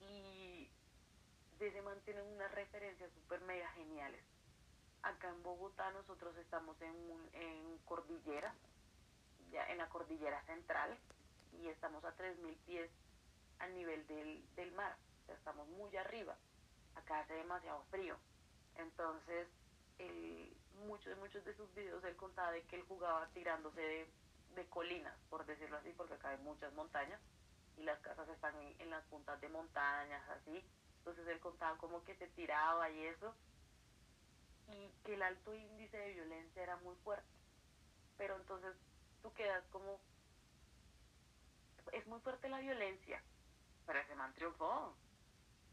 Y 0.00 0.70
se 1.58 1.82
mantienen 1.82 2.24
unas 2.26 2.52
referencias 2.52 3.10
súper 3.12 3.40
mega 3.42 3.68
geniales. 3.70 4.22
Acá 5.02 5.28
en 5.28 5.42
Bogotá 5.42 5.90
nosotros 5.92 6.36
estamos 6.36 6.80
en, 6.80 7.30
en 7.32 7.78
cordillera, 7.78 8.54
ya 9.50 9.64
en 9.66 9.78
la 9.78 9.88
cordillera 9.88 10.42
central, 10.44 10.96
y 11.52 11.68
estamos 11.68 12.04
a 12.04 12.16
3.000 12.16 12.56
pies 12.66 12.90
al 13.58 13.74
nivel 13.74 14.06
del, 14.06 14.44
del 14.56 14.72
mar, 14.72 14.96
estamos 15.34 15.68
muy 15.68 15.96
arriba. 15.96 16.36
acá 16.94 17.20
hace 17.20 17.34
demasiado 17.34 17.82
frío. 17.90 18.16
Entonces, 18.76 19.48
muchos, 20.86 21.16
muchos 21.18 21.44
de 21.44 21.54
sus 21.54 21.72
videos 21.74 22.02
él 22.04 22.16
contaba 22.16 22.52
de 22.52 22.62
que 22.62 22.76
él 22.76 22.84
jugaba 22.88 23.26
tirándose 23.28 23.80
de, 23.80 24.66
colinas, 24.70 25.14
por 25.28 25.44
decirlo 25.44 25.76
así, 25.76 25.92
porque 25.96 26.14
acá 26.14 26.30
hay 26.30 26.38
muchas 26.38 26.72
montañas 26.72 27.20
y 27.76 27.82
las 27.82 27.98
casas 28.00 28.26
están 28.28 28.54
en, 28.78 28.90
las 28.90 29.04
puntas 29.04 29.38
de 29.42 29.50
montañas, 29.50 30.26
así. 30.30 30.64
Entonces 30.98 31.28
él 31.28 31.40
contaba 31.40 31.76
como 31.76 32.02
que 32.04 32.16
se 32.16 32.26
tiraba 32.28 32.88
y 32.90 33.04
eso, 33.04 33.34
y 34.68 34.88
que 35.04 35.14
el 35.14 35.22
alto 35.22 35.54
índice 35.54 35.98
de 35.98 36.14
violencia 36.14 36.62
era 36.62 36.76
muy 36.78 36.96
fuerte. 37.04 37.28
Pero 38.16 38.36
entonces 38.36 38.74
tú 39.22 39.30
quedas 39.34 39.62
como, 39.70 40.00
es 41.92 42.06
muy 42.06 42.20
fuerte 42.20 42.48
la 42.48 42.60
violencia, 42.60 43.22
pero 43.84 44.00
ese 44.00 44.14
man 44.14 44.32
triunfó, 44.32 44.96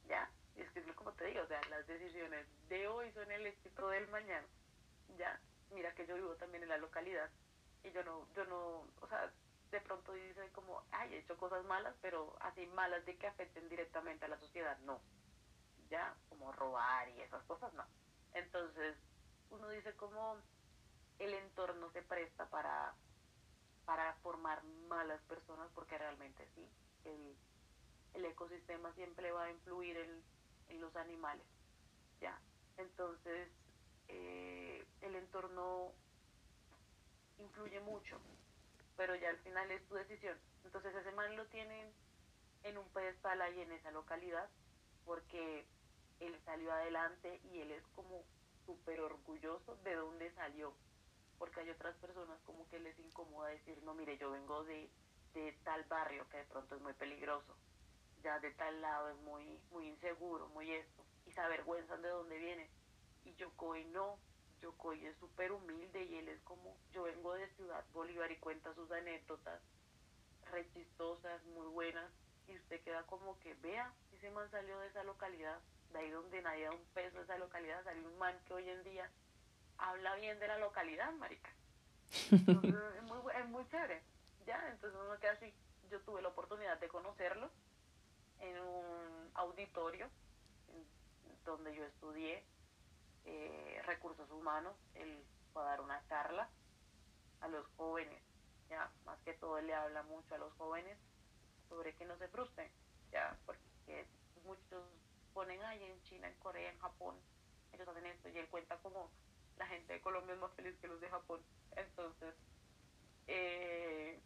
¿ya? 0.07 0.29
Es 0.55 0.69
que 0.71 0.79
es 0.79 0.95
como 0.95 1.11
te 1.13 1.25
digo, 1.25 1.43
o 1.43 1.47
sea, 1.47 1.61
las 1.69 1.85
decisiones 1.87 2.45
de 2.69 2.87
hoy 2.87 3.11
son 3.13 3.31
el 3.31 3.47
éxito 3.47 3.89
del 3.89 4.07
mañana, 4.09 4.47
¿ya? 5.17 5.39
Mira 5.71 5.93
que 5.93 6.05
yo 6.05 6.15
vivo 6.15 6.35
también 6.35 6.63
en 6.63 6.69
la 6.69 6.77
localidad 6.77 7.29
y 7.83 7.91
yo 7.91 8.03
no, 8.03 8.27
yo 8.35 8.45
no, 8.45 8.87
o 9.01 9.07
sea, 9.09 9.31
de 9.71 9.81
pronto 9.81 10.13
dicen 10.13 10.49
como, 10.51 10.83
ay, 10.91 11.15
he 11.15 11.17
hecho 11.19 11.35
cosas 11.37 11.65
malas, 11.65 11.95
pero 12.01 12.35
así 12.41 12.65
malas 12.67 13.03
de 13.05 13.17
que 13.17 13.27
afecten 13.27 13.67
directamente 13.69 14.25
a 14.25 14.27
la 14.27 14.39
sociedad, 14.39 14.77
no. 14.79 15.01
Ya, 15.89 16.15
como 16.29 16.51
robar 16.51 17.09
y 17.09 17.21
esas 17.21 17.43
cosas, 17.45 17.73
no. 17.73 17.83
Entonces, 18.33 18.95
uno 19.49 19.69
dice 19.69 19.93
como 19.95 20.37
el 21.19 21.33
entorno 21.33 21.91
se 21.91 22.01
presta 22.03 22.47
para, 22.49 22.93
para 23.85 24.13
formar 24.21 24.63
malas 24.87 25.21
personas, 25.23 25.69
porque 25.73 25.97
realmente 25.97 26.47
sí, 26.55 26.69
el, 27.05 27.35
el 28.13 28.25
ecosistema 28.25 28.93
siempre 28.93 29.31
va 29.31 29.45
a 29.45 29.51
influir 29.51 29.97
en, 29.97 30.23
en 30.69 30.81
los 30.81 30.95
animales, 30.95 31.45
ya. 32.21 32.39
Entonces, 32.77 33.49
eh, 34.07 34.85
el 35.01 35.15
entorno 35.15 35.91
influye 37.39 37.79
mucho 37.81 38.19
pero 38.95 39.15
ya 39.15 39.29
al 39.29 39.37
final 39.39 39.69
es 39.71 39.85
tu 39.87 39.95
decisión. 39.95 40.37
Entonces 40.63 40.95
ese 40.95 41.11
man 41.11 41.35
lo 41.35 41.45
tienen 41.47 41.91
en 42.63 42.77
un 42.77 42.87
pedestal 42.89 43.41
ahí 43.41 43.59
en 43.61 43.71
esa 43.71 43.91
localidad 43.91 44.49
porque 45.05 45.65
él 46.19 46.39
salió 46.45 46.71
adelante 46.71 47.41
y 47.51 47.59
él 47.59 47.71
es 47.71 47.83
como 47.95 48.23
súper 48.65 49.01
orgulloso 49.01 49.75
de 49.83 49.95
dónde 49.95 50.31
salió. 50.33 50.73
Porque 51.37 51.61
hay 51.61 51.69
otras 51.71 51.95
personas 51.97 52.39
como 52.45 52.67
que 52.69 52.79
les 52.79 52.97
incomoda 52.99 53.49
decir, 53.49 53.81
no, 53.83 53.93
mire, 53.93 54.17
yo 54.17 54.31
vengo 54.31 54.63
de, 54.63 54.89
de 55.33 55.51
tal 55.63 55.83
barrio 55.85 56.27
que 56.29 56.37
de 56.37 56.45
pronto 56.45 56.75
es 56.75 56.81
muy 56.81 56.93
peligroso, 56.93 57.57
ya 58.23 58.39
de 58.39 58.51
tal 58.51 58.81
lado 58.81 59.09
es 59.09 59.17
muy, 59.17 59.59
muy 59.71 59.87
inseguro, 59.89 60.47
muy 60.49 60.71
esto, 60.71 61.05
y 61.25 61.31
se 61.31 61.41
avergüenzan 61.41 62.01
de 62.01 62.09
dónde 62.09 62.37
viene. 62.37 62.69
Y 63.25 63.33
yo 63.35 63.49
Yokoi 63.49 63.85
no, 63.85 64.17
Yocoy 64.61 65.05
es 65.05 65.17
súper 65.17 65.51
humilde 65.51 66.03
y 66.03 66.15
él 66.15 66.29
es 66.29 66.41
como, 66.41 66.77
yo 66.91 67.03
vengo 67.03 67.33
de 67.33 67.47
Ciudad 67.55 67.83
Bolívar 67.93 68.31
y 68.31 68.37
cuenta 68.37 68.73
sus 68.73 68.89
anécdotas 68.91 69.61
re 70.51 70.69
chistosas, 70.73 71.43
muy 71.45 71.67
buenas, 71.67 72.09
y 72.47 72.55
usted 72.55 72.81
queda 72.81 73.03
como 73.03 73.39
que, 73.39 73.53
vea, 73.55 73.91
ese 74.13 74.29
man 74.31 74.49
salió 74.51 74.77
de 74.79 74.87
esa 74.87 75.03
localidad, 75.03 75.59
de 75.91 75.99
ahí 75.99 76.09
donde 76.11 76.41
nadie 76.41 76.65
da 76.65 76.71
un 76.71 76.85
peso 76.93 77.17
de 77.17 77.23
esa 77.23 77.37
localidad, 77.37 77.83
salió 77.83 78.07
un 78.07 78.17
man 78.17 78.39
que 78.45 78.53
hoy 78.53 78.69
en 78.69 78.83
día 78.83 79.09
habla 79.77 80.15
bien 80.15 80.39
de 80.39 80.47
la 80.47 80.59
localidad, 80.59 81.11
marica. 81.13 81.49
Entonces, 82.31 82.75
es, 82.97 83.03
muy, 83.03 83.19
es 83.35 83.45
muy 83.47 83.67
chévere, 83.69 84.01
¿ya? 84.45 84.69
Entonces 84.69 84.99
uno 85.03 85.17
queda 85.19 85.31
así, 85.31 85.53
yo 85.89 85.99
tuve 86.01 86.21
la 86.21 86.29
oportunidad 86.29 86.79
de 86.79 86.87
conocerlo 86.87 87.49
en 88.43 88.59
un 88.59 89.31
auditorio 89.35 90.09
donde 91.45 91.75
yo 91.75 91.83
estudié 91.85 92.43
eh, 93.25 93.81
recursos 93.85 94.29
humanos, 94.31 94.75
él 94.95 95.23
va 95.55 95.63
a 95.63 95.69
dar 95.69 95.81
una 95.81 96.05
charla 96.07 96.49
a 97.41 97.47
los 97.47 97.65
jóvenes, 97.77 98.21
ya, 98.69 98.89
más 99.05 99.19
que 99.21 99.33
todo 99.33 99.57
él 99.57 99.67
le 99.67 99.73
habla 99.73 100.03
mucho 100.03 100.35
a 100.35 100.37
los 100.37 100.53
jóvenes 100.53 100.97
sobre 101.69 101.93
que 101.95 102.05
no 102.05 102.17
se 102.17 102.27
frustren, 102.29 102.69
ya, 103.11 103.37
porque 103.45 104.05
muchos 104.45 104.83
ponen 105.33 105.61
ahí 105.63 105.83
en 105.83 106.01
China, 106.03 106.27
en 106.27 106.35
Corea, 106.35 106.69
en 106.69 106.79
Japón, 106.79 107.15
ellos 107.73 107.87
hacen 107.87 108.05
esto 108.05 108.29
y 108.29 108.37
él 108.37 108.47
cuenta 108.49 108.77
como 108.77 109.09
la 109.57 109.67
gente 109.67 109.93
de 109.93 110.01
Colombia 110.01 110.33
es 110.33 110.39
más 110.39 110.53
feliz 110.53 110.75
que 110.79 110.87
los 110.87 110.99
de 111.01 111.09
Japón. 111.09 111.41
Entonces, 111.75 112.35
eh, 113.27 114.19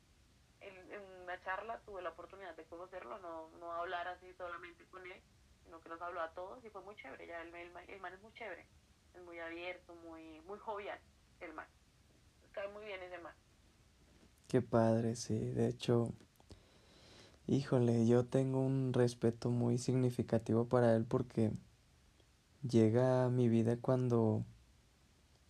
en, 0.62 1.02
una 1.24 1.42
charla 1.44 1.80
tuve 1.86 2.02
la 2.02 2.10
oportunidad 2.10 2.56
de 2.56 2.64
conocerlo, 2.66 3.20
no, 3.20 3.50
no 3.60 3.72
hablar 3.74 4.08
así 4.08 4.34
solamente 4.38 4.86
con 4.86 5.06
él, 5.06 5.22
sino 5.64 5.82
que 5.82 5.90
nos 5.90 6.02
habló 6.02 6.22
a 6.22 6.32
todos 6.32 6.64
y 6.64 6.70
fue 6.70 6.82
muy 6.82 6.96
chévere, 6.96 7.28
ya 7.28 7.42
el, 7.42 7.54
el, 7.54 7.72
el 7.88 8.00
man 8.00 8.14
es 8.14 8.22
muy 8.22 8.34
chévere 8.34 8.66
muy 9.26 9.40
abierto, 9.40 9.94
muy, 10.08 10.42
muy 10.48 10.60
jovial 10.60 11.00
el 11.40 11.54
mar. 11.54 11.68
Cae 12.52 12.68
muy 12.70 12.86
bien 12.86 13.02
ese 13.04 13.18
mar. 13.20 13.34
Qué 14.48 14.62
padre, 14.62 15.16
sí. 15.16 15.38
De 15.38 15.68
hecho, 15.68 16.14
híjole, 17.48 18.08
yo 18.08 18.26
tengo 18.26 18.62
un 18.62 18.94
respeto 18.94 19.50
muy 19.50 19.78
significativo 19.78 20.66
para 20.66 20.96
él 20.96 21.06
porque 21.06 21.52
llega 22.68 23.26
a 23.26 23.30
mi 23.30 23.50
vida 23.50 23.78
cuando 23.78 24.44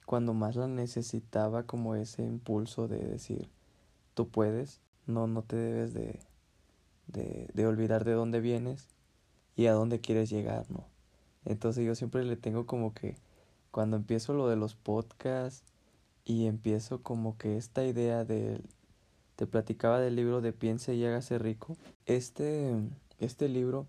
cuando 0.06 0.34
más 0.34 0.56
la 0.56 0.68
necesitaba 0.68 1.64
como 1.64 1.96
ese 1.96 2.24
impulso 2.24 2.88
de 2.88 3.00
decir 3.00 3.50
tú 4.14 4.30
puedes 4.30 4.82
no 5.08 5.28
no 5.28 5.44
te 5.44 5.56
debes 5.56 5.94
de, 5.94 6.20
de, 7.08 7.50
de 7.54 7.68
olvidar 7.68 8.06
de 8.06 8.14
dónde 8.14 8.42
vienes 8.42 8.88
y 9.56 9.68
a 9.68 9.74
dónde 9.74 10.00
quieres 10.00 10.30
llegar 10.30 10.70
no 10.70 10.86
entonces 11.46 11.86
yo 11.86 11.96
siempre 11.96 12.24
le 12.24 12.36
tengo 12.36 12.66
como 12.66 12.94
que 12.94 13.16
cuando 13.72 13.98
empiezo 13.98 14.34
lo 14.34 14.48
de 14.48 14.56
los 14.56 14.76
podcasts 14.76 15.64
y 16.26 16.46
empiezo 16.48 17.02
como 17.02 17.38
que 17.38 17.58
esta 17.58 17.86
idea 17.86 18.26
de 18.26 18.62
te 19.38 19.46
platicaba 19.46 20.00
del 20.00 20.16
libro 20.16 20.42
de 20.42 20.52
Piense 20.52 20.96
y 20.96 21.06
hágase 21.06 21.38
rico. 21.38 21.78
Este, 22.08 22.74
este 23.20 23.48
libro 23.48 23.86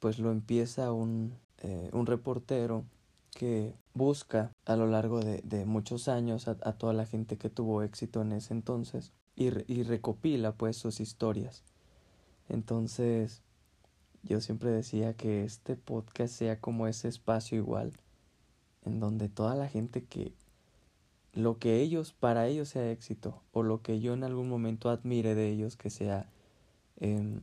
pues 0.00 0.18
lo 0.18 0.32
empieza 0.32 0.90
un, 0.90 1.34
eh, 1.58 1.90
un 1.92 2.06
reportero 2.06 2.84
que 3.30 3.74
busca 3.92 4.50
a 4.64 4.74
lo 4.74 4.86
largo 4.86 5.20
de, 5.20 5.42
de 5.44 5.66
muchos 5.66 6.08
años 6.08 6.48
a, 6.48 6.54
toda 6.54 6.94
la 6.94 7.04
gente 7.04 7.36
que 7.36 7.50
tuvo 7.50 7.82
éxito 7.82 8.22
en 8.22 8.32
ese 8.32 8.54
entonces 8.54 9.12
y, 9.36 9.50
y 9.72 9.82
recopila 9.82 10.52
pues 10.52 10.76
sus 10.76 11.00
historias. 11.00 11.62
Entonces 12.48 13.42
yo 14.22 14.40
siempre 14.40 14.70
decía 14.70 15.14
que 15.14 15.44
este 15.44 15.76
podcast 15.76 16.34
sea 16.34 16.60
como 16.60 16.86
ese 16.86 17.08
espacio 17.08 17.58
igual 17.58 17.92
en 18.84 19.00
donde 19.00 19.28
toda 19.28 19.54
la 19.54 19.68
gente 19.68 20.04
que 20.04 20.32
lo 21.34 21.58
que 21.58 21.80
ellos, 21.80 22.12
para 22.12 22.46
ellos 22.46 22.68
sea 22.68 22.90
éxito, 22.90 23.42
o 23.52 23.62
lo 23.62 23.82
que 23.82 24.00
yo 24.00 24.14
en 24.14 24.24
algún 24.24 24.48
momento 24.48 24.88
admire 24.88 25.34
de 25.34 25.48
ellos, 25.48 25.76
que 25.76 25.90
sea, 25.90 26.28
eh, 27.00 27.40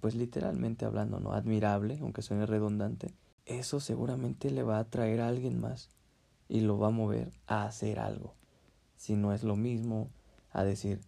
pues 0.00 0.14
literalmente 0.14 0.84
hablando, 0.84 1.18
¿no? 1.18 1.32
Admirable, 1.32 1.98
aunque 2.00 2.22
suene 2.22 2.46
redundante, 2.46 3.12
eso 3.44 3.80
seguramente 3.80 4.50
le 4.50 4.62
va 4.62 4.76
a 4.76 4.80
atraer 4.80 5.20
a 5.20 5.28
alguien 5.28 5.60
más 5.60 5.90
y 6.48 6.60
lo 6.60 6.78
va 6.78 6.88
a 6.88 6.92
mover 6.92 7.32
a 7.46 7.64
hacer 7.64 7.98
algo. 7.98 8.34
Si 8.96 9.16
no 9.16 9.32
es 9.32 9.42
lo 9.42 9.56
mismo 9.56 10.10
a 10.58 10.64
decir, 10.64 11.00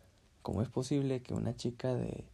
¿cómo 0.42 0.62
es 0.62 0.68
posible 0.68 1.22
que 1.22 1.34
una 1.34 1.54
chica 1.56 1.94
de, 1.94 2.24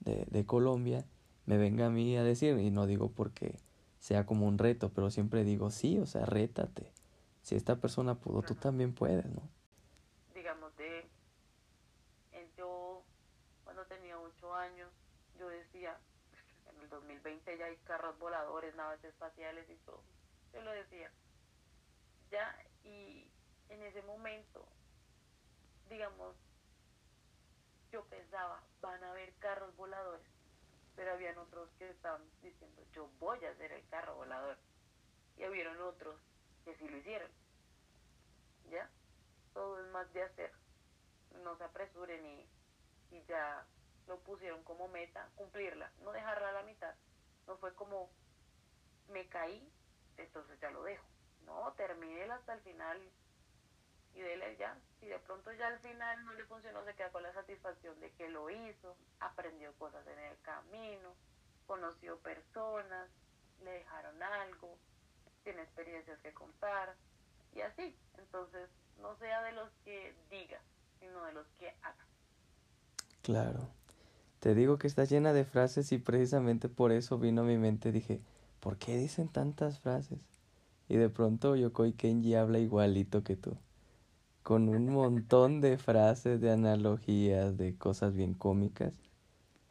de, 0.00 0.26
de 0.30 0.46
Colombia 0.46 1.04
me 1.46 1.58
venga 1.58 1.86
a 1.86 1.90
mí 1.90 2.16
a 2.16 2.22
decir, 2.22 2.58
y 2.58 2.70
no 2.70 2.86
digo 2.86 3.10
porque 3.10 3.56
sea 3.98 4.26
como 4.26 4.46
un 4.46 4.58
reto, 4.58 4.90
pero 4.90 5.10
siempre 5.10 5.44
digo, 5.44 5.70
sí, 5.70 5.98
o 5.98 6.06
sea, 6.06 6.26
rétate. 6.26 6.92
Si 7.42 7.54
esta 7.54 7.76
persona 7.76 8.14
pudo, 8.14 8.42
tú 8.42 8.54
también 8.54 8.94
puedes, 8.94 9.26
¿no? 9.26 9.42
Digamos, 10.34 10.76
de, 10.76 11.06
yo 12.56 13.02
cuando 13.64 13.84
tenía 13.86 14.18
ocho 14.18 14.54
años, 14.54 14.90
yo 15.38 15.48
decía, 15.48 15.98
en 16.70 16.82
el 16.82 16.88
2020 16.88 17.58
ya 17.58 17.66
hay 17.66 17.76
carros 17.84 18.18
voladores, 18.18 18.74
naves 18.74 19.02
espaciales 19.04 19.68
y 19.70 19.76
todo. 19.84 20.02
Yo 20.52 20.62
lo 20.62 20.70
decía. 20.72 21.10
Ya, 22.30 22.56
y 22.84 23.26
en 23.68 23.82
ese 23.82 24.02
momento, 24.02 24.66
digamos, 25.88 26.34
yo 27.94 28.04
pensaba, 28.06 28.60
van 28.80 29.04
a 29.04 29.10
haber 29.12 29.32
carros 29.34 29.76
voladores 29.76 30.26
pero 30.96 31.12
habían 31.12 31.38
otros 31.38 31.68
que 31.78 31.88
estaban 31.90 32.22
diciendo 32.42 32.82
yo 32.92 33.08
voy 33.20 33.44
a 33.44 33.50
hacer 33.50 33.72
el 33.72 33.86
carro 33.88 34.16
volador. 34.16 34.56
Y 35.36 35.46
hubieron 35.46 35.80
otros 35.80 36.20
que 36.64 36.76
sí 36.76 36.88
lo 36.88 36.96
hicieron. 36.96 37.30
Ya 38.70 38.88
todo 39.52 39.80
es 39.80 39.90
más 39.90 40.12
de 40.12 40.22
hacer. 40.22 40.52
No 41.42 41.56
se 41.56 41.64
apresuren 41.64 42.24
y, 42.24 42.48
y 43.10 43.24
ya 43.24 43.66
lo 44.06 44.20
pusieron 44.20 44.62
como 44.62 44.88
meta 44.88 45.28
cumplirla. 45.34 45.90
No 46.02 46.12
dejarla 46.12 46.50
a 46.50 46.52
la 46.52 46.62
mitad. 46.62 46.94
No 47.46 47.56
fue 47.58 47.74
como 47.74 48.10
me 49.08 49.28
caí 49.28 49.68
entonces 50.16 50.58
ya 50.60 50.70
lo 50.70 50.84
dejo. 50.84 51.04
No 51.44 51.72
termínela 51.76 52.36
hasta 52.36 52.54
el 52.54 52.60
final 52.60 53.00
y 54.14 54.20
dele 54.20 54.56
ya. 54.56 54.76
Si 55.00 55.06
de 55.06 55.18
pronto 55.18 55.52
ya 55.52 55.68
al 55.68 55.78
final 55.80 56.24
no 56.24 56.32
le 56.34 56.44
funcionó, 56.44 56.84
se 56.84 56.94
queda 56.94 57.10
con 57.10 57.22
la 57.22 57.32
satisfacción 57.32 57.98
de 58.00 58.10
que 58.12 58.28
lo 58.28 58.48
hizo, 58.50 58.96
aprendió 59.20 59.72
cosas 59.74 60.06
en 60.06 60.18
el 60.18 60.38
camino, 60.42 61.14
conoció 61.66 62.18
personas 62.18 63.08
le 63.62 63.70
dejaron 63.72 64.22
algo, 64.22 64.76
tiene 65.42 65.62
experiencias 65.62 66.18
que 66.20 66.32
contar 66.32 66.94
y 67.54 67.60
así. 67.60 67.96
Entonces, 68.18 68.68
no 69.00 69.16
sea 69.18 69.42
de 69.42 69.52
los 69.52 69.70
que 69.84 70.14
diga, 70.30 70.60
sino 71.00 71.24
de 71.24 71.32
los 71.32 71.46
que 71.58 71.68
haga. 71.82 72.06
Claro. 73.22 73.68
Te 74.40 74.54
digo 74.54 74.78
que 74.78 74.86
está 74.86 75.04
llena 75.04 75.32
de 75.32 75.44
frases 75.44 75.92
y 75.92 75.98
precisamente 75.98 76.68
por 76.68 76.92
eso 76.92 77.18
vino 77.18 77.42
a 77.42 77.44
mi 77.44 77.56
mente. 77.56 77.92
Dije, 77.92 78.20
¿por 78.60 78.76
qué 78.76 78.96
dicen 78.96 79.28
tantas 79.28 79.80
frases? 79.80 80.18
Y 80.88 80.96
de 80.96 81.08
pronto 81.08 81.56
Yokoi 81.56 81.94
Kenji 81.94 82.34
habla 82.34 82.58
igualito 82.58 83.24
que 83.24 83.36
tú. 83.36 83.56
Con 84.44 84.68
un 84.68 84.90
montón 84.90 85.60
de 85.60 85.76
frases, 85.76 86.40
de 86.40 86.52
analogías, 86.52 87.56
de 87.56 87.76
cosas 87.76 88.14
bien 88.14 88.34
cómicas. 88.34 88.94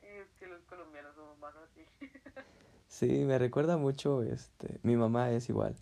Es 0.01 0.27
que 0.37 0.47
los 0.47 0.61
colombianos 0.63 1.15
somos 1.15 1.39
más 1.39 1.53
así. 1.55 1.85
Sí, 2.89 3.23
me 3.25 3.39
recuerda 3.39 3.77
mucho, 3.77 4.21
este, 4.21 4.79
mi 4.83 4.95
mamá 4.97 5.31
es 5.31 5.49
igual. 5.49 5.75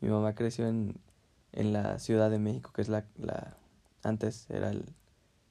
Mi 0.00 0.08
mamá 0.08 0.34
creció 0.34 0.66
en, 0.66 0.98
en 1.52 1.72
la 1.72 1.98
Ciudad 1.98 2.30
de 2.30 2.38
México, 2.38 2.72
que 2.72 2.82
es 2.82 2.88
la, 2.88 3.04
la 3.16 3.56
antes 4.02 4.48
era 4.50 4.70
el, 4.70 4.86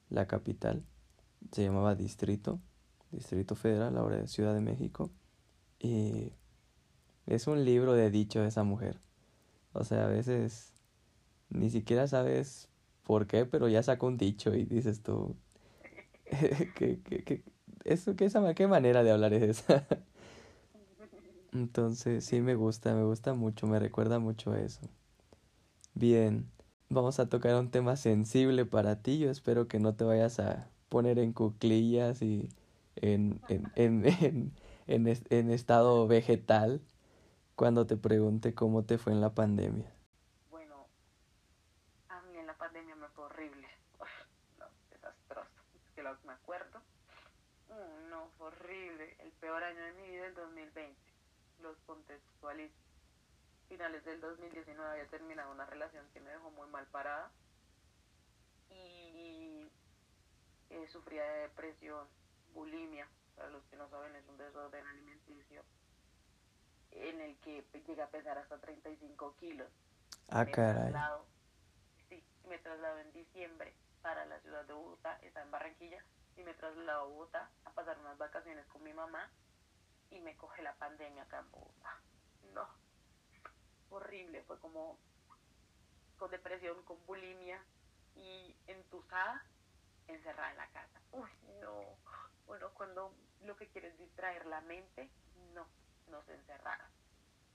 la 0.09 0.27
capital, 0.27 0.83
se 1.51 1.63
llamaba 1.63 1.95
Distrito. 1.95 2.59
Distrito 3.11 3.55
Federal, 3.55 3.97
ahora 3.97 4.17
de 4.17 4.27
Ciudad 4.27 4.53
de 4.53 4.61
México. 4.61 5.11
Y 5.79 6.33
es 7.25 7.47
un 7.47 7.63
libro 7.63 7.93
de 7.93 8.09
dicho 8.11 8.41
de 8.41 8.47
esa 8.47 8.63
mujer. 8.63 8.99
O 9.73 9.83
sea, 9.83 10.05
a 10.05 10.07
veces 10.07 10.73
ni 11.49 11.69
siquiera 11.69 12.07
sabes 12.07 12.69
por 13.07 13.25
qué, 13.27 13.45
pero 13.45 13.69
ya 13.69 13.81
sacó 13.83 14.07
un 14.07 14.17
dicho 14.17 14.53
y 14.53 14.65
dices 14.65 15.01
tú, 15.01 15.37
¿qué, 16.75 17.01
qué, 17.03 17.23
qué, 17.23 17.43
eso, 17.85 18.15
qué, 18.17 18.25
esa, 18.25 18.53
¿qué 18.53 18.67
manera 18.67 19.03
de 19.03 19.11
hablar 19.11 19.33
es 19.33 19.43
esa? 19.43 19.87
Entonces, 21.53 22.25
sí 22.25 22.41
me 22.41 22.55
gusta, 22.55 22.93
me 22.93 23.03
gusta 23.03 23.33
mucho, 23.33 23.65
me 23.67 23.79
recuerda 23.79 24.19
mucho 24.19 24.55
eso. 24.55 24.81
Bien, 25.93 26.51
vamos 26.89 27.19
a 27.19 27.29
tocar 27.29 27.55
un 27.55 27.71
tema 27.71 27.95
sensible 27.95 28.65
para 28.65 29.01
ti. 29.01 29.19
Yo 29.19 29.31
espero 29.31 29.67
que 29.67 29.79
no 29.79 29.95
te 29.95 30.03
vayas 30.03 30.39
a 30.39 30.69
poner 30.89 31.17
en 31.19 31.33
cuclillas 31.33 32.21
y 32.21 32.49
en, 32.97 33.41
en, 33.47 33.71
en, 33.75 34.03
en, 34.87 35.07
en, 35.29 35.51
estado 35.51 36.07
vegetal 36.07 36.81
cuando 37.55 37.87
te 37.87 37.97
pregunte 37.97 38.53
cómo 38.53 38.83
te 38.83 38.97
fue 38.97 39.13
en 39.13 39.21
la 39.21 39.33
pandemia. 39.33 39.91
Bueno, 40.49 40.87
a 42.09 42.21
mí 42.23 42.37
en 42.37 42.47
la 42.47 42.56
pandemia 42.67 42.95
me 42.95 43.07
fue 43.09 43.23
horrible. 43.25 43.65
Uf, 43.99 44.09
no, 44.59 44.65
desastroso. 44.89 45.49
Es 45.73 45.95
que 45.95 46.03
lo 46.03 46.17
me 46.25 46.33
acuerdo. 46.33 46.81
Mm, 47.69 48.09
no, 48.09 48.29
fue 48.37 48.47
horrible. 48.47 49.15
El 49.19 49.31
peor 49.33 49.63
año 49.63 49.81
de 49.81 49.93
mi 49.93 50.09
vida, 50.09 50.25
el 50.27 50.33
2020. 50.33 50.95
Los 51.61 51.77
contextualizo. 51.85 52.75
Finales 53.69 54.03
del 54.03 54.19
2019 54.19 54.91
había 54.91 55.07
terminado 55.07 55.51
una 55.51 55.65
relación 55.65 56.05
que 56.13 56.19
me 56.19 56.29
dejó 56.29 56.51
muy 56.51 56.67
mal 56.67 56.85
parada. 56.87 57.31
Y 58.69 59.71
eh, 60.69 60.87
sufría 60.91 61.23
de 61.23 61.39
depresión 61.43 62.05
bulimia, 62.53 63.07
para 63.35 63.49
los 63.49 63.63
que 63.65 63.77
no 63.77 63.89
saben, 63.89 64.13
es 64.15 64.27
un 64.27 64.37
desorden 64.37 64.85
alimenticio 64.87 65.63
en 66.91 67.21
el 67.21 67.37
que 67.37 67.63
llega 67.87 68.05
a 68.05 68.09
pesar 68.09 68.37
hasta 68.37 68.57
35 68.57 69.35
kilos. 69.37 69.69
Ah, 70.29 70.45
caray. 70.45 70.91
Me 72.47 72.57
traslado 72.59 72.99
en 72.99 73.11
diciembre 73.11 73.73
para 74.01 74.25
la 74.25 74.39
ciudad 74.41 74.65
de 74.65 74.73
Bogotá, 74.73 75.19
está 75.21 75.41
en 75.41 75.51
Barranquilla, 75.51 76.03
y 76.37 76.43
me 76.43 76.53
traslado 76.53 77.01
a 77.01 77.05
Bogotá 77.05 77.49
a 77.65 77.71
pasar 77.71 77.97
unas 77.99 78.17
vacaciones 78.17 78.65
con 78.67 78.83
mi 78.83 78.93
mamá 78.93 79.29
y 80.11 80.19
me 80.19 80.35
coge 80.37 80.61
la 80.61 80.73
pandemia 80.75 81.23
acá 81.23 81.39
en 81.39 81.51
Bogotá. 81.51 81.99
No, 82.53 82.67
horrible, 83.89 84.43
fue 84.43 84.59
como 84.59 84.97
con 86.17 86.31
depresión, 86.31 86.81
con 86.83 87.03
bulimia 87.05 87.63
y 88.15 88.55
entusada, 88.67 89.43
encerrada 90.07 90.51
en 90.51 90.57
la 90.57 90.67
casa. 90.67 91.01
Uy, 91.11 91.29
no, 91.61 91.97
bueno, 92.45 92.69
cuando 92.73 93.13
lo 93.41 93.55
que 93.55 93.67
quieres 93.67 93.93
es 93.93 93.99
distraer 93.99 94.45
la 94.45 94.61
mente, 94.61 95.09
no, 95.53 95.67
nos 96.09 96.27
encerraron. 96.29 96.87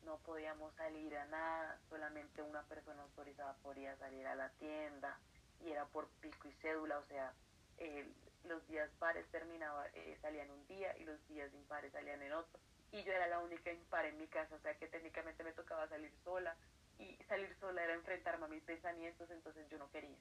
No 0.05 0.19
podíamos 0.19 0.75
salir 0.75 1.17
a 1.17 1.25
nada, 1.27 1.79
solamente 1.89 2.43
una 2.43 2.63
persona 2.65 3.03
autorizada 3.03 3.55
podía 3.63 3.97
salir 3.97 4.27
a 4.27 4.35
la 4.35 4.49
tienda 4.51 5.19
y 5.61 5.71
era 5.71 5.87
por 5.87 6.09
pico 6.21 6.49
y 6.49 6.53
cédula, 6.55 6.99
o 6.99 7.05
sea, 7.07 7.33
eh, 7.79 8.07
los 8.45 8.67
días 8.67 8.91
pares 8.99 9.27
terminaban, 9.31 9.87
eh, 9.95 10.19
salían 10.21 10.51
un 10.51 10.67
día 10.67 10.97
y 10.99 11.05
los 11.05 11.27
días 11.29 11.53
impares 11.55 11.93
salían 11.93 12.21
en 12.23 12.33
otro. 12.33 12.61
Y 12.91 13.03
yo 13.05 13.13
era 13.13 13.27
la 13.29 13.39
única 13.39 13.73
impar 13.73 14.05
en 14.07 14.19
mi 14.19 14.27
casa, 14.27 14.55
o 14.55 14.59
sea 14.61 14.75
que 14.77 14.89
técnicamente 14.89 15.45
me 15.45 15.53
tocaba 15.53 15.89
salir 15.89 16.13
sola 16.25 16.57
y 16.99 17.17
salir 17.29 17.55
sola 17.59 17.83
era 17.83 17.95
enfrentarme 17.95 18.45
a 18.45 18.49
mis 18.49 18.63
pensamientos, 18.63 19.31
entonces 19.31 19.69
yo 19.69 19.79
no 19.79 19.91
quería. 19.91 20.19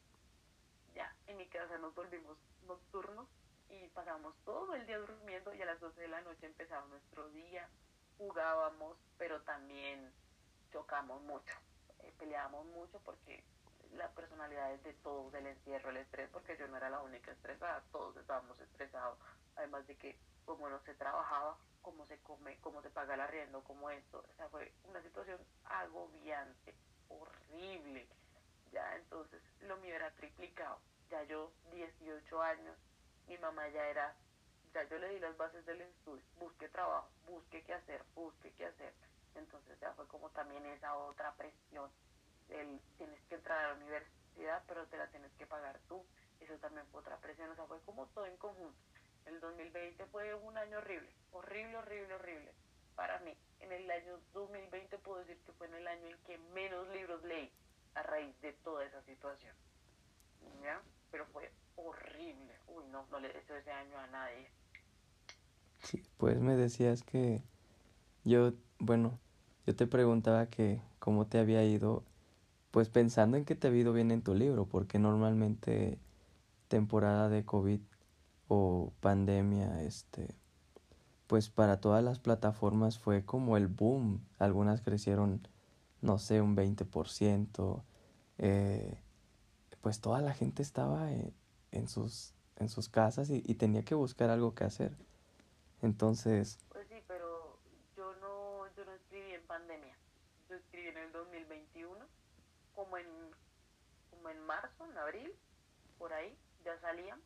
Ya, 0.94 1.14
en 1.28 1.38
mi 1.38 1.48
casa 1.48 1.78
nos 1.80 1.94
volvimos 1.96 2.38
nocturnos 2.68 3.28
y 3.70 3.88
pasábamos 3.90 4.36
todo 4.46 4.76
el 4.76 4.86
día 4.86 5.00
durmiendo 5.00 5.54
y 5.54 5.62
a 5.62 5.66
las 5.66 5.80
12 5.80 6.02
de 6.02 6.08
la 6.08 6.22
noche 6.22 6.46
empezaba 6.46 6.86
nuestro 6.88 7.30
día, 7.30 7.70
jugábamos, 8.22 8.98
pero 9.18 9.42
también 9.42 10.14
chocamos 10.72 11.24
mucho, 11.24 11.56
eh, 12.04 12.14
peleábamos 12.20 12.68
mucho 12.68 13.00
porque 13.04 13.44
la 13.94 14.10
personalidad 14.12 14.72
es 14.74 14.84
de 14.84 14.94
todos, 14.94 15.32
del 15.32 15.48
encierro, 15.48 15.90
el 15.90 15.98
estrés, 15.98 16.30
porque 16.30 16.56
yo 16.56 16.68
no 16.68 16.78
era 16.78 16.92
la 16.92 17.02
única 17.02 17.32
estresada, 17.32 17.84
todos 17.92 18.16
estábamos 18.18 18.60
estresados, 18.60 19.18
además 19.56 19.88
de 19.88 19.98
que 19.98 20.20
como 20.46 20.70
no 20.70 20.80
se 20.82 20.94
trabajaba, 20.94 21.58
cómo 21.82 22.06
se 22.06 22.20
come, 22.20 22.60
cómo 22.62 22.84
se 22.84 22.92
paga 22.92 23.16
el 23.16 23.22
arriendo, 23.22 23.64
como 23.64 23.90
esto, 23.90 24.24
o 24.32 24.36
sea, 24.36 24.48
fue 24.50 24.72
una 24.84 25.02
situación 25.02 25.40
agobiante, 25.66 26.76
horrible, 27.10 28.08
ya 28.72 28.98
entonces 28.98 29.42
lo 29.62 29.78
mío 29.78 29.96
era 29.96 30.12
triplicado, 30.12 30.80
ya 31.10 31.24
yo 31.24 31.52
18 31.72 32.42
años, 32.44 32.78
mi 33.28 33.38
mamá 33.40 33.68
ya 33.70 33.88
era, 33.88 34.16
ya 34.74 34.84
yo 34.84 34.98
le 35.00 35.10
di 35.10 35.20
las 35.20 35.36
bases 35.38 35.66
del 35.66 35.82
estudio, 35.82 36.24
busque 36.40 36.70
trabajo, 36.70 37.10
busque 37.28 37.64
qué 37.64 37.74
hacer, 37.74 38.04
busque 38.16 38.52
qué 38.54 38.66
hacer. 38.66 38.94
Entonces 39.36 39.80
ya 39.80 39.94
fue 39.94 40.08
como 40.08 40.30
también 40.30 40.66
esa 40.66 40.96
otra 40.96 41.34
presión, 41.36 41.90
el 42.50 42.80
tienes 42.98 43.22
que 43.28 43.36
entrar 43.36 43.60
a 43.60 43.68
la 43.70 43.76
universidad, 43.76 44.64
pero 44.68 44.86
te 44.88 44.98
la 44.98 45.08
tienes 45.08 45.32
que 45.34 45.46
pagar 45.46 45.80
tú. 45.88 46.06
Eso 46.40 46.58
también 46.58 46.86
fue 46.88 47.02
otra 47.02 47.18
presión, 47.18 47.50
o 47.50 47.56
sea, 47.56 47.66
fue 47.66 47.80
como 47.82 48.08
todo 48.08 48.26
en 48.26 48.38
conjunto. 48.38 48.78
El 49.26 49.40
2020 49.40 50.06
fue 50.08 50.34
un 50.34 50.58
año 50.58 50.80
horrible, 50.80 51.14
horrible, 51.32 51.78
horrible, 51.78 52.16
horrible 52.16 52.54
para 52.96 53.20
mí. 53.20 53.36
En 53.60 53.72
el 53.72 53.90
año 53.90 54.20
2020 54.34 54.98
puedo 55.00 55.20
decir 55.20 55.38
que 55.46 55.52
fue 55.54 55.68
en 55.68 55.76
el 55.76 55.88
año 55.88 56.08
en 56.08 56.18
que 56.24 56.38
menos 56.54 56.88
libros 56.90 57.24
leí 57.24 57.52
a 57.96 58.04
raíz 58.04 58.40
de 58.42 58.54
toda 58.54 58.86
esa 58.86 59.02
situación. 59.04 59.56
¿Ya? 60.62 60.82
Pero 61.12 61.26
fue 61.28 61.52
horrible. 61.76 62.54
Uy, 62.68 62.86
no, 62.88 63.06
no 63.10 63.20
le 63.20 63.32
deseo 63.32 63.58
ese 63.58 63.72
año 63.72 63.98
a 63.98 64.08
nadie. 64.08 64.50
Sí, 65.84 66.04
pues 66.18 66.40
me 66.40 66.56
decías 66.56 67.04
que 67.04 67.44
yo, 68.26 68.54
bueno, 68.80 69.20
yo 69.68 69.76
te 69.76 69.88
preguntaba 69.88 70.48
que 70.48 70.82
cómo 71.00 71.28
te 71.28 71.40
había 71.40 71.64
ido, 71.66 72.04
pues 72.72 72.90
pensando 72.90 73.38
en 73.38 73.46
que 73.46 73.56
te 73.56 73.68
había 73.68 73.82
ido 73.82 73.94
bien 73.94 74.12
en 74.12 74.24
tu 74.24 74.36
libro, 74.36 74.66
porque 74.68 75.00
normalmente 75.00 76.00
temporada 76.70 77.30
de 77.30 77.46
COVID 77.46 77.82
o 78.50 78.94
pandemia, 79.02 79.84
este, 79.84 80.36
pues 81.28 81.50
para 81.50 81.80
todas 81.82 82.04
las 82.04 82.20
plataformas 82.20 83.00
fue 83.00 83.26
como 83.26 83.58
el 83.58 83.68
boom. 83.68 84.22
Algunas 84.40 84.82
crecieron, 84.82 85.48
no 86.02 86.20
sé, 86.20 86.42
un 86.42 86.56
20%. 86.56 87.84
Eh, 88.40 88.98
pues 89.82 90.02
toda 90.02 90.22
la 90.22 90.34
gente 90.34 90.62
estaba 90.64 91.12
en, 91.14 91.34
en 91.72 91.88
sus, 91.88 92.34
en 92.58 92.70
sus 92.70 92.90
casas 92.90 93.30
y, 93.30 93.44
y, 93.46 93.56
tenía 93.56 93.84
que 93.84 93.96
buscar 93.96 94.30
algo 94.30 94.56
que 94.56 94.64
hacer. 94.66 94.96
Entonces... 95.82 96.60
Pues 96.70 96.88
sí, 96.88 97.02
pero 97.08 97.58
yo 97.96 98.14
no, 98.16 98.68
yo 98.76 98.86
no 98.86 98.94
escribí 98.94 99.34
en 99.34 99.46
pandemia. 99.46 99.96
Yo 100.50 100.56
escribí 100.56 100.88
en 100.88 100.98
el 100.98 101.12
2021, 101.12 102.06
como 102.76 102.98
en, 102.98 103.08
como 104.10 104.30
en 104.30 104.40
marzo, 104.46 104.86
en 104.86 104.98
abril, 104.98 105.34
por 105.98 106.14
ahí, 106.14 106.38
ya 106.64 106.80
salían. 106.80 107.22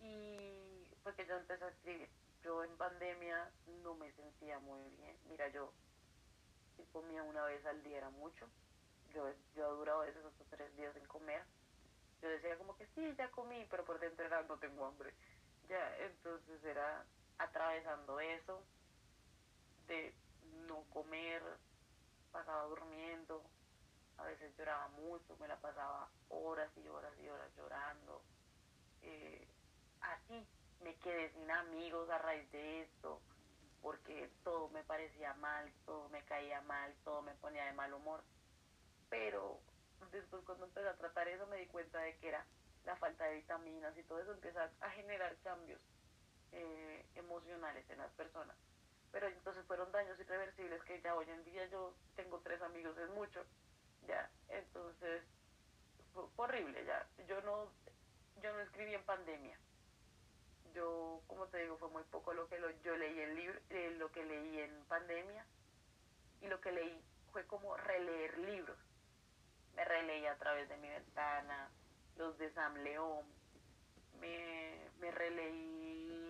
Y 0.00 0.86
fue 1.02 1.14
que 1.14 1.26
yo 1.26 1.36
empecé 1.36 1.64
a 1.64 1.68
escribir. 1.68 2.08
Yo 2.42 2.64
en 2.64 2.76
pandemia 2.76 3.50
no 3.82 3.94
me 3.94 4.10
sentía 4.12 4.58
muy 4.58 4.82
bien. 4.96 5.16
Mira, 5.28 5.48
yo 5.48 5.72
si 6.76 6.84
comía 6.92 7.22
una 7.22 7.44
vez 7.44 7.64
al 7.66 7.82
día 7.82 7.98
era 7.98 8.10
mucho. 8.10 8.46
Yo, 9.14 9.28
yo 9.54 9.74
durado 9.76 10.00
veces 10.00 10.24
hasta 10.24 10.44
tres 10.56 10.74
días 10.76 10.96
en 10.96 11.04
comer 11.06 11.42
yo 12.22 12.28
decía 12.28 12.56
como 12.58 12.76
que 12.76 12.86
sí, 12.94 13.14
ya 13.16 13.30
comí, 13.30 13.66
pero 13.70 13.84
por 13.84 13.98
dentro 13.98 14.24
era 14.24 14.42
no 14.42 14.58
tengo 14.58 14.86
hambre. 14.86 15.12
Ya, 15.68 15.96
entonces 15.98 16.62
era 16.64 17.04
atravesando 17.40 18.20
eso, 18.20 18.62
de 19.88 20.14
no 20.66 20.84
comer, 20.92 21.42
pasaba 22.30 22.64
durmiendo, 22.64 23.42
a 24.18 24.24
veces 24.24 24.54
lloraba 24.56 24.88
mucho, 24.88 25.36
me 25.38 25.48
la 25.48 25.56
pasaba 25.56 26.08
horas 26.28 26.70
y 26.76 26.86
horas 26.88 27.12
y 27.18 27.28
horas 27.28 27.50
llorando. 27.56 28.22
Eh, 29.02 29.48
así 30.02 30.46
me 30.82 30.94
quedé 30.96 31.30
sin 31.32 31.50
amigos 31.50 32.08
a 32.10 32.18
raíz 32.18 32.50
de 32.52 32.82
esto. 32.82 33.20
porque 33.82 34.30
todo 34.44 34.68
me 34.68 34.84
parecía 34.84 35.32
mal, 35.34 35.72
todo 35.86 36.10
me 36.10 36.22
caía 36.24 36.60
mal, 36.60 36.94
todo 37.02 37.22
me 37.22 37.32
ponía 37.36 37.64
de 37.64 37.72
mal 37.72 37.94
humor. 37.94 38.22
Pero 39.08 39.58
después 40.12 40.44
cuando 40.44 40.66
empecé 40.66 40.86
a 40.86 40.96
tratar 40.98 41.28
eso 41.28 41.46
me 41.46 41.56
di 41.56 41.66
cuenta 41.66 41.98
de 42.00 42.14
que 42.18 42.28
era 42.28 42.44
la 42.84 42.94
falta 42.96 43.24
de 43.24 43.36
vitaminas 43.36 43.96
y 43.96 44.02
todo 44.02 44.20
eso 44.20 44.32
empieza 44.32 44.70
a 44.82 44.90
generar 44.90 45.34
cambios 45.38 45.80
eh, 46.52 47.04
emocionales 47.14 47.88
en 47.90 47.98
las 47.98 48.10
personas. 48.12 48.56
Pero 49.12 49.26
entonces 49.28 49.64
fueron 49.66 49.90
daños 49.92 50.18
irreversibles 50.18 50.82
que 50.84 51.00
ya 51.00 51.14
hoy 51.14 51.28
en 51.28 51.44
día 51.44 51.66
yo 51.66 51.94
tengo 52.16 52.40
tres 52.40 52.60
amigos, 52.62 52.96
es 52.96 53.10
mucho, 53.10 53.44
ya, 54.06 54.30
entonces 54.48 55.22
fue, 56.14 56.24
horrible, 56.36 56.84
ya, 56.84 57.06
yo 57.26 57.40
no, 57.42 57.68
yo 58.40 58.52
no 58.52 58.60
escribí 58.60 58.94
en 58.94 59.02
pandemia, 59.02 59.58
yo, 60.74 61.20
como 61.26 61.46
te 61.46 61.58
digo, 61.58 61.76
fue 61.78 61.88
muy 61.88 62.04
poco 62.04 62.32
lo 62.32 62.48
que 62.48 62.58
lo, 62.58 62.70
yo 62.82 62.96
leí 62.96 63.20
en 63.20 63.34
libro, 63.34 63.58
eh, 63.70 63.94
lo 63.98 64.10
que 64.12 64.24
leí 64.24 64.60
en 64.60 64.84
pandemia. 64.84 65.44
Y 66.42 66.46
lo 66.46 66.60
que 66.60 66.72
leí 66.72 67.02
fue 67.32 67.44
como 67.46 67.76
releer 67.76 68.38
libros, 68.38 68.78
me 69.74 69.84
releí 69.84 70.26
a 70.26 70.36
través 70.36 70.68
de 70.68 70.76
mi 70.78 70.88
ventana, 70.88 71.70
los 72.16 72.36
de 72.38 72.50
Sam 72.52 72.76
León, 72.78 73.24
me, 74.20 74.88
me 75.00 75.10
releí 75.10 76.29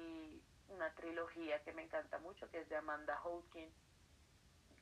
una 0.70 0.90
trilogía 0.94 1.62
que 1.62 1.72
me 1.72 1.82
encanta 1.82 2.18
mucho, 2.18 2.50
que 2.50 2.60
es 2.60 2.68
de 2.68 2.76
Amanda 2.76 3.18
Hawkins, 3.22 3.74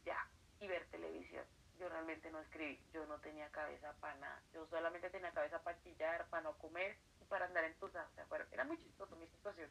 ya, 0.04 0.28
y 0.60 0.68
ver 0.68 0.86
televisión. 0.90 1.44
Yo 1.78 1.88
realmente 1.88 2.30
no 2.30 2.40
escribí, 2.40 2.80
yo 2.92 3.06
no 3.06 3.18
tenía 3.18 3.48
cabeza 3.50 3.92
para 4.00 4.14
nada, 4.16 4.42
yo 4.52 4.66
solamente 4.66 5.10
tenía 5.10 5.30
cabeza 5.32 5.62
para 5.62 5.80
chillar, 5.82 6.26
para 6.28 6.42
no 6.42 6.58
comer 6.58 6.96
y 7.20 7.24
para 7.24 7.46
andar 7.46 7.64
en 7.64 7.74
tus 7.74 7.92
Bueno, 8.28 8.44
era 8.50 8.64
muy 8.64 8.78
chistoso 8.78 9.14
mi 9.16 9.26
situación. 9.28 9.70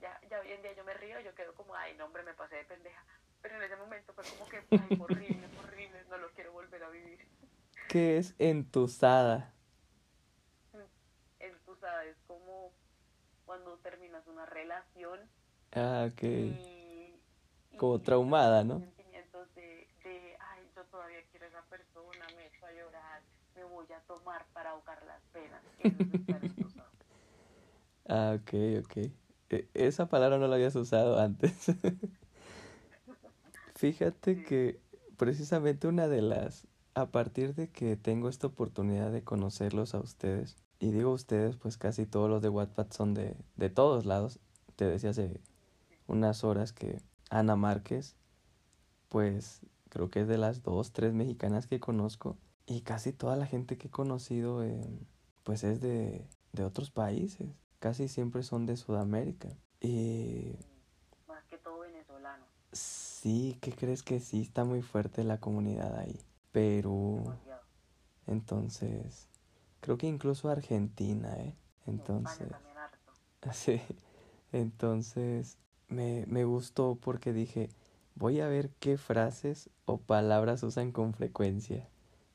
Ya, 0.00 0.20
ya 0.30 0.38
hoy 0.38 0.52
en 0.52 0.62
día 0.62 0.72
yo 0.74 0.84
me 0.84 0.94
río, 0.94 1.18
yo 1.20 1.34
quedo 1.34 1.54
como, 1.54 1.74
ay, 1.74 1.96
no, 1.96 2.04
hombre, 2.04 2.22
me 2.22 2.34
pasé 2.34 2.56
de 2.56 2.64
pendeja. 2.64 3.04
Pero 3.42 3.56
en 3.56 3.62
ese 3.62 3.76
momento 3.76 4.12
fue 4.14 4.24
como 4.24 4.48
que, 4.48 4.64
ay, 4.70 4.98
horrible, 5.00 5.48
horrible, 5.58 6.04
no 6.08 6.18
lo 6.18 6.30
quiero 6.30 6.52
volver 6.52 6.84
a 6.84 6.90
vivir. 6.90 7.26
¿Qué 7.88 8.18
es 8.18 8.34
entusada? 8.38 9.52
Entusada 11.40 12.04
es 12.04 12.16
como 12.26 12.72
cuando 13.44 13.78
terminas 13.78 14.26
una 14.26 14.46
relación 14.46 15.20
Ah, 15.72 16.08
ok. 16.10 16.22
Como 17.76 18.00
traumada, 18.00 18.64
¿no? 18.64 18.80
Sentimientos 18.80 19.54
de, 19.54 19.86
de, 20.02 20.36
ay, 20.40 20.62
yo 20.74 20.84
todavía 20.84 21.18
quiero 21.30 21.46
a 21.46 21.48
esa 21.48 21.62
persona, 21.62 22.26
me 22.36 22.46
echo 22.46 22.66
a 22.66 22.72
llorar, 22.72 23.22
me 23.54 23.64
voy 23.64 23.86
a 23.92 24.00
tomar 24.00 24.46
para 24.52 24.70
ahogar 24.70 25.04
las 25.06 25.22
penas. 25.32 25.62
ah, 28.08 28.36
ok, 28.36 28.84
ok. 28.84 29.12
E, 29.50 29.68
esa 29.74 30.08
palabra 30.08 30.38
no 30.38 30.48
la 30.48 30.56
habías 30.56 30.74
usado 30.74 31.20
antes. 31.20 31.66
Fíjate 33.76 34.42
que 34.42 34.80
precisamente 35.16 35.86
una 35.86 36.08
de 36.08 36.22
las, 36.22 36.66
a 36.94 37.06
partir 37.06 37.54
de 37.54 37.68
que 37.68 37.96
tengo 37.96 38.28
esta 38.28 38.48
oportunidad 38.48 39.12
de 39.12 39.22
conocerlos 39.22 39.94
a 39.94 40.00
ustedes, 40.00 40.56
y 40.80 40.90
digo 40.90 41.12
ustedes, 41.12 41.56
pues 41.56 41.76
casi 41.76 42.06
todos 42.06 42.28
los 42.28 42.42
de 42.42 42.48
Wattpad 42.48 42.90
son 42.90 43.14
de, 43.14 43.36
de 43.56 43.70
todos 43.70 44.04
lados, 44.04 44.40
te 44.74 44.84
decía 44.84 45.10
hace 45.10 45.40
unas 46.08 46.42
horas 46.42 46.72
que 46.72 47.00
Ana 47.30 47.54
Márquez, 47.54 48.16
pues 49.08 49.60
creo 49.88 50.10
que 50.10 50.22
es 50.22 50.28
de 50.28 50.38
las 50.38 50.62
dos, 50.62 50.92
tres 50.92 51.12
mexicanas 51.14 51.66
que 51.66 51.78
conozco 51.78 52.36
y 52.66 52.80
casi 52.80 53.12
toda 53.12 53.36
la 53.36 53.46
gente 53.46 53.78
que 53.78 53.86
he 53.86 53.90
conocido 53.90 54.64
eh, 54.64 55.06
pues 55.44 55.62
es 55.64 55.80
de, 55.80 56.26
de 56.52 56.64
otros 56.64 56.90
países, 56.90 57.48
casi 57.78 58.08
siempre 58.08 58.42
son 58.42 58.66
de 58.66 58.76
Sudamérica. 58.76 59.48
Y... 59.80 60.56
Más 61.26 61.44
que 61.44 61.58
todo 61.58 61.80
venezolano. 61.80 62.44
Sí, 62.72 63.56
¿qué 63.60 63.72
crees 63.72 64.02
que 64.02 64.20
sí 64.20 64.42
está 64.42 64.64
muy 64.64 64.82
fuerte 64.82 65.24
la 65.24 65.38
comunidad 65.38 65.96
ahí? 65.96 66.20
Perú. 66.52 67.32
Entonces, 68.26 69.28
creo 69.80 69.96
que 69.96 70.06
incluso 70.06 70.48
Argentina, 70.48 71.34
¿eh? 71.38 71.54
Entonces... 71.86 72.48
Sí. 73.52 73.80
Entonces, 74.52 75.58
me, 75.88 76.24
me 76.26 76.44
gustó 76.44 76.96
porque 77.00 77.32
dije, 77.32 77.70
voy 78.14 78.40
a 78.40 78.48
ver 78.48 78.70
qué 78.80 78.96
frases 78.96 79.70
o 79.84 79.98
palabras 79.98 80.62
usan 80.62 80.92
con 80.92 81.14
frecuencia. 81.14 81.88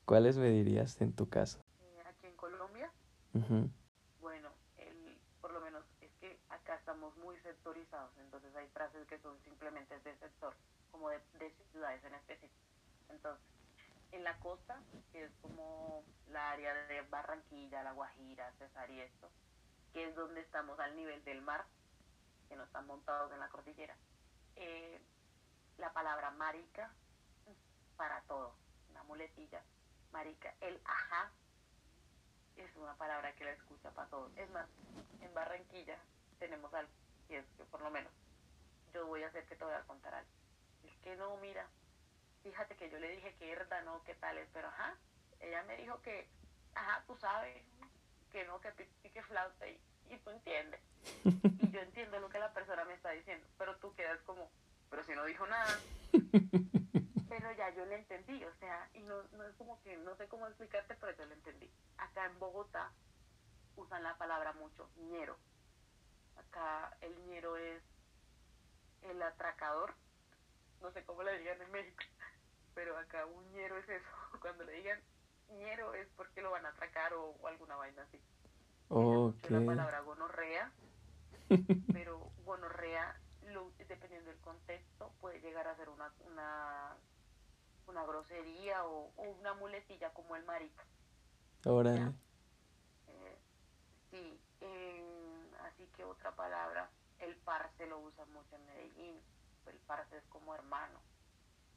¿Cuáles 0.04 0.36
me 0.36 0.50
dirías 0.50 1.00
en 1.00 1.12
tu 1.12 1.28
caso? 1.28 1.60
Eh, 1.80 2.02
aquí 2.06 2.26
en 2.26 2.36
Colombia. 2.36 2.90
Bueno, 4.20 4.50
el, 4.76 5.18
por 5.40 5.52
lo 5.52 5.60
menos 5.60 5.82
es 6.00 6.10
que 6.20 6.38
acá 6.50 6.76
estamos 6.76 7.16
muy 7.18 7.36
sectorizados, 7.38 8.10
entonces 8.18 8.54
hay 8.54 8.68
frases 8.68 9.06
que 9.06 9.18
son 9.18 9.38
simplemente 9.44 9.98
de 10.00 10.16
sector, 10.16 10.54
como 10.90 11.08
de, 11.08 11.18
de 11.38 11.52
ciudades 11.72 12.04
en 12.04 12.14
específico. 12.14 12.54
Entonces, 13.08 13.44
en 14.12 14.24
la 14.24 14.38
costa, 14.38 14.80
que 15.12 15.24
es 15.24 15.32
como 15.42 16.04
la 16.30 16.52
área 16.52 16.74
de 16.86 17.02
Barranquilla, 17.02 17.82
La 17.82 17.92
Guajira, 17.92 18.52
Cesar 18.58 18.90
y 18.90 19.00
esto, 19.00 19.28
que 19.92 20.08
es 20.08 20.14
donde 20.14 20.40
estamos 20.40 20.78
al 20.78 20.94
nivel 20.94 21.24
del 21.24 21.42
mar, 21.42 21.64
que 22.54 22.58
no 22.58 22.64
están 22.64 22.86
montados 22.86 23.32
en 23.32 23.40
la 23.40 23.48
cordillera. 23.48 23.96
Eh, 24.54 25.00
la 25.78 25.92
palabra 25.92 26.30
marica 26.30 26.88
para 27.96 28.20
todo, 28.22 28.54
una 28.90 29.02
muletilla, 29.02 29.60
marica. 30.12 30.54
El 30.60 30.80
ajá 30.84 31.32
es 32.56 32.76
una 32.76 32.94
palabra 32.94 33.34
que 33.34 33.44
la 33.44 33.50
escucha 33.50 33.90
para 33.90 34.08
todo. 34.08 34.30
Es 34.36 34.48
más, 34.50 34.68
en 35.20 35.34
Barranquilla 35.34 35.98
tenemos 36.38 36.72
algo, 36.74 36.92
y 37.28 37.34
es 37.34 37.44
que 37.56 37.64
por 37.64 37.82
lo 37.82 37.90
menos 37.90 38.12
yo 38.92 39.04
voy 39.08 39.24
a 39.24 39.26
hacer 39.26 39.44
que 39.46 39.56
te 39.56 39.64
voy 39.64 39.74
a 39.74 39.82
contar 39.82 40.14
algo. 40.14 40.30
Es 40.84 40.96
que 40.98 41.16
no, 41.16 41.36
mira, 41.38 41.66
fíjate 42.44 42.76
que 42.76 42.88
yo 42.88 43.00
le 43.00 43.08
dije 43.08 43.34
que 43.34 43.50
herda, 43.50 43.82
no, 43.82 44.00
qué 44.04 44.14
tal 44.14 44.38
es, 44.38 44.48
pero 44.52 44.68
ajá, 44.68 44.96
ella 45.40 45.64
me 45.64 45.76
dijo 45.76 46.00
que, 46.02 46.28
ajá, 46.76 47.02
tú 47.08 47.16
sabes, 47.16 47.64
que 48.30 48.44
no, 48.44 48.60
que 48.60 48.70
pique 49.02 49.24
flauta 49.24 49.66
y, 49.66 49.80
y 50.10 50.16
tú 50.18 50.30
entiendes. 50.30 50.80
Y 51.24 51.70
yo 51.70 51.80
entiendo 51.80 52.18
lo 52.20 52.28
que 52.28 52.38
la 52.38 52.52
persona 52.52 52.84
me 52.84 52.94
está 52.94 53.10
diciendo, 53.10 53.46
pero 53.58 53.76
tú 53.76 53.94
quedas 53.94 54.20
como, 54.22 54.50
pero 54.90 55.04
si 55.04 55.12
no 55.12 55.24
dijo 55.24 55.46
nada. 55.46 55.80
Pero 57.28 57.52
ya 57.52 57.70
yo 57.70 57.84
le 57.86 57.96
entendí, 57.96 58.44
o 58.44 58.54
sea, 58.60 58.88
y 58.94 59.00
no, 59.00 59.22
no 59.32 59.44
es 59.44 59.54
como 59.56 59.82
que, 59.82 59.96
no 59.96 60.14
sé 60.16 60.28
cómo 60.28 60.46
explicarte, 60.46 60.94
pero 60.94 61.16
yo 61.16 61.26
le 61.26 61.34
entendí. 61.34 61.68
Acá 61.96 62.26
en 62.26 62.38
Bogotá 62.38 62.92
usan 63.76 64.02
la 64.02 64.16
palabra 64.16 64.52
mucho, 64.52 64.88
ñero. 64.96 65.36
Acá 66.36 66.96
el 67.00 67.16
ñero 67.26 67.56
es 67.56 67.82
el 69.02 69.20
atracador, 69.22 69.94
no 70.80 70.92
sé 70.92 71.04
cómo 71.04 71.22
le 71.22 71.38
digan 71.38 71.60
en 71.60 71.70
México, 71.70 72.04
pero 72.74 72.96
acá 72.98 73.26
un 73.26 73.52
ñero 73.52 73.78
es 73.78 73.88
eso, 73.88 74.08
cuando 74.40 74.64
le 74.64 74.72
digan 74.72 75.00
ñero 75.50 75.94
es 75.94 76.08
porque 76.16 76.42
lo 76.42 76.50
van 76.50 76.66
a 76.66 76.70
atracar 76.70 77.12
o, 77.14 77.34
alguna 77.46 77.76
vaina 77.76 78.02
así. 78.02 78.20
Okay. 78.88 79.58
La 79.58 79.66
palabra 79.66 80.00
gonorrea, 80.00 80.70
pero 81.92 82.30
gonorrea, 82.44 83.18
dependiendo 83.88 84.30
del 84.30 84.40
contexto, 84.40 85.12
puede 85.20 85.40
llegar 85.40 85.66
a 85.66 85.76
ser 85.76 85.88
una, 85.88 86.12
una, 86.26 86.96
una 87.86 88.04
grosería 88.04 88.84
o, 88.86 89.12
una 89.16 89.54
muletilla 89.54 90.12
como 90.12 90.36
el 90.36 90.44
marica. 90.44 90.84
Ahora. 91.64 92.12
Eh, 93.08 93.38
sí, 94.10 94.40
así 95.62 95.86
que 95.96 96.04
otra 96.04 96.34
palabra, 96.36 96.90
el 97.20 97.36
parce 97.36 97.86
lo 97.86 98.00
usa 98.00 98.24
mucho 98.26 98.56
en 98.56 98.66
Medellín. 98.66 99.20
El 99.66 99.78
parce 99.86 100.18
es 100.18 100.24
como 100.28 100.54
hermano, 100.54 101.00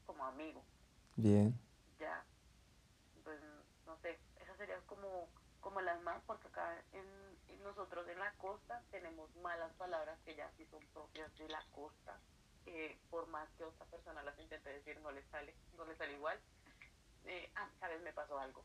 como 0.04 0.24
amigo. 0.24 0.62
Bien. 1.16 1.58
Ya, 1.98 2.22
pues 3.24 3.40
no 3.86 3.96
sé, 4.02 4.18
esas 4.40 4.56
serían 4.58 4.82
como 4.86 5.28
como 5.68 5.82
las 5.82 6.00
más, 6.00 6.22
porque 6.26 6.48
acá 6.48 6.82
en, 6.94 7.62
nosotros 7.62 8.08
en 8.08 8.18
la 8.18 8.32
costa 8.38 8.82
tenemos 8.90 9.28
malas 9.36 9.70
palabras 9.74 10.18
que 10.24 10.34
ya 10.34 10.50
sí 10.56 10.64
son 10.70 10.82
propias 10.94 11.30
de 11.36 11.46
la 11.46 11.62
costa, 11.74 12.18
eh, 12.64 12.98
por 13.10 13.26
más 13.26 13.46
que 13.58 13.64
otra 13.64 13.84
persona 13.84 14.22
las 14.22 14.38
intente 14.38 14.72
decir, 14.72 14.98
no 15.02 15.10
les 15.10 15.26
sale, 15.26 15.54
no 15.76 15.84
les 15.84 15.98
sale 15.98 16.14
igual. 16.14 16.40
Eh, 17.26 17.52
ah, 17.54 17.68
sabes, 17.80 18.00
me 18.00 18.14
pasó 18.14 18.38
algo. 18.38 18.64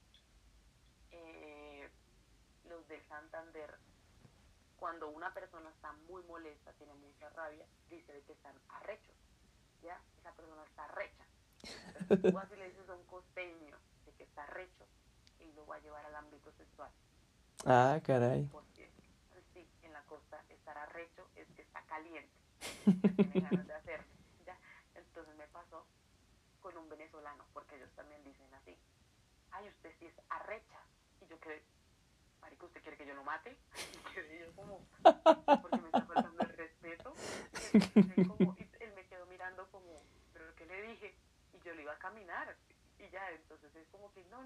Eh, 1.11 1.89
los 2.69 2.87
de 2.87 3.03
Santander, 3.09 3.77
cuando 4.77 5.09
una 5.09 5.33
persona 5.33 5.71
está 5.71 5.91
muy 6.07 6.23
molesta, 6.23 6.71
tiene 6.71 6.93
mucha 6.93 7.29
rabia, 7.31 7.65
dice 7.89 8.13
de 8.13 8.21
que 8.21 8.31
están 8.31 8.55
arrechos, 8.69 9.15
¿ya? 9.81 10.01
Esa 10.19 10.31
persona 10.31 10.63
está 10.63 10.85
arrecha. 10.85 11.25
Entonces, 11.99 12.33
así 12.33 12.55
le 12.55 12.69
dices 12.69 12.87
a 12.87 12.95
un 12.95 13.03
costeño 13.07 13.77
de 14.05 14.13
que 14.13 14.23
está 14.23 14.43
arrecho, 14.43 14.87
y 15.53 15.55
lo 15.55 15.65
va 15.65 15.75
a 15.75 15.79
llevar 15.79 16.05
al 16.05 16.15
ámbito 16.15 16.51
sexual. 16.53 16.89
Ah, 17.65 17.99
caray. 18.03 18.47
Porque 18.51 18.89
sí, 19.53 19.67
en 19.83 19.93
la 19.93 20.01
costa 20.03 20.43
estar 20.49 20.77
arrecho 20.77 21.27
es 21.35 21.47
que 21.55 21.61
está 21.61 21.81
caliente, 21.83 22.33
tiene 22.83 23.41
ganas 23.41 23.67
de 23.67 23.73
hacer. 23.73 24.05
¿ya? 24.45 24.57
Entonces 24.95 25.35
me 25.35 25.47
pasó 25.47 25.85
con 26.61 26.75
un 26.77 26.89
venezolano, 26.89 27.45
porque 27.53 27.75
ellos 27.75 27.91
también 27.95 28.23
dicen 28.23 28.53
así. 28.55 28.77
Ay, 29.51 29.69
usted 29.69 29.93
sí 29.99 30.05
es 30.07 30.15
arrecha. 30.29 30.79
Y 31.21 31.27
yo 31.27 31.39
quedé, 31.39 31.63
marico, 32.41 32.65
¿usted 32.65 32.81
quiere 32.81 32.97
que 32.97 33.05
yo 33.05 33.13
lo 33.13 33.23
mate? 33.23 33.57
Y 33.93 34.13
quedé 34.13 34.39
yo 34.39 34.55
como, 34.55 34.85
porque 35.61 35.77
me 35.77 35.87
está 35.87 36.01
faltando 36.01 36.41
el 36.41 36.49
respeto. 36.49 37.13
Y 37.73 38.21
él, 38.21 38.27
como, 38.27 38.55
y 38.57 38.65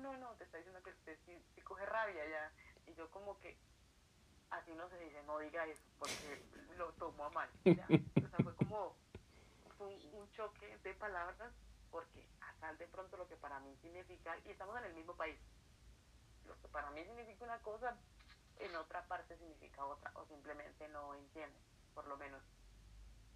no, 0.07 0.17
no, 0.17 0.35
te 0.35 0.45
está 0.45 0.57
diciendo 0.57 0.81
que 0.83 0.91
usted 0.91 1.19
sí, 1.25 1.61
coge 1.61 1.85
rabia 1.85 2.27
ya. 2.27 2.51
Y 2.87 2.95
yo 2.95 3.09
como 3.11 3.37
que, 3.39 3.57
así 4.49 4.73
no 4.73 4.87
se 4.89 4.97
dice, 4.99 5.21
no 5.23 5.39
diga 5.39 5.65
eso, 5.65 5.83
porque 5.99 6.41
lo 6.77 6.93
tomó 6.93 7.25
a 7.25 7.29
mal. 7.31 7.49
¿ya? 7.65 7.85
O 8.23 8.29
sea, 8.29 8.39
fue 8.43 8.55
como 8.55 8.95
fue 9.77 9.87
un, 9.87 10.31
choque 10.31 10.77
de 10.83 10.93
palabras, 10.95 11.53
porque 11.91 12.25
hasta 12.41 12.73
de 12.75 12.87
pronto 12.87 13.17
lo 13.17 13.27
que 13.27 13.35
para 13.35 13.59
mí 13.59 13.75
significa, 13.81 14.35
y 14.45 14.51
estamos 14.51 14.77
en 14.77 14.85
el 14.85 14.93
mismo 14.93 15.15
país, 15.15 15.37
lo 16.45 16.59
que 16.61 16.67
para 16.67 16.89
mí 16.91 17.03
significa 17.03 17.43
una 17.45 17.59
cosa, 17.59 17.97
en 18.59 18.75
otra 18.75 19.05
parte 19.07 19.37
significa 19.37 19.85
otra, 19.85 20.11
o 20.15 20.25
simplemente 20.25 20.87
no 20.89 21.15
entienden, 21.15 21.61
por 21.93 22.07
lo 22.07 22.17
menos. 22.17 22.41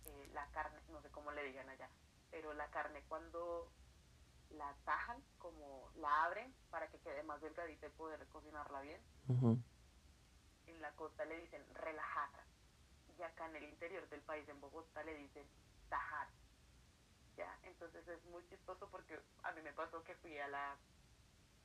Eh, 0.06 0.30
la 0.34 0.48
carne, 0.48 0.80
no 0.90 1.02
sé 1.02 1.10
cómo 1.10 1.32
le 1.32 1.44
digan 1.44 1.70
allá, 1.70 1.90
pero 2.32 2.54
la 2.54 2.68
carne 2.72 3.04
cuando 3.08 3.72
la 4.58 4.76
tajan, 4.86 5.22
como 5.38 5.90
la 5.96 6.26
abren 6.26 6.54
para 6.70 6.88
que 6.90 7.00
quede 7.00 7.24
más 7.24 7.42
delgadita 7.42 7.88
y 7.88 7.90
poder 7.92 8.26
cocinarla 8.28 8.82
bien, 8.82 9.02
en 10.68 10.82
la 10.82 10.92
costa 10.92 11.26
le 11.26 11.40
dicen 11.42 11.64
relajar, 11.76 12.30
y 13.18 13.22
acá 13.24 13.46
en 13.48 13.56
el 13.58 13.64
interior 13.64 14.08
del 14.10 14.22
país, 14.22 14.48
en 14.50 14.60
Bogotá, 14.60 15.04
le 15.04 15.16
dicen 15.16 15.46
tajar. 15.90 16.28
Ya, 17.38 17.58
entonces 17.64 18.08
es 18.08 18.24
muy 18.26 18.46
chistoso 18.50 18.88
porque 18.90 19.20
a 19.44 19.52
mí 19.54 19.62
me 19.62 19.74
pasó 19.74 20.04
que 20.04 20.16
fui 20.16 20.38
a 20.38 20.48
la 20.48 20.78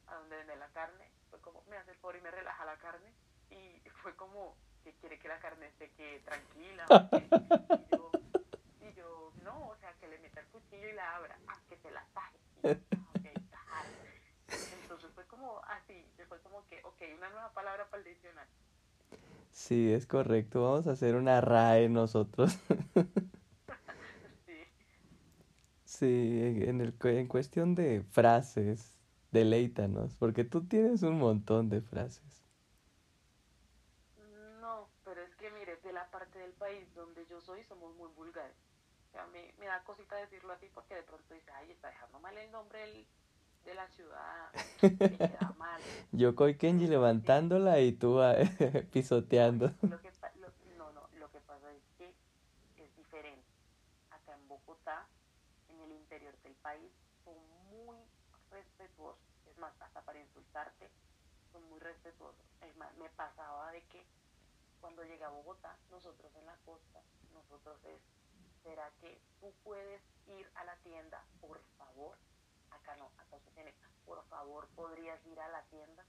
a 0.07 0.15
donde 0.15 0.37
vende 0.37 0.57
la 0.57 0.69
carne, 0.69 1.11
fue 1.31 1.41
como, 1.41 1.63
me 1.65 1.77
hace 1.77 1.91
el 1.91 1.97
favor 1.97 2.17
y 2.17 2.21
me 2.21 2.31
relaja 2.31 2.65
la 2.65 2.79
carne, 2.79 3.13
y 3.51 3.83
fue 4.03 4.15
como 4.15 4.57
que 4.85 4.95
quiere 4.95 5.19
que 5.19 5.27
la 5.27 5.41
carne 5.41 5.67
esté 5.67 5.91
que 5.93 6.21
tranquila, 6.21 6.87
y 7.13 7.91
yo, 7.91 8.11
no, 9.47 9.69
o 9.69 9.77
sea, 9.79 9.95
que 10.01 10.09
le 10.09 10.19
meta 10.19 10.41
el 10.41 10.49
cuchillo 10.49 10.89
y 10.91 10.95
la 10.95 11.17
abra, 11.17 11.39
ah, 11.49 11.61
que 11.69 11.77
te 11.79 11.91
la 11.93 12.05
taje, 12.15 12.39
y 12.57 12.65
yo, 12.65 12.75
"Ah, 12.99 13.13
ok, 13.13 13.25
tajar. 13.51 13.87
Entonces 14.71 15.13
fue 15.15 15.27
como 15.27 15.63
así, 15.67 16.07
fue 16.29 16.41
como 16.43 16.67
que, 16.69 16.81
ok, 16.85 17.03
una 17.17 17.31
nueva 17.31 17.53
palabra 17.55 17.89
para 17.91 18.03
el 18.03 18.09
diccionario. 18.09 18.53
Sí, 19.53 19.93
es 19.93 20.07
correcto. 20.07 20.63
Vamos 20.63 20.87
a 20.87 20.93
hacer 20.93 21.15
una 21.17 21.41
RAE 21.41 21.89
nosotros. 21.89 22.59
Sí, 24.47 24.53
Sí, 25.85 26.07
en 26.67 26.81
el, 26.83 26.95
en 27.05 27.29
cuestión 27.29 27.75
de 27.75 28.03
frases, 28.11 28.99
deleítanos, 29.31 30.15
porque 30.17 30.45
tú 30.45 30.67
tienes 30.67 31.03
un 31.03 31.19
montón 31.19 31.69
de 31.71 31.81
frases. 31.81 32.45
no, 34.61 34.91
pero 35.05 35.23
es 35.23 35.35
que 35.37 35.51
mire, 35.53 35.77
de 35.77 35.93
la 35.93 36.11
parte 36.11 36.39
del 36.39 36.53
país 36.55 36.93
donde 36.95 37.27
yo 37.27 37.41
soy 37.41 37.63
somos 37.65 37.95
muy 37.97 38.09
vulgares. 38.11 38.57
Sea, 39.17 39.27
me, 39.29 39.51
me 39.59 39.65
da 39.65 39.83
cosita 39.83 40.15
decirlo 40.17 40.53
así 40.53 40.69
porque 40.75 40.95
de 40.95 41.03
pronto 41.03 41.33
dice, 41.33 41.51
ay, 41.53 41.71
está 41.71 41.89
dejando 41.89 42.21
mal 42.21 42.37
el 42.37 42.51
nombre 42.53 42.81
del- 42.81 43.07
de 43.65 43.75
la 43.75 43.89
ciudad, 43.89 44.53
me 44.83 44.91
queda 45.17 45.55
mal. 45.57 45.81
Yo 46.13 46.35
Koi 46.37 46.59
Kenji 46.59 46.87
levantándola 46.87 47.81
y 47.81 47.93
tú 47.93 48.21
ah, 48.21 48.35
pisoteando. 48.93 49.73
Lo 49.81 49.99
que, 50.03 50.13
lo- 50.35 50.53
no, 50.77 50.93
no, 50.93 51.09
lo 51.15 51.31
que 51.33 51.41
pasa 51.41 51.73
es 51.73 51.83
que 51.97 52.15
es 52.77 52.95
diferente. 52.95 53.49
Acá 54.11 54.35
en 54.35 54.47
Bogotá, 54.49 55.09
en 55.69 55.81
el 55.81 55.93
interior 55.93 56.37
del 56.43 56.55
país, 56.57 56.93
son 57.25 57.37
muy 57.71 57.97
respetuosos. 58.51 59.25
Es 59.47 59.57
más, 59.57 59.73
hasta 59.81 60.03
para 60.05 60.21
insultarte, 60.21 60.91
son 61.53 61.63
muy 61.71 61.81
respetuosos. 61.81 62.45
Es 62.61 62.77
más, 62.77 62.95
me 62.99 63.09
pasaba 63.09 63.73
de 63.73 63.83
que 63.87 64.07
cuando 64.79 65.03
llegué 65.05 65.25
a 65.25 65.31
Bogotá, 65.31 65.75
nosotros 65.91 66.31
en 66.37 66.45
la 66.45 66.57
costa, 66.67 67.01
nosotros 67.33 67.81
es, 67.87 68.01
¿será 68.67 68.91
que 69.01 69.23
tú 69.39 69.55
puedes 69.63 70.03
ir 70.27 70.51
a 70.57 70.65
la 70.65 70.77
tienda, 70.79 71.25
por 71.41 71.61
favor? 71.79 72.19
Acá 72.71 72.97
no, 72.97 73.07
acá 73.17 73.37
usted 73.37 73.53
tiene, 73.55 73.73
por 74.05 74.27
favor, 74.27 74.69
podrías 74.75 75.25
ir 75.27 75.39
a 75.39 75.49
la 75.49 75.63
tienda. 75.67 76.05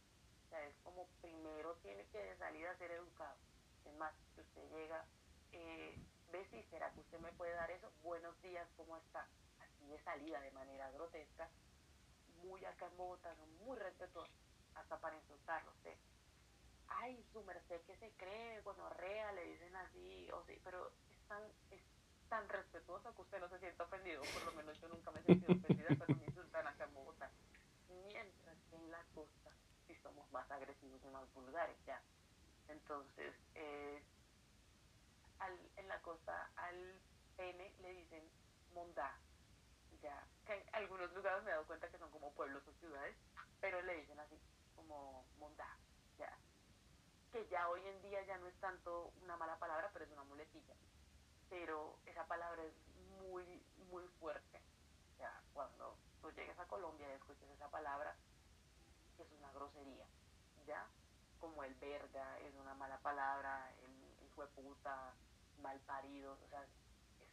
O 0.45 0.49
sea, 0.49 0.63
es 0.65 0.75
como 0.83 1.07
primero 1.21 1.75
tiene 1.83 2.03
que 2.07 2.17
de 2.17 2.37
salida 2.37 2.75
ser 2.77 2.91
educado. 2.91 3.37
Es 3.85 3.93
más, 3.93 4.13
si 4.33 4.41
usted 4.41 4.69
llega, 4.71 5.05
eh, 5.51 5.95
si 6.49 6.63
será 6.63 6.91
que 6.93 7.01
usted 7.01 7.19
me 7.19 7.31
puede 7.33 7.53
dar 7.53 7.69
eso, 7.69 7.91
buenos 8.01 8.39
días, 8.41 8.67
¿cómo 8.75 8.97
está? 8.97 9.27
Así 9.59 9.85
de 9.87 10.01
salida, 10.03 10.39
de 10.41 10.51
manera 10.51 10.89
grotesca, 10.91 11.47
muy 12.41 12.65
acá 12.65 12.87
en 12.87 12.97
Bogotá, 12.97 13.35
muy 13.65 13.77
respetuosos, 13.77 14.35
hasta 14.73 14.99
para 14.99 15.15
insultarlo. 15.15 15.71
Ay, 16.87 17.23
su 17.31 17.43
merced 17.43 17.81
que 17.83 17.97
se 17.97 18.11
cree, 18.17 18.61
gonorrea, 18.61 19.31
le 19.33 19.45
dicen 19.45 19.75
así, 19.75 20.29
o 20.31 20.43
sí, 20.45 20.59
pero 20.63 20.91
es 21.11 21.19
tan, 21.27 21.43
es 21.71 21.81
tan 22.29 22.47
respetuoso 22.49 23.13
que 23.15 23.21
usted 23.21 23.39
no 23.39 23.49
se 23.49 23.59
sienta 23.59 23.83
ofendido, 23.83 24.21
por 24.33 24.43
lo 24.43 24.51
menos 24.53 24.79
yo 24.79 24.87
nunca 24.87 25.11
me 25.11 25.19
he 25.21 25.23
sentido 25.23 25.53
ofendida 25.53 25.87
cuando 25.97 26.15
me 26.17 26.25
insultan 26.25 26.67
acá 26.67 26.83
en 26.83 26.93
Bogotá. 26.93 27.31
Mientras 27.89 28.57
que 28.69 28.75
en 28.75 28.91
la 28.91 29.03
costa 29.15 29.51
sí 29.87 29.95
somos 30.03 30.29
más 30.31 30.49
agresivos 30.51 31.01
y 31.03 31.07
más 31.07 31.33
vulgares 31.33 31.77
ya. 31.85 32.01
Entonces, 32.67 33.33
eh, 33.55 34.03
al, 35.39 35.57
en 35.77 35.87
la 35.87 36.01
costa 36.01 36.51
al 36.55 36.99
pene 37.37 37.73
le 37.81 37.93
dicen 37.93 38.29
mondá, 38.73 39.17
ya. 40.01 40.27
Que 40.45 40.53
en 40.53 40.75
algunos 40.75 41.11
lugares 41.13 41.43
me 41.43 41.51
he 41.51 41.53
dado 41.53 41.65
cuenta 41.67 41.89
que 41.89 41.97
son 41.97 42.11
como 42.11 42.31
pueblos 42.33 42.67
o 42.67 42.73
ciudades, 42.73 43.15
pero 43.61 43.81
le 43.81 43.95
dicen 44.01 44.19
así, 44.19 44.37
como 44.75 45.25
mondá, 45.39 45.77
ya. 46.17 46.37
Que 47.31 47.47
ya 47.47 47.69
hoy 47.69 47.85
en 47.87 48.01
día 48.01 48.23
ya 48.25 48.37
no 48.37 48.47
es 48.47 48.55
tanto 48.59 49.13
una 49.23 49.37
mala 49.37 49.57
palabra, 49.59 49.89
pero 49.93 50.05
es 50.05 50.11
una 50.11 50.23
muletilla. 50.25 50.75
Pero 51.49 51.97
esa 52.05 52.25
palabra 52.27 52.63
es 52.63 52.73
muy, 53.21 53.43
muy 53.89 54.03
fuerte. 54.19 54.61
O 55.13 55.17
sea, 55.17 55.41
cuando 55.53 55.97
tú 56.21 56.31
llegues 56.31 56.57
a 56.59 56.67
Colombia 56.67 57.07
y 57.09 57.13
escuches 57.15 57.49
esa 57.49 57.69
palabra, 57.69 58.15
es 59.17 59.31
una 59.31 59.51
grosería, 59.51 60.05
¿ya? 60.67 60.87
Como 61.39 61.63
el 61.63 61.73
verga 61.75 62.39
es 62.39 62.53
una 62.55 62.73
mala 62.75 62.99
palabra, 62.99 63.71
el 63.83 64.25
hijo 64.25 64.41
de 64.41 64.47
puta, 64.49 65.13
mal 65.61 65.79
parido, 65.81 66.33
o 66.33 66.47
sea, 66.49 66.63
es- 66.63 67.29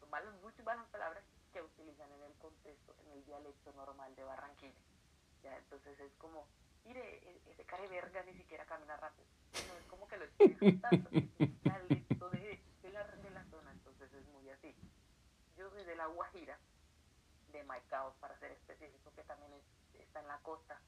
son 0.00 0.10
malas, 0.10 0.34
muchas 0.42 0.64
malas 0.64 0.86
palabras 0.88 1.24
que 1.52 1.62
utilizan 1.62 2.10
en 2.12 2.22
el 2.22 2.34
contexto, 2.36 2.94
en 3.04 3.12
el 3.12 3.24
dialecto 3.24 3.72
normal 3.74 4.14
de 4.16 4.24
Barranquilla, 4.24 4.80
¿ya? 5.42 5.56
Entonces 5.58 5.98
es 6.00 6.12
como, 6.14 6.48
mire, 6.84 7.00
e- 7.30 7.42
ese 7.50 7.64
care 7.64 7.86
verga 7.88 8.22
ni 8.24 8.34
siquiera 8.34 8.64
camina 8.66 8.96
rápido, 8.96 9.26
no 9.68 9.76
es 9.76 9.84
como 9.86 10.06
que 10.08 10.16
lo 10.16 10.24
estoy 10.24 10.46
insultando, 10.52 11.10
es 11.38 11.40
un 11.40 11.60
dialecto 11.62 12.30
de, 12.30 12.64
de, 12.82 12.90
la, 12.90 13.04
de 13.06 13.30
la 13.30 13.44
zona, 13.50 13.70
entonces 13.72 14.12
es 14.12 14.26
muy 14.28 14.48
así. 14.50 14.74
Yo 15.64 15.70
de 15.70 15.96
La 15.96 16.04
Guajira, 16.08 16.58
de 17.50 17.64
Maicao, 17.64 18.12
para 18.20 18.38
ser 18.38 18.50
específico, 18.50 19.10
que 19.16 19.22
también 19.24 19.50
es- 19.54 20.00
está 20.02 20.20
en 20.20 20.28
la 20.28 20.38
costa 20.42 20.78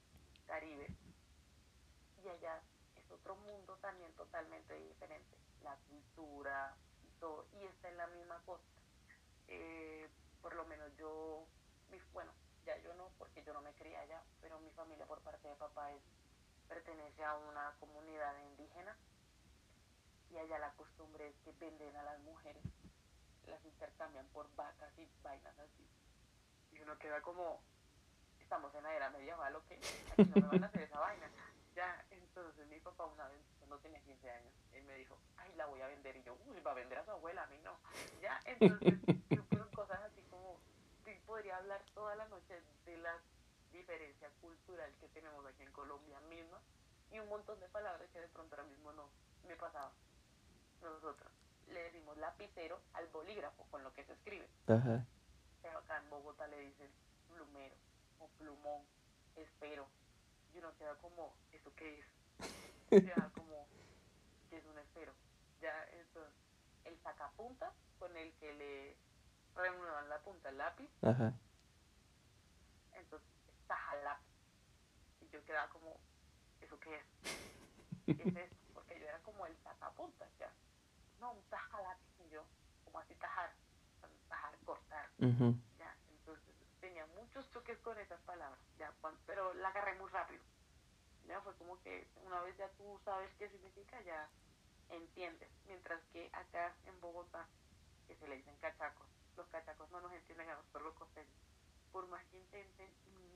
caribe. 0.47 0.87
Y 2.23 2.29
allá 2.29 2.63
es 2.95 3.11
otro 3.11 3.37
mundo 3.37 3.79
también 3.79 4.13
totalmente 4.17 4.75
diferente. 4.75 5.35
La 5.63 5.79
cultura 5.89 6.77
y 7.03 7.09
todo. 7.19 7.47
Y 7.53 7.65
está 7.65 7.89
en 7.89 7.97
la 7.97 8.07
misma 8.09 8.39
costa. 8.45 8.83
Eh, 9.49 10.11
por 10.43 10.55
lo 10.55 10.67
menos 10.67 10.95
yo, 10.99 11.47
bueno, 12.13 12.35
ya 12.67 12.77
yo 12.83 12.93
no, 12.97 13.09
porque 13.17 13.43
yo 13.45 13.55
no 13.55 13.63
me 13.63 13.73
crié 13.77 13.97
allá, 13.97 14.23
pero 14.43 14.61
mi 14.61 14.71
familia 14.73 15.07
por 15.07 15.23
parte 15.23 15.49
de 15.49 15.57
papá 15.57 15.89
pertenece 16.69 17.25
a 17.25 17.35
una 17.39 17.75
comunidad 17.81 18.37
indígena. 18.51 18.95
Y 20.29 20.37
allá 20.37 20.59
la 20.59 20.75
costumbre 20.75 21.29
es 21.29 21.37
que 21.45 21.53
venden 21.53 21.97
a 21.97 22.03
las 22.03 22.21
mujeres, 22.21 22.63
las 23.47 23.65
intercambian 23.65 24.27
por 24.29 24.55
vacas 24.55 24.93
y 24.99 25.09
vainas 25.23 25.59
así. 25.59 25.87
Y 26.73 26.81
uno 26.81 26.99
queda 26.99 27.21
como, 27.23 27.63
estamos 28.41 28.75
en 28.75 28.83
la 28.83 28.95
era 28.95 29.11
medieval, 29.11 29.57
¿o 29.57 29.65
qué? 29.67 29.81
Aquí 30.13 30.25
no 30.35 30.43
me 30.43 30.49
van 30.49 30.65
a 30.65 30.67
hacer 30.67 30.83
esa 30.83 31.01
vaina. 31.01 31.31
Ya, 31.75 32.05
entonces 32.11 32.67
mi 32.69 32.81
papá 32.81 33.05
una 33.07 33.29
vez, 33.29 33.41
cuando 33.59 33.79
tenía 33.79 34.01
15 34.01 34.31
años, 34.31 34.53
él 34.73 34.85
me 34.85 34.95
dijo, 34.95 35.19
ay, 35.37 35.53
la 35.57 35.67
voy 35.67 35.81
a 35.83 35.89
vender. 35.89 36.17
Y 36.17 36.23
yo, 36.23 36.37
uy, 36.47 36.61
va 36.61 36.71
a 36.71 36.75
vender 36.75 36.99
a 36.99 37.05
su 37.05 37.11
abuela, 37.11 37.43
a 37.43 37.47
mí 37.47 37.59
no. 37.59 37.79
Ya, 38.21 38.41
entonces, 38.45 38.95
fueron 39.49 39.71
cosas 39.73 40.01
así 40.03 40.23
como, 40.31 40.59
podría 41.27 41.57
hablar 41.59 41.83
toda 41.93 42.15
la 42.17 42.27
noche 42.29 42.63
de 42.85 42.97
la 42.99 43.19
diferencia 43.73 44.31
cultural 44.41 44.91
que 45.01 45.09
tenemos 45.09 45.45
aquí 45.45 45.63
en 45.63 45.73
Colombia 45.73 46.19
misma 46.21 46.59
y 47.11 47.19
un 47.19 47.29
montón 47.29 47.61
de 47.61 47.69
palabras 47.69 48.09
que 48.11 48.21
de 48.21 48.29
pronto 48.29 48.55
ahora 48.55 48.69
mismo 48.69 48.93
no 48.93 49.11
me 49.47 49.57
pasaba. 49.57 49.93
Nosotros 50.81 51.17
le 51.77 51.85
decimos 51.85 52.17
lapicero 52.17 52.81
al 52.95 53.07
bolígrafo 53.09 53.65
con 53.71 53.83
lo 53.85 53.93
que 53.93 54.03
se 54.05 54.13
escribe 54.15 54.49
Ajá. 54.67 55.05
pero 55.63 55.79
acá 55.79 55.99
en 55.99 56.09
Bogotá 56.09 56.47
le 56.49 56.59
dicen 56.61 56.91
plumero 57.29 57.77
o 58.19 58.29
plumón, 58.39 58.83
espero. 59.37 59.87
Y 60.55 60.59
uno 60.59 60.75
queda 60.79 60.95
como, 60.97 61.35
¿eso 61.53 61.71
qué 61.77 61.99
es? 61.99 62.07
Queda 62.89 63.31
como, 63.35 63.67
¿qué 64.49 64.57
es 64.57 64.65
un 64.65 64.79
espero? 64.79 65.13
Ya, 65.61 65.85
entonces, 65.93 66.33
el 66.85 66.99
sacapunta 67.03 67.71
con 67.99 68.17
el 68.17 68.33
que 68.37 68.55
le 68.55 68.97
remuevan 69.55 70.09
la 70.09 70.19
punta 70.21 70.49
al 70.49 70.57
lápiz, 70.57 70.89
Ajá. 71.03 71.35
entonces, 72.95 73.29
taja 73.67 73.97
lápiz. 73.97 74.25
Y 75.21 75.29
yo 75.29 75.45
quedaba 75.45 75.69
como, 75.69 76.01
¿eso 76.63 76.79
qué 76.81 76.97
es? 76.97 78.17
¿Qué 78.17 78.29
es 78.29 78.37
esto? 78.37 78.57
Porque 78.73 78.99
yo 78.99 79.07
era 79.07 79.19
como 79.21 79.45
el 79.47 79.55
sacapuntas, 79.59 80.29
ya. 80.39 80.51
No, 81.27 81.33
un 81.33 81.43
taja 81.51 81.99
como 82.85 83.01
así 83.01 83.17
tajar, 83.17 83.53
tajar, 84.29 84.57
cortar. 84.65 85.11
Ya, 85.77 85.97
entonces 86.09 86.55
tenía 86.79 87.05
muchos 87.19 87.51
choques 87.51 87.77
con 87.81 87.99
esas 87.99 88.21
palabras, 88.21 88.61
ya, 88.79 88.95
pero 89.27 89.53
la 89.55 89.71
agarré 89.71 89.99
muy 89.99 90.09
rápido. 90.11 90.41
Ya 91.27 91.41
fue 91.41 91.53
como 91.57 91.83
que 91.83 92.07
una 92.25 92.41
vez 92.43 92.57
ya 92.57 92.69
tú 92.79 93.01
sabes 93.05 93.29
qué 93.41 93.49
significa, 93.49 94.01
ya 94.03 94.31
entiendes. 94.89 95.51
Mientras 95.67 96.01
que 96.13 96.31
acá 96.33 96.77
en 96.85 97.01
Bogotá, 97.01 97.49
que 98.07 98.15
se 98.15 98.29
le 98.29 98.37
dicen 98.37 98.57
cachacos, 98.59 99.09
los 99.37 99.49
cachacos 99.49 99.91
no 99.91 100.01
nos 100.01 100.13
entienden 100.13 100.49
a 100.51 100.55
nosotros 100.55 100.85
los 100.85 100.95
costeños. 100.95 101.35
Por 101.91 102.07
más 102.07 102.25
que 102.27 102.39
intenten, 102.39 102.89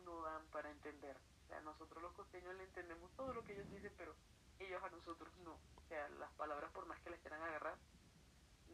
no 0.05 0.23
dan 0.23 0.47
para 0.53 0.71
entender. 0.71 1.17
O 1.17 1.49
sea, 1.49 1.61
nosotros 1.63 2.01
los 2.01 2.13
costeños 2.13 2.55
le 2.55 2.63
entendemos 2.63 3.11
todo 3.17 3.35
lo 3.35 3.43
que 3.43 3.55
ellos 3.55 3.69
dicen, 3.69 3.93
pero 3.99 4.15
ellos 4.61 4.83
a 4.83 4.91
nosotros 4.91 5.33
no. 5.45 5.53
O 5.53 5.83
sea, 5.89 6.09
las 6.19 6.31
palabras 6.33 6.71
por 6.73 6.87
más 6.87 7.01
que 7.01 7.11
les 7.11 7.21
quieran 7.21 7.43
agarrar, 7.43 7.75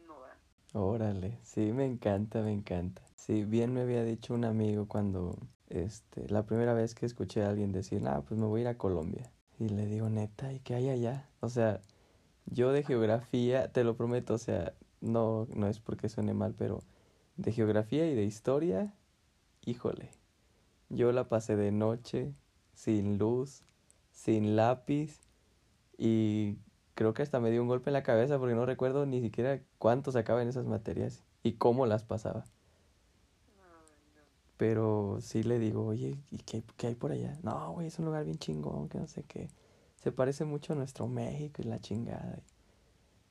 no 0.05 0.19
dan. 0.21 0.37
Órale, 0.73 1.39
sí, 1.43 1.71
me 1.71 1.85
encanta, 1.85 2.41
me 2.41 2.51
encanta. 2.51 3.01
Sí, 3.15 3.43
bien 3.45 3.73
me 3.73 3.81
había 3.81 4.03
dicho 4.03 4.33
un 4.33 4.45
amigo 4.45 4.87
cuando, 4.87 5.37
este, 5.69 6.29
la 6.29 6.45
primera 6.45 6.73
vez 6.73 6.93
que 6.93 7.05
escuché 7.05 7.43
a 7.43 7.49
alguien 7.49 7.71
decir, 7.71 8.05
ah, 8.07 8.21
pues 8.27 8.39
me 8.39 8.45
voy 8.45 8.61
a 8.61 8.63
ir 8.63 8.67
a 8.67 8.77
Colombia. 8.77 9.31
Y 9.59 9.69
le 9.69 9.85
digo, 9.85 10.09
neta, 10.09 10.53
¿y 10.53 10.59
qué 10.59 10.75
hay 10.75 10.89
allá? 10.89 11.29
O 11.39 11.49
sea, 11.49 11.81
yo 12.45 12.71
de 12.71 12.83
geografía, 12.83 13.71
te 13.71 13.83
lo 13.83 13.95
prometo, 13.95 14.35
o 14.35 14.37
sea, 14.37 14.73
no, 15.01 15.47
no 15.55 15.67
es 15.67 15.79
porque 15.79 16.09
suene 16.09 16.33
mal, 16.33 16.53
pero 16.57 16.83
de 17.37 17.51
geografía 17.51 18.09
y 18.09 18.15
de 18.15 18.23
historia, 18.23 18.93
híjole, 19.65 20.11
yo 20.89 21.11
la 21.11 21.27
pasé 21.29 21.55
de 21.55 21.71
noche, 21.71 22.33
sin 22.73 23.17
luz, 23.17 23.63
sin 24.11 24.55
lápiz 24.55 25.26
y 25.97 26.57
creo 26.95 27.13
que 27.13 27.23
hasta 27.23 27.39
me 27.39 27.51
dio 27.51 27.61
un 27.61 27.67
golpe 27.67 27.89
en 27.89 27.93
la 27.93 28.03
cabeza 28.03 28.37
porque 28.39 28.55
no 28.55 28.65
recuerdo 28.65 29.05
ni 29.05 29.21
siquiera 29.21 29.61
cuánto 29.79 30.11
sacaba 30.11 30.41
en 30.41 30.47
esas 30.49 30.65
materias 30.65 31.23
y 31.43 31.53
cómo 31.53 31.85
las 31.85 32.03
pasaba. 32.03 32.45
Pero 34.57 35.17
sí 35.21 35.43
le 35.43 35.59
digo, 35.59 35.85
oye, 35.85 36.19
¿y 36.31 36.37
qué, 36.39 36.63
qué 36.77 36.87
hay 36.87 36.95
por 36.95 37.11
allá? 37.11 37.37
No, 37.43 37.73
güey, 37.73 37.87
es 37.87 37.99
un 37.99 38.05
lugar 38.05 38.25
bien 38.25 38.39
chingón, 38.39 38.89
que 38.89 38.97
no 38.97 39.07
sé 39.07 39.23
qué. 39.23 39.49
Se 39.97 40.11
parece 40.11 40.45
mucho 40.45 40.73
a 40.73 40.75
nuestro 40.75 41.07
México 41.07 41.61
y 41.61 41.65
la 41.65 41.79
chingada. 41.79 42.41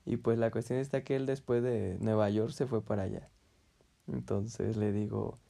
Y 0.05 0.19
pues 0.19 0.39
la 0.39 0.53
cuestión 0.53 0.79
está 0.79 1.03
que 1.03 1.17
él 1.17 1.27
después 1.27 1.65
de 1.65 1.99
Nueva 2.01 2.31
York 2.31 2.53
se 2.53 2.67
fue 2.67 2.81
para 2.83 3.03
allá. 3.03 3.29
Entonces 4.07 4.77
le 4.77 4.93
digo, 4.93 5.41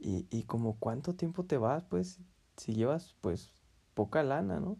¿y, 0.00 0.26
y 0.30 0.42
como 0.42 0.76
cuánto 0.80 1.14
tiempo 1.14 1.44
te 1.44 1.58
vas? 1.58 1.84
Pues 1.84 2.18
si 2.56 2.74
llevas 2.74 3.14
pues 3.20 3.52
poca 3.94 4.24
lana, 4.24 4.58
¿no? 4.58 4.78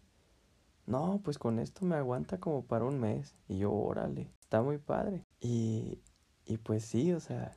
No, 0.87 1.21
pues 1.25 1.39
con 1.39 1.59
esto 1.59 1.85
me 1.87 1.97
aguanta 1.97 2.39
como 2.41 2.65
para 2.67 2.85
un 2.85 3.01
mes. 3.01 3.37
Y 3.49 3.59
yo, 3.59 3.73
órale, 3.73 4.33
está 4.41 4.63
muy 4.63 4.79
padre. 4.79 5.25
Y, 5.41 6.01
y 6.47 6.59
pues 6.59 6.85
sí, 6.85 7.13
o 7.13 7.21
sea, 7.21 7.57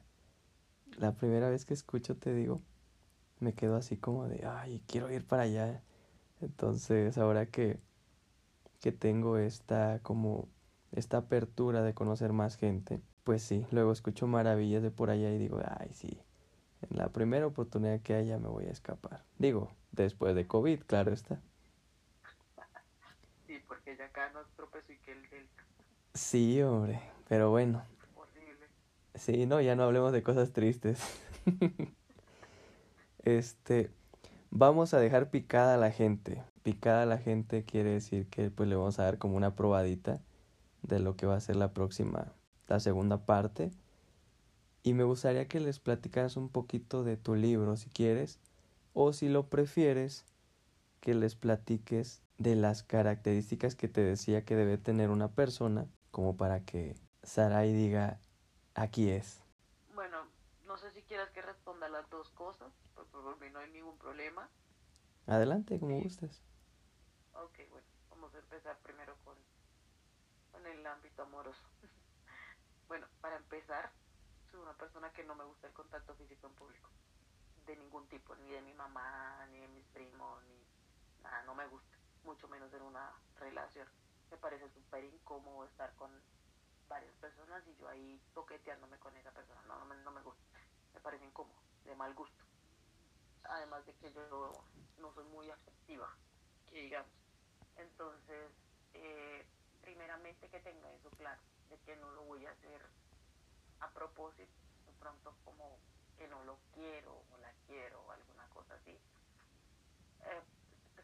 la 0.97 1.15
primera 1.15 1.49
vez 1.49 1.65
que 1.65 1.73
escucho 1.73 2.17
te 2.17 2.33
digo, 2.33 2.61
me 3.39 3.53
quedo 3.53 3.75
así 3.75 3.97
como 3.97 4.27
de, 4.27 4.45
ay, 4.45 4.83
quiero 4.87 5.11
ir 5.11 5.25
para 5.25 5.43
allá. 5.43 5.83
Entonces, 6.41 7.17
ahora 7.17 7.47
que, 7.47 7.79
que 8.79 8.91
tengo 8.91 9.37
esta 9.37 9.99
como 10.03 10.49
esta 10.91 11.17
apertura 11.17 11.81
de 11.81 11.93
conocer 11.95 12.33
más 12.33 12.55
gente, 12.57 13.01
pues 13.23 13.41
sí, 13.41 13.65
luego 13.71 13.91
escucho 13.91 14.27
maravillas 14.27 14.83
de 14.83 14.91
por 14.91 15.09
allá 15.09 15.31
y 15.31 15.37
digo, 15.39 15.59
ay, 15.79 15.89
sí, 15.93 16.19
en 16.89 16.97
la 16.97 17.09
primera 17.11 17.47
oportunidad 17.47 18.01
que 18.01 18.13
haya 18.15 18.39
me 18.39 18.49
voy 18.49 18.65
a 18.65 18.71
escapar. 18.71 19.25
Digo, 19.39 19.71
después 19.91 20.35
de 20.35 20.47
COVID, 20.47 20.81
claro 20.83 21.13
está. 21.13 21.41
Sí, 23.73 23.79
porque 23.79 23.97
ya 23.97 24.05
acá 24.05 24.29
nos 24.31 24.47
tropezó 24.55 24.91
y 24.91 24.97
que 24.97 25.11
el 25.11 25.29
delta. 25.29 25.63
Sí, 26.13 26.61
hombre, 26.61 27.01
pero 27.27 27.49
bueno. 27.49 27.83
Horrible. 28.15 28.67
Sí, 29.15 29.45
no, 29.45 29.61
ya 29.61 29.75
no 29.75 29.83
hablemos 29.83 30.11
de 30.11 30.21
cosas 30.21 30.53
tristes. 30.53 31.01
este, 33.23 33.91
vamos 34.51 34.93
a 34.93 34.99
dejar 34.99 35.29
picada 35.29 35.75
a 35.75 35.77
la 35.77 35.91
gente. 35.91 36.43
Picada 36.61 37.03
a 37.03 37.05
la 37.05 37.17
gente 37.17 37.63
quiere 37.63 37.91
decir 37.91 38.27
que 38.27 38.51
pues 38.51 38.69
le 38.69 38.75
vamos 38.75 38.99
a 38.99 39.03
dar 39.03 39.17
como 39.17 39.35
una 39.35 39.55
probadita 39.55 40.21
de 40.81 40.99
lo 40.99 41.15
que 41.15 41.25
va 41.25 41.35
a 41.35 41.41
ser 41.41 41.55
la 41.55 41.73
próxima, 41.73 42.31
la 42.67 42.79
segunda 42.79 43.25
parte. 43.25 43.71
Y 44.83 44.93
me 44.93 45.03
gustaría 45.03 45.47
que 45.47 45.59
les 45.59 45.79
platicaras 45.79 46.37
un 46.37 46.49
poquito 46.49 47.03
de 47.03 47.17
tu 47.17 47.35
libro, 47.35 47.75
si 47.77 47.89
quieres, 47.89 48.39
o 48.93 49.13
si 49.13 49.29
lo 49.29 49.47
prefieres, 49.47 50.25
que 50.99 51.13
les 51.15 51.35
platiques 51.35 52.21
de 52.43 52.55
las 52.55 52.83
características 52.83 53.75
que 53.75 53.87
te 53.87 54.01
decía 54.01 54.45
que 54.45 54.55
debe 54.55 54.77
tener 54.77 55.09
una 55.09 55.29
persona, 55.29 55.87
como 56.11 56.35
para 56.37 56.63
que 56.65 56.95
Sarai 57.23 57.73
diga, 57.73 58.19
aquí 58.75 59.09
es. 59.09 59.41
Bueno, 59.95 60.27
no 60.67 60.77
sé 60.77 60.91
si 60.91 61.01
quieras 61.03 61.29
que 61.31 61.41
responda 61.41 61.87
las 61.87 62.07
dos 62.09 62.29
cosas, 62.31 62.71
pues 62.93 63.07
por 63.07 63.39
mí 63.39 63.47
no 63.49 63.59
hay 63.59 63.71
ningún 63.71 63.97
problema. 63.97 64.49
Adelante, 65.25 65.79
como 65.79 65.99
gustes. 66.01 66.43
Ok, 67.33 67.59
bueno, 67.71 67.87
vamos 68.09 68.35
a 68.35 68.39
empezar 68.39 68.77
primero 68.83 69.15
con, 69.23 69.37
con 70.51 70.67
el 70.67 70.85
ámbito 70.85 71.23
amoroso. 71.23 71.63
bueno, 72.89 73.07
para 73.21 73.37
empezar, 73.37 73.89
soy 74.51 74.59
una 74.59 74.73
persona 74.73 75.11
que 75.13 75.23
no 75.23 75.33
me 75.33 75.45
gusta 75.45 75.67
el 75.67 75.73
contacto 75.73 76.13
físico 76.15 76.47
en 76.47 76.53
público. 76.55 76.89
De 77.65 77.75
ningún 77.77 78.05
tipo, 78.07 78.35
ni 78.35 78.51
de 78.51 78.61
mi 78.61 78.73
mamá, 78.73 79.47
ni 79.49 79.59
de 79.59 79.67
mis 79.69 79.85
primos, 79.93 80.43
ni 80.43 81.23
nada, 81.23 81.41
no 81.43 81.55
me 81.55 81.65
gusta. 81.67 81.92
Mucho 82.23 82.47
menos 82.47 82.73
en 82.73 82.81
una 82.81 83.11
relación. 83.39 83.87
Me 84.31 84.37
parece 84.37 84.69
súper 84.69 85.03
incómodo 85.03 85.65
estar 85.65 85.93
con 85.95 86.09
varias 86.87 87.13
personas 87.15 87.63
y 87.67 87.75
yo 87.75 87.87
ahí 87.87 88.19
toqueteándome 88.33 88.97
con 88.97 89.15
esa 89.17 89.31
persona. 89.31 89.61
No, 89.67 89.79
no 89.79 89.85
me, 89.85 89.95
no 89.97 90.11
me 90.11 90.21
gusta. 90.21 90.41
Me 90.93 90.99
parece 91.01 91.25
incómodo, 91.25 91.59
de 91.85 91.95
mal 91.95 92.13
gusto. 92.13 92.43
Además 93.43 93.85
de 93.85 93.93
que 93.95 94.13
yo 94.13 94.65
no 94.97 95.13
soy 95.13 95.25
muy 95.25 95.49
afectiva, 95.49 96.09
que 96.69 96.81
digamos. 96.81 97.11
Entonces, 97.75 98.51
eh, 98.93 99.45
primeramente 99.81 100.47
que 100.47 100.59
tenga 100.59 100.89
eso 100.93 101.09
claro, 101.11 101.41
de 101.69 101.77
que 101.79 101.95
no 101.97 102.09
lo 102.11 102.23
voy 102.23 102.45
a 102.45 102.51
hacer 102.51 102.81
a 103.79 103.89
propósito, 103.91 104.53
de 104.85 104.93
pronto 104.93 105.33
como 105.43 105.77
que 106.17 106.27
no 106.27 106.43
lo 106.45 106.57
quiero 106.73 107.11
o 107.11 107.37
la 107.37 107.51
quiero 107.67 108.01
o 108.01 108.11
alguna 108.11 108.47
cosa 108.49 108.75
así. 108.75 108.91
Eh, 110.21 110.41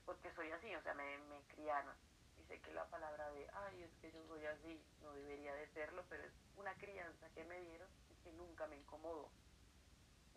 porque 0.09 0.33
soy 0.33 0.49
así, 0.49 0.73
o 0.73 0.81
sea, 0.81 0.95
me, 0.95 1.19
me 1.29 1.39
criaron. 1.53 1.95
Y 2.39 2.43
sé 2.45 2.59
que 2.61 2.73
la 2.73 2.83
palabra 2.89 3.29
de, 3.29 3.47
ay, 3.53 3.83
es 3.83 3.91
que 4.01 4.11
yo 4.11 4.25
soy 4.25 4.43
así, 4.43 4.83
no 5.03 5.13
debería 5.13 5.53
de 5.53 5.67
serlo, 5.67 6.03
pero 6.09 6.23
es 6.23 6.33
una 6.57 6.73
crianza 6.77 7.29
que 7.35 7.43
me 7.43 7.61
dieron 7.61 7.87
y 8.09 8.15
que 8.23 8.31
nunca 8.31 8.65
me 8.65 8.77
incomodó. 8.77 9.29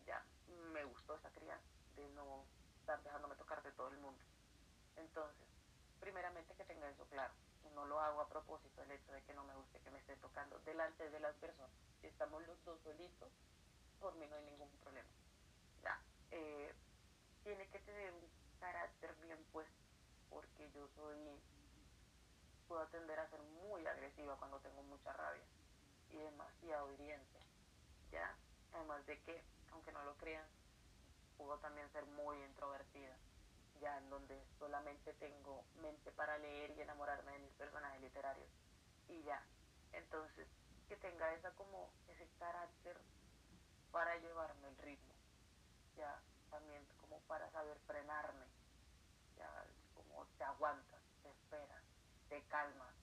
Ya, 0.05 0.23
me 0.75 0.85
gustó 0.85 1.15
esa 1.15 1.31
crianza, 1.31 1.65
de 1.97 2.07
no 2.11 2.45
estar 2.81 3.03
dejándome 3.03 3.35
tocar 3.37 3.63
de 3.63 3.73
todo 3.73 3.89
el 3.89 3.97
mundo. 3.97 4.23
Entonces, 4.97 5.49
primeramente 6.01 6.55
que 6.55 6.65
tenga 6.67 6.91
eso 6.91 7.07
claro, 7.07 7.33
no 7.75 7.87
lo 7.87 7.99
hago 7.99 8.21
a 8.21 8.29
propósito 8.29 8.83
el 8.83 8.91
hecho 8.91 9.11
de 9.13 9.23
que 9.23 9.33
no 9.33 9.43
me 9.45 9.55
guste 9.55 9.81
que 9.81 9.91
me 9.91 10.01
estén 10.01 10.21
tocando 10.21 10.59
delante 10.67 11.09
de 11.09 11.19
las 11.19 11.35
personas. 11.37 11.73
Si 12.03 12.09
estamos 12.09 12.47
los 12.47 12.63
dos 12.67 12.79
solitos, 12.83 13.33
por 13.99 14.15
mí 14.17 14.27
no 14.27 14.37
hay 14.37 14.45
ningún 14.45 14.69
problema. 14.83 15.09
Ya, 15.83 15.99
eh, 16.31 16.75
tiene 17.43 17.67
que 17.69 17.79
tener 17.79 18.13
un 18.13 18.42
carácter 18.63 19.13
bien 19.27 19.43
puesto, 19.51 19.83
porque 20.31 20.71
yo 20.71 20.87
soy, 20.95 21.19
puedo 22.69 22.87
tender 22.87 23.19
a 23.19 23.29
ser 23.29 23.43
muy 23.43 23.85
agresiva 23.85 24.37
cuando 24.37 24.61
tengo 24.61 24.85
mucha 24.85 25.13
rabia 25.13 25.43
y 26.11 26.17
demasiado 26.17 26.93
hiriente. 26.93 27.41
Ya, 28.13 28.33
además 28.73 29.05
de 29.07 29.19
que, 29.23 29.43
aunque 29.73 29.91
no 29.91 30.05
lo 30.05 30.15
crean, 30.19 30.47
puedo 31.37 31.59
también 31.59 31.91
ser 31.91 32.07
muy 32.07 32.41
introvertida, 32.45 33.17
ya 33.81 33.99
en 33.99 34.09
donde 34.11 34.41
solamente 34.61 35.13
tengo 35.15 35.65
mente 35.81 36.13
para 36.13 36.39
leer 36.39 36.71
y 36.71 36.83
enamorarme 36.83 37.33
de 37.33 37.39
mis 37.41 37.55
personajes 37.55 38.01
literarios. 38.01 38.49
Y 39.09 39.21
ya, 39.25 39.43
entonces, 39.93 40.47
que 40.89 40.97
tenga 40.99 41.35
esa 41.35 41.51
como 41.53 41.91
ese 42.07 42.29
carácter 42.39 42.97
para 43.91 44.17
llevarme 44.19 44.69
el 44.69 44.77
ritmo, 44.79 45.15
ya 45.97 46.23
también 46.49 46.87
como 47.01 47.19
para 47.23 47.51
saber 47.51 47.77
frenarme, 47.87 48.52
te 50.37 50.45
aguantas, 50.45 51.03
te 51.23 51.31
esperas, 51.31 51.85
te 52.29 52.45
calmas, 52.47 52.97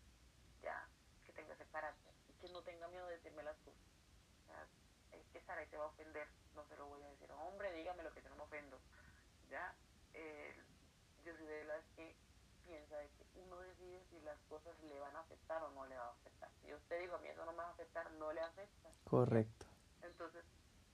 ya, 0.61 0.89
que 1.26 1.34
tenga 1.34 1.53
ese 1.55 1.67
carácter 1.67 2.13
y 2.28 2.34
que 2.36 2.49
no 2.49 2.63
tenga 2.63 2.88
miedo 2.89 3.07
de 3.07 3.17
decirme 3.17 3.43
las 3.43 3.57
cosas. 3.59 3.82
Ya, 4.47 4.70
es 5.11 5.28
que 5.30 5.41
Sara 5.43 5.65
te 5.67 5.78
va 5.78 5.86
a 5.86 5.89
ofender, 5.89 6.30
no 6.53 6.67
se 6.67 6.78
lo 6.78 6.88
voy 6.88 7.03
a 7.03 7.09
decir, 7.09 7.32
hombre, 7.32 7.74
dígame 7.74 8.03
lo 8.03 8.13
que 8.13 8.22
yo 8.24 8.30
no 8.30 8.38
me 8.38 8.43
ofendo, 8.43 8.82
ya, 9.49 9.78
eh, 10.13 10.65
yo 11.24 11.36
soy 11.36 11.45
de 11.45 11.65
las 11.65 11.86
que 11.95 12.17
piensa 12.63 12.97
de 12.97 13.09
que 13.11 13.28
uno 13.36 13.59
decide 13.61 14.05
si 14.09 14.20
las 14.22 14.39
cosas 14.47 14.80
le 14.84 14.99
van 14.99 15.15
a 15.15 15.22
afectar 15.22 15.63
o 15.63 15.72
no 15.72 15.86
le 15.88 15.97
va 15.97 16.07
a 16.07 16.11
afectar. 16.11 16.51
Si 16.61 16.74
usted 16.74 17.01
dijo 17.01 17.15
a 17.15 17.20
mí 17.20 17.30
eso 17.30 17.45
no 17.45 17.51
me 17.53 17.59
va 17.59 17.70
a 17.70 17.74
afectar, 17.74 18.11
no 18.13 18.32
le 18.34 18.41
afecta. 18.41 18.91
Correcto. 19.05 19.65
Entonces, 20.01 20.45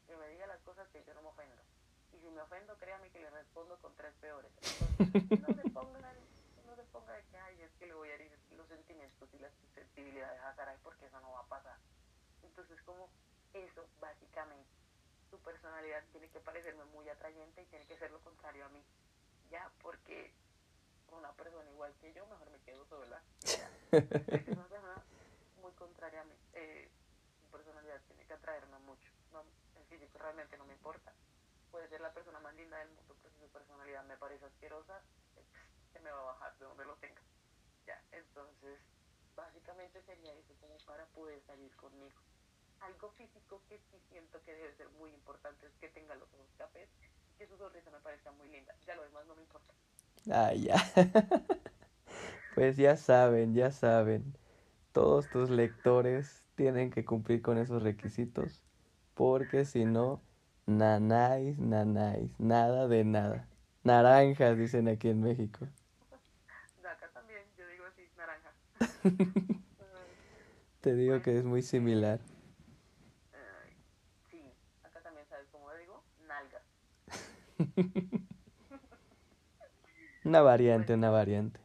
que 0.08 0.16
me 0.16 0.30
diga 0.30 0.48
las 0.48 0.62
cosas 0.64 0.90
que 0.92 1.04
yo 1.06 1.14
no 1.14 1.24
me 1.24 1.30
ofendo. 1.30 1.64
Y 2.16 2.20
si 2.22 2.30
me 2.30 2.42
ofendo, 2.42 2.78
créame 2.78 3.10
que 3.10 3.20
le 3.20 3.30
respondo 3.30 3.78
con 3.80 3.94
tres 3.96 4.14
peores. 4.22 4.52
Entonces, 4.62 5.40
no 5.42 5.54
se 5.54 5.70
pongan, 5.70 6.16
no 6.66 6.76
se 6.76 6.84
ponga 6.86 7.14
de 7.14 7.24
que, 7.26 7.38
ay, 7.38 7.62
es 7.62 7.72
que 7.74 7.88
le 7.88 7.94
voy 7.94 8.10
a 8.10 8.16
herir 8.16 8.32
los 8.56 8.68
sentimientos 8.68 9.30
y 9.34 9.40
las 9.40 9.52
susceptibilidades 9.56 10.42
a 10.42 10.56
Sarai 10.56 10.78
porque 10.82 11.06
eso 11.06 11.20
no 11.20 11.34
va 11.34 11.42
a 11.42 11.48
pasar. 11.48 11.78
Entonces, 12.44 12.82
como 12.84 13.10
eso, 13.54 13.86
básicamente, 14.00 14.70
su 15.30 15.38
personalidad 15.40 16.04
tiene 16.12 16.30
que 16.30 16.40
parecerme 16.40 16.86
muy 16.86 17.10
atrayente 17.10 17.62
y 17.62 17.66
tiene 17.66 17.86
que 17.86 17.98
ser 17.98 18.12
lo 18.12 18.20
contrario 18.22 18.66
a 18.66 18.70
mí. 18.70 18.82
Ya, 19.52 19.70
porque 19.82 20.34
una 21.12 21.34
persona 21.34 21.70
igual 21.70 21.94
que 22.00 22.14
yo, 22.14 22.26
mejor 22.28 22.50
me 22.50 22.60
quedo 22.60 22.86
sola. 22.86 23.22
muy 25.62 25.72
contraria 25.74 26.22
a 26.22 26.26
mí. 26.26 26.36
Eh, 26.54 26.90
mi 27.42 27.50
personalidad 27.50 28.02
tiene 28.08 28.26
que 28.26 28.34
atraerme 28.34 28.80
mucho. 28.80 29.12
No, 29.34 29.44
el 29.76 29.86
físico 29.86 30.18
realmente 30.18 30.58
no 30.58 30.66
me 30.66 30.74
importa. 30.74 31.14
Puede 31.76 31.90
ser 31.90 32.00
la 32.00 32.14
persona 32.14 32.40
más 32.40 32.56
linda 32.56 32.78
del 32.80 32.88
mundo, 32.88 33.18
pero 33.22 33.36
si 33.36 33.42
su 33.42 33.50
personalidad 33.50 34.06
me 34.06 34.16
parece 34.16 34.46
asquerosa, 34.46 35.02
se 35.92 36.00
me 36.00 36.10
va 36.10 36.22
a 36.22 36.32
bajar 36.32 36.58
de 36.58 36.64
donde 36.68 36.86
lo 36.86 36.96
tenga. 36.96 37.22
Ya, 37.86 38.02
entonces, 38.14 38.80
básicamente 39.36 40.02
sería 40.04 40.32
eso 40.36 40.54
como 40.62 40.78
para 40.86 41.06
poder 41.08 41.42
salir 41.46 41.76
conmigo. 41.76 42.16
Algo 42.80 43.12
físico 43.18 43.62
que 43.68 43.78
sí 43.92 44.00
siento 44.08 44.42
que 44.46 44.56
debe 44.56 44.74
ser 44.78 44.88
muy 44.92 45.12
importante 45.12 45.68
es 45.68 45.74
que 45.82 45.90
tenga 45.90 46.16
los 46.16 46.34
ojos 46.36 46.48
cafés 46.58 46.88
y 47.34 47.38
que 47.40 47.46
su 47.46 47.58
sonrisa 47.58 47.92
me 47.92 48.00
parezca 48.00 48.32
muy 48.32 48.48
linda. 48.48 48.74
Ya 48.88 48.96
lo 48.96 49.04
demás 49.04 49.26
no 49.28 49.36
me 49.36 49.42
importa. 49.42 49.74
Ah, 50.32 50.54
ya. 50.54 50.76
pues 52.56 52.78
ya 52.78 52.96
saben, 52.96 53.54
ya 53.54 53.72
saben. 53.72 54.38
Todos 54.94 55.30
tus 55.30 55.50
lectores 55.50 56.42
tienen 56.56 56.90
que 56.90 57.04
cumplir 57.04 57.42
con 57.42 57.58
esos 57.58 57.84
requisitos. 57.84 58.64
Porque 59.14 59.66
si 59.66 59.84
no, 59.84 60.22
nanáis, 60.66 61.58
nanáis, 61.58 62.32
nada 62.40 62.88
de 62.88 63.04
nada. 63.04 63.48
Naranjas, 63.84 64.58
dicen 64.58 64.88
aquí 64.88 65.10
en 65.10 65.22
México. 65.22 65.68
Acá 66.84 67.10
también, 67.14 67.44
yo 67.58 67.68
digo 67.68 67.86
así, 67.86 68.08
naranja. 68.18 68.52
Te 70.82 70.96
digo 70.96 71.22
que 71.22 71.38
es 71.38 71.44
muy 71.44 71.62
similar. 71.62 72.20
sí, 74.30 74.54
acá 74.84 75.02
también 75.02 75.26
sabes 75.28 75.48
cómo 75.52 75.74
digo, 75.74 76.04
nalgas. 76.28 76.64
Una 80.26 80.42
variante, 80.42 80.94
una 80.96 81.12
variante. 81.12 81.60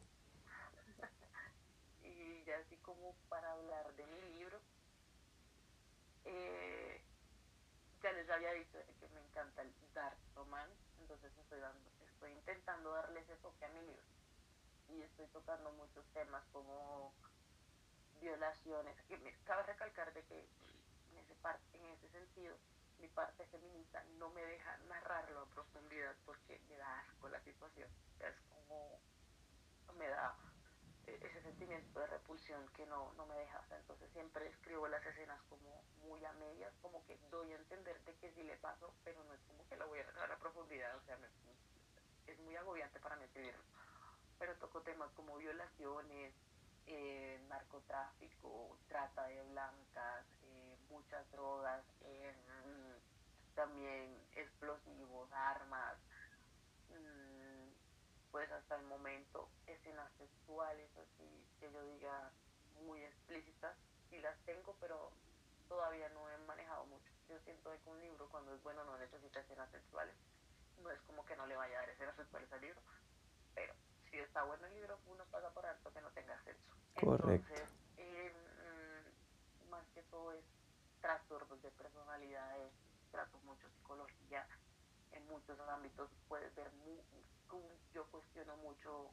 Y 2.03 2.43
ya 2.45 2.57
así 2.59 2.77
como 2.77 3.15
para 3.27 3.53
hablar 3.53 3.91
de 3.95 4.05
mi 4.05 4.21
libro, 4.37 4.59
eh, 6.25 7.01
ya 8.03 8.11
les 8.11 8.29
había 8.29 8.53
dicho 8.53 8.77
que 8.99 9.07
me 9.09 9.19
encanta 9.19 9.63
el 9.63 9.73
dark 9.95 10.17
romance, 10.35 10.77
entonces 10.99 11.31
estoy, 11.39 11.59
dando, 11.59 11.89
estoy 12.05 12.33
a 13.43 13.67
mi 13.69 13.81
libro. 13.81 14.03
Y 14.89 15.01
estoy 15.01 15.27
tocando 15.27 15.71
muchos 15.71 16.05
temas 16.13 16.43
como 16.51 17.13
violaciones. 18.19 18.95
Y 19.09 19.17
me 19.17 19.33
cabe 19.45 19.63
recalcar 19.63 20.13
de 20.13 20.23
que 20.23 20.39
en 21.11 21.17
ese, 21.17 21.35
en 21.73 21.85
ese 21.85 22.09
sentido 22.09 22.55
mi 22.99 23.07
parte 23.07 23.45
feminista 23.47 24.03
no 24.19 24.29
me 24.29 24.43
deja 24.45 24.77
narrarlo 24.89 25.41
a 25.41 25.45
profundidad 25.47 26.15
porque 26.25 26.59
me 26.69 26.77
da 26.77 26.99
asco 26.99 27.29
la 27.29 27.41
situación. 27.41 27.89
Es 28.19 28.35
como 28.49 28.99
me 29.97 30.07
da 30.07 30.35
e-, 31.07 31.19
ese 31.25 31.41
sentimiento 31.41 31.99
de 31.99 32.07
repulsión 32.07 32.67
que 32.75 32.85
no, 32.85 33.11
no 33.13 33.25
me 33.25 33.35
deja. 33.35 33.65
entonces 33.71 34.09
siempre 34.11 34.47
escribo 34.47 34.87
las 34.87 35.03
escenas 35.05 35.41
como 35.49 35.83
muy 36.03 36.23
a 36.25 36.33
medias, 36.33 36.73
como 36.81 37.03
que 37.05 37.17
doy 37.31 37.51
a 37.53 37.55
entender 37.55 37.99
de 38.03 38.13
que 38.17 38.31
sí 38.33 38.43
le 38.43 38.57
paso, 38.57 38.93
pero 39.03 39.23
no 39.23 39.33
es 39.33 39.41
como 39.47 39.67
que 39.67 39.77
la 39.77 39.85
voy 39.85 39.99
a 39.99 40.03
narrar 40.05 40.31
a 40.31 40.37
profundidad. 40.37 41.00
Es 42.31 42.39
muy 42.39 42.55
agobiante 42.55 42.97
para 43.01 43.17
mí 43.17 43.25
escribirlo. 43.25 43.61
Pero 44.39 44.55
toco 44.55 44.81
temas 44.83 45.11
como 45.17 45.35
violaciones, 45.35 46.33
eh, 46.87 47.43
narcotráfico, 47.49 48.77
trata 48.87 49.27
de 49.27 49.43
blancas, 49.51 50.25
eh, 50.43 50.77
muchas 50.89 51.29
drogas, 51.31 51.83
eh, 52.05 52.33
también 53.53 54.17
explosivos, 54.33 55.29
armas, 55.33 55.97
mm, 56.89 58.31
pues 58.31 58.49
hasta 58.49 58.77
el 58.77 58.83
momento 58.83 59.49
escenas 59.67 60.09
sexuales, 60.17 60.89
así 60.97 61.45
que 61.59 61.69
yo 61.69 61.83
diga 61.83 62.31
muy 62.85 63.03
explícitas, 63.03 63.75
y 64.09 64.19
las 64.19 64.37
tengo, 64.45 64.73
pero 64.79 65.11
todavía 65.67 66.07
no 66.09 66.29
he 66.29 66.37
manejado 66.47 66.85
mucho. 66.85 67.11
Yo 67.27 67.37
siento 67.39 67.71
que 67.83 67.89
un 67.89 67.99
libro 67.99 68.29
cuando 68.29 68.55
es 68.55 68.63
bueno 68.63 68.85
no 68.85 68.97
necesita 68.97 69.41
escenas 69.41 69.69
sexuales, 69.71 70.15
no 70.81 70.91
es 70.91 70.99
como 71.01 71.25
que 71.25 71.35
no 71.35 71.45
le 71.47 71.55
vaya 71.55 71.77
a 71.77 71.81
dar 71.81 71.89
escenas 71.89 72.15
sexuales 72.15 72.51
al 72.51 72.61
libro, 72.61 72.81
pero 73.55 73.73
si 74.09 74.19
está 74.19 74.43
bueno 74.43 74.65
el 74.67 74.73
libro, 74.73 74.99
uno 75.07 75.23
pasa 75.31 75.49
por 75.51 75.65
alto 75.65 75.91
que 75.93 76.01
no 76.01 76.09
tenga 76.11 76.41
sexo. 76.43 76.75
Correcto. 76.99 77.53
Entonces, 77.53 77.69
mm, 77.97 79.69
más 79.69 79.85
que 79.93 80.03
todo 80.03 80.33
es 80.33 80.43
trastornos 81.01 81.61
de 81.61 81.71
personalidades, 81.71 82.71
trato 83.11 83.37
mucho 83.39 83.69
psicología, 83.69 84.47
en 85.11 85.27
muchos 85.27 85.59
ámbitos 85.59 86.09
puedes 86.27 86.53
ver, 86.55 86.71
yo 87.93 88.05
cuestiono 88.07 88.55
mucho 88.57 89.11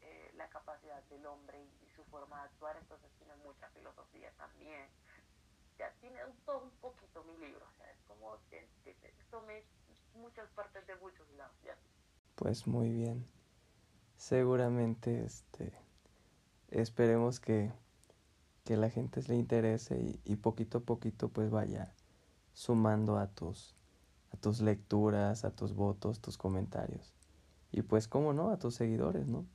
eh, 0.00 0.30
la 0.36 0.48
capacidad 0.48 1.02
del 1.04 1.26
hombre 1.26 1.62
y, 1.62 1.88
su 1.94 2.04
forma 2.06 2.38
de 2.38 2.44
actuar, 2.48 2.76
entonces 2.76 3.10
tiene 3.18 3.36
mucha 3.36 3.68
filosofía 3.70 4.32
también. 4.36 4.88
Ya 5.78 5.92
tiene 6.00 6.20
todo 6.44 6.58
un 6.58 6.70
poquito 6.78 7.22
mi 7.24 7.36
libro, 7.38 7.64
o 7.66 7.76
sea, 7.76 7.90
es 7.90 7.98
como 8.08 8.38
que 8.50 8.68
tomé 9.30 9.64
muchas 10.14 10.48
partes 10.50 10.86
de 10.86 10.96
muchos 10.96 11.30
lados. 11.36 11.56
¿ya? 11.64 11.76
Pues 12.36 12.66
muy 12.66 12.90
bien 12.90 13.24
seguramente 14.16 15.24
este 15.24 15.72
esperemos 16.70 17.40
que, 17.40 17.72
que 18.64 18.76
la 18.76 18.88
gente 18.88 19.20
le 19.28 19.36
interese 19.36 20.00
y, 20.00 20.20
y, 20.24 20.36
poquito 20.36 20.78
a 20.78 20.80
poquito 20.80 21.28
pues 21.28 21.50
vaya 21.50 21.94
sumando 22.54 23.18
a 23.18 23.26
tus 23.28 23.74
a 24.32 24.36
tus 24.36 24.60
lecturas, 24.60 25.44
a 25.44 25.50
tus 25.50 25.74
votos, 25.74 26.20
tus 26.20 26.38
comentarios. 26.38 27.14
Y 27.70 27.82
pues 27.82 28.08
cómo 28.08 28.32
no, 28.32 28.50
a 28.50 28.58
tus 28.58 28.74
seguidores, 28.74 29.26
¿no? 29.26 29.46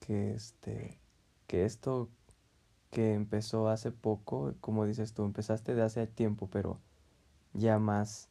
Que 0.00 0.34
este 0.34 1.00
que 1.46 1.64
esto 1.64 2.10
que 2.90 3.14
empezó 3.14 3.68
hace 3.68 3.92
poco, 3.92 4.54
como 4.60 4.84
dices 4.84 5.14
tú, 5.14 5.24
empezaste 5.24 5.74
de 5.74 5.82
hace 5.82 6.06
tiempo, 6.06 6.48
pero 6.50 6.80
ya 7.52 7.78
más 7.78 8.28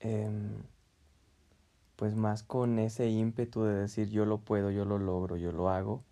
eh, 0.00 0.30
pues 1.96 2.14
más 2.14 2.42
con 2.42 2.78
ese 2.78 3.08
ímpetu 3.08 3.62
de 3.64 3.74
decir 3.74 4.08
yo 4.08 4.24
lo 4.24 4.38
puedo, 4.38 4.70
yo 4.70 4.84
lo 4.84 4.98
logro, 4.98 5.36
yo 5.36 5.52
lo 5.52 5.68
hago, 5.68 6.02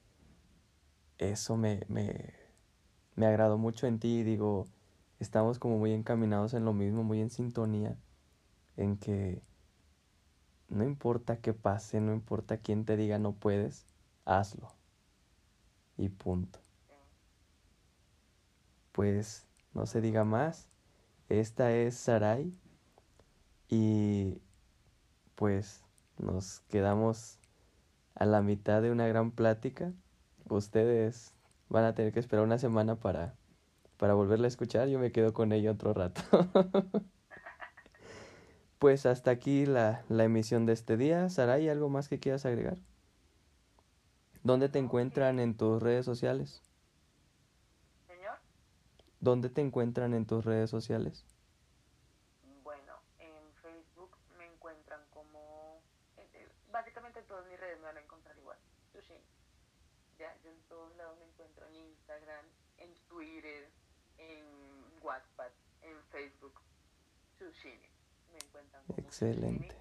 eso 1.16 1.56
me, 1.56 1.80
me, 1.88 2.34
me 3.16 3.26
agradó 3.26 3.58
mucho 3.58 3.86
en 3.86 3.98
ti 3.98 4.22
digo, 4.22 4.66
estamos 5.18 5.58
como 5.58 5.78
muy 5.78 5.92
encaminados 5.92 6.54
en 6.54 6.64
lo 6.64 6.72
mismo, 6.74 7.04
muy 7.04 7.20
en 7.20 7.30
sintonía, 7.30 7.96
en 8.76 8.98
que 8.98 9.42
no 10.68 10.84
importa 10.84 11.38
qué 11.38 11.54
pase, 11.54 12.00
no 12.00 12.12
importa 12.12 12.58
quién 12.58 12.84
te 12.84 12.96
diga 12.96 13.18
no 13.18 13.32
puedes, 13.32 13.86
hazlo. 14.24 14.74
Y 15.96 16.10
punto. 16.10 16.60
Pues 18.92 19.46
no 19.72 19.86
se 19.86 20.00
diga 20.00 20.24
más. 20.24 20.68
Esta 21.28 21.72
es 21.72 21.96
Sarai 21.96 22.52
y 23.68 24.40
pues 25.34 25.82
nos 26.18 26.60
quedamos 26.68 27.38
a 28.14 28.24
la 28.26 28.42
mitad 28.42 28.82
de 28.82 28.90
una 28.90 29.06
gran 29.06 29.30
plática. 29.30 29.92
Ustedes 30.48 31.34
van 31.68 31.84
a 31.84 31.94
tener 31.94 32.12
que 32.12 32.20
esperar 32.20 32.44
una 32.44 32.58
semana 32.58 32.96
para, 32.96 33.34
para 33.98 34.14
volverla 34.14 34.46
a 34.46 34.48
escuchar. 34.48 34.88
Yo 34.88 34.98
me 34.98 35.12
quedo 35.12 35.32
con 35.32 35.52
ella 35.52 35.72
otro 35.72 35.92
rato. 35.92 36.22
pues 38.78 39.06
hasta 39.06 39.30
aquí 39.30 39.66
la, 39.66 40.02
la 40.08 40.24
emisión 40.24 40.66
de 40.66 40.72
este 40.72 40.96
día. 40.96 41.28
Saray, 41.28 41.68
¿algo 41.68 41.88
más 41.88 42.08
que 42.08 42.18
quieras 42.18 42.46
agregar? 42.46 42.78
¿Dónde 44.42 44.68
te 44.68 44.78
encuentran 44.78 45.40
en 45.40 45.56
tus 45.56 45.82
redes 45.82 46.06
sociales? 46.06 46.62
Señor. 48.06 48.38
¿Dónde 49.20 49.50
te 49.50 49.60
encuentran 49.60 50.14
en 50.14 50.24
tus 50.26 50.44
redes 50.44 50.70
sociales? 50.70 51.26
En 62.78 62.94
Twitter, 63.08 63.70
en 64.18 64.44
WhatsApp, 65.02 65.52
en 65.82 66.02
Facebook, 66.04 66.60
Sushini. 67.38 67.90
Me 68.32 68.38
encuentran 68.38 68.84
como 68.86 68.98
Excelente. 68.98 69.74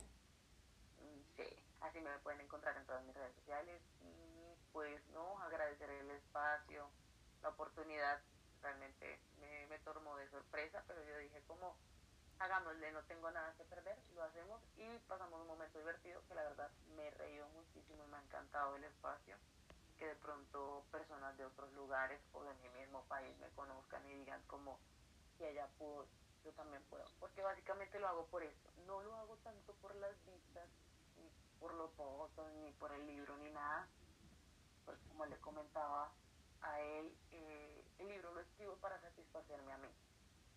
Mm, 0.99 1.21
sí, 1.35 1.63
así 1.81 1.99
me 2.01 2.17
pueden 2.19 2.41
encontrar 2.41 2.75
en 2.77 2.85
todas 2.85 3.03
mis 3.03 3.15
redes 3.15 3.35
sociales. 3.35 3.81
Y 4.01 4.55
pues 4.71 5.01
no, 5.13 5.39
agradecer 5.39 5.89
el 5.89 6.11
espacio, 6.11 6.89
la 7.41 7.49
oportunidad, 7.49 8.21
realmente 8.61 9.19
me, 9.39 9.67
me 9.67 9.79
tomó 9.79 10.15
de 10.17 10.29
sorpresa, 10.29 10.83
pero 10.87 11.03
yo 11.03 11.17
dije 11.17 11.41
como 11.47 11.75
hagámosle, 12.39 12.91
no 12.91 13.03
tengo 13.03 13.31
nada 13.31 13.53
que 13.57 13.63
perder, 13.63 13.97
lo 14.15 14.23
hacemos. 14.23 14.61
Y 14.77 14.99
pasamos 15.07 15.41
un 15.41 15.47
momento 15.47 15.79
divertido 15.79 16.21
que 16.27 16.35
la 16.35 16.43
verdad 16.43 16.71
me 16.95 17.07
he 17.07 17.11
reído 17.11 17.47
muchísimo 17.49 18.03
y 18.03 18.07
me 18.07 18.17
ha 18.17 18.21
encantado 18.21 18.75
el 18.75 18.83
espacio 18.83 19.35
que 19.97 20.07
de 20.07 20.15
pronto 20.15 20.85
personas 20.91 21.37
de 21.37 21.45
otros 21.45 21.71
lugares 21.73 22.21
o 22.33 22.43
de 22.43 22.53
mi 22.55 22.69
mismo 22.79 23.03
país 23.05 23.35
me 23.39 23.49
conozcan 23.49 24.05
y 24.07 24.13
digan 24.13 24.41
como 24.47 24.79
si 25.37 25.45
ella 25.45 25.67
pudo, 25.77 26.07
yo 26.43 26.51
también 26.53 26.83
puedo. 26.89 27.05
Porque 27.19 27.41
básicamente 27.41 27.99
lo 27.99 28.07
hago 28.07 28.25
por 28.27 28.43
esto. 28.43 28.69
No 28.85 29.01
lo 29.01 29.13
hago 29.15 29.35
tanto 29.37 29.73
por 29.75 29.95
las 29.95 30.13
vistas, 30.25 30.69
ni 31.17 31.29
por 31.59 31.73
los 31.73 31.95
votos, 31.95 32.51
ni 32.53 32.71
por 32.73 32.91
el 32.91 33.05
libro, 33.07 33.35
ni 33.37 33.49
nada, 33.51 33.87
pues 34.85 34.97
como 35.09 35.25
le 35.25 35.37
comentaba 35.37 36.11
a 36.61 36.79
él, 36.81 37.15
eh, 37.31 37.83
el 37.99 38.07
libro 38.07 38.33
lo 38.33 38.41
escribo 38.41 38.75
para 38.77 38.99
satisfacerme 39.01 39.73
a 39.73 39.77
mí. 39.77 39.89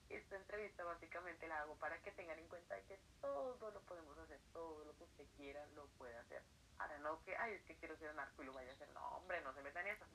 Esta 0.08 0.36
entrevista 0.36 0.84
básicamente 0.84 1.46
la 1.46 1.60
hago 1.60 1.74
para 1.76 2.00
que 2.02 2.10
tengan 2.12 2.38
en 2.38 2.48
cuenta 2.48 2.80
que 2.82 2.98
todo 3.20 3.70
lo 3.70 3.80
podemos 3.82 4.18
hacer, 4.18 4.40
todo 4.52 4.84
lo 4.84 4.96
que 4.96 5.04
usted 5.04 5.26
quiera 5.36 5.64
lo 5.74 5.86
puede 5.98 6.16
hacer. 6.16 6.42
Ahora 6.80 6.98
no 7.00 7.22
que, 7.24 7.36
ay, 7.36 7.52
es 7.52 7.62
que 7.64 7.76
quiero 7.76 7.94
ser 7.98 8.14
narco 8.14 8.42
y 8.42 8.46
lo 8.46 8.54
vaya 8.54 8.70
a 8.70 8.74
hacer. 8.74 8.88
No, 8.94 9.06
hombre, 9.16 9.42
no 9.42 9.52
se 9.52 9.62
metan 9.62 9.86
en 9.86 9.96
eso. 9.96 10.06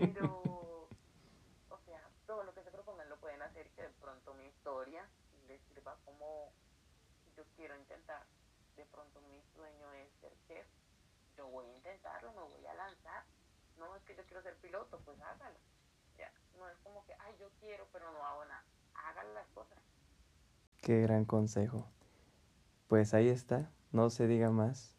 Pero, 0.00 0.88
o 1.68 1.78
sea, 1.84 2.00
todo 2.26 2.44
lo 2.44 2.54
que 2.54 2.62
se 2.62 2.70
propongan 2.70 3.10
lo 3.10 3.20
pueden 3.20 3.42
hacer 3.42 3.68
que 3.70 3.82
de 3.82 3.90
pronto 4.00 4.32
mi 4.34 4.46
historia 4.46 5.06
les 5.46 5.60
sirva 5.62 5.98
como 6.06 6.50
yo 7.36 7.44
quiero 7.56 7.76
intentar. 7.76 8.24
De 8.76 8.86
pronto 8.86 9.20
mi 9.20 9.42
sueño 9.54 9.92
es 9.92 10.10
ser 10.20 10.32
chef. 10.48 10.66
Yo 11.36 11.46
voy 11.48 11.66
a 11.66 11.76
intentarlo, 11.76 12.32
me 12.32 12.42
voy 12.42 12.66
a 12.66 12.74
lanzar. 12.74 13.24
No 13.76 13.94
es 13.96 14.02
que 14.04 14.16
yo 14.16 14.24
quiero 14.24 14.42
ser 14.42 14.56
piloto, 14.56 14.98
pues 15.04 15.20
hágalo. 15.20 15.58
Ya, 16.16 16.32
no 16.58 16.68
es 16.70 16.78
como 16.78 17.04
que, 17.04 17.14
ay, 17.18 17.36
yo 17.38 17.50
quiero, 17.60 17.86
pero 17.92 18.10
no 18.12 18.24
hago 18.24 18.46
nada. 18.46 18.64
Hagan 18.94 19.34
las 19.34 19.46
cosas. 19.48 19.78
Qué 20.80 21.02
gran 21.02 21.26
consejo. 21.26 21.86
Pues 22.88 23.12
ahí 23.12 23.28
está, 23.28 23.70
no 23.92 24.08
se 24.08 24.26
diga 24.26 24.50
más. 24.50 24.93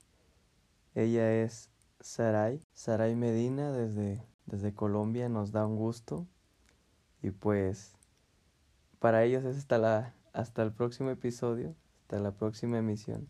Ella 0.95 1.43
es 1.43 1.69
Saray, 1.99 2.65
Saray 2.73 3.15
Medina 3.15 3.71
desde, 3.71 4.25
desde 4.45 4.73
Colombia, 4.73 5.29
nos 5.29 5.51
da 5.51 5.67
un 5.67 5.75
gusto. 5.75 6.25
Y 7.21 7.31
pues 7.31 7.93
para 8.99 9.23
ellos 9.23 9.43
es 9.43 9.57
hasta, 9.57 9.77
la, 9.77 10.15
hasta 10.33 10.63
el 10.63 10.71
próximo 10.71 11.09
episodio, 11.09 11.75
hasta 12.01 12.19
la 12.19 12.31
próxima 12.31 12.77
emisión. 12.77 13.27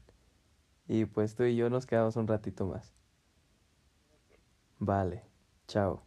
Y 0.88 1.06
pues 1.06 1.36
tú 1.36 1.44
y 1.44 1.56
yo 1.56 1.70
nos 1.70 1.88
quedamos 1.88 2.16
un 2.16 2.28
ratito 2.28 2.68
más. 2.68 2.94
Vale, 4.80 5.24
chao. 5.68 6.06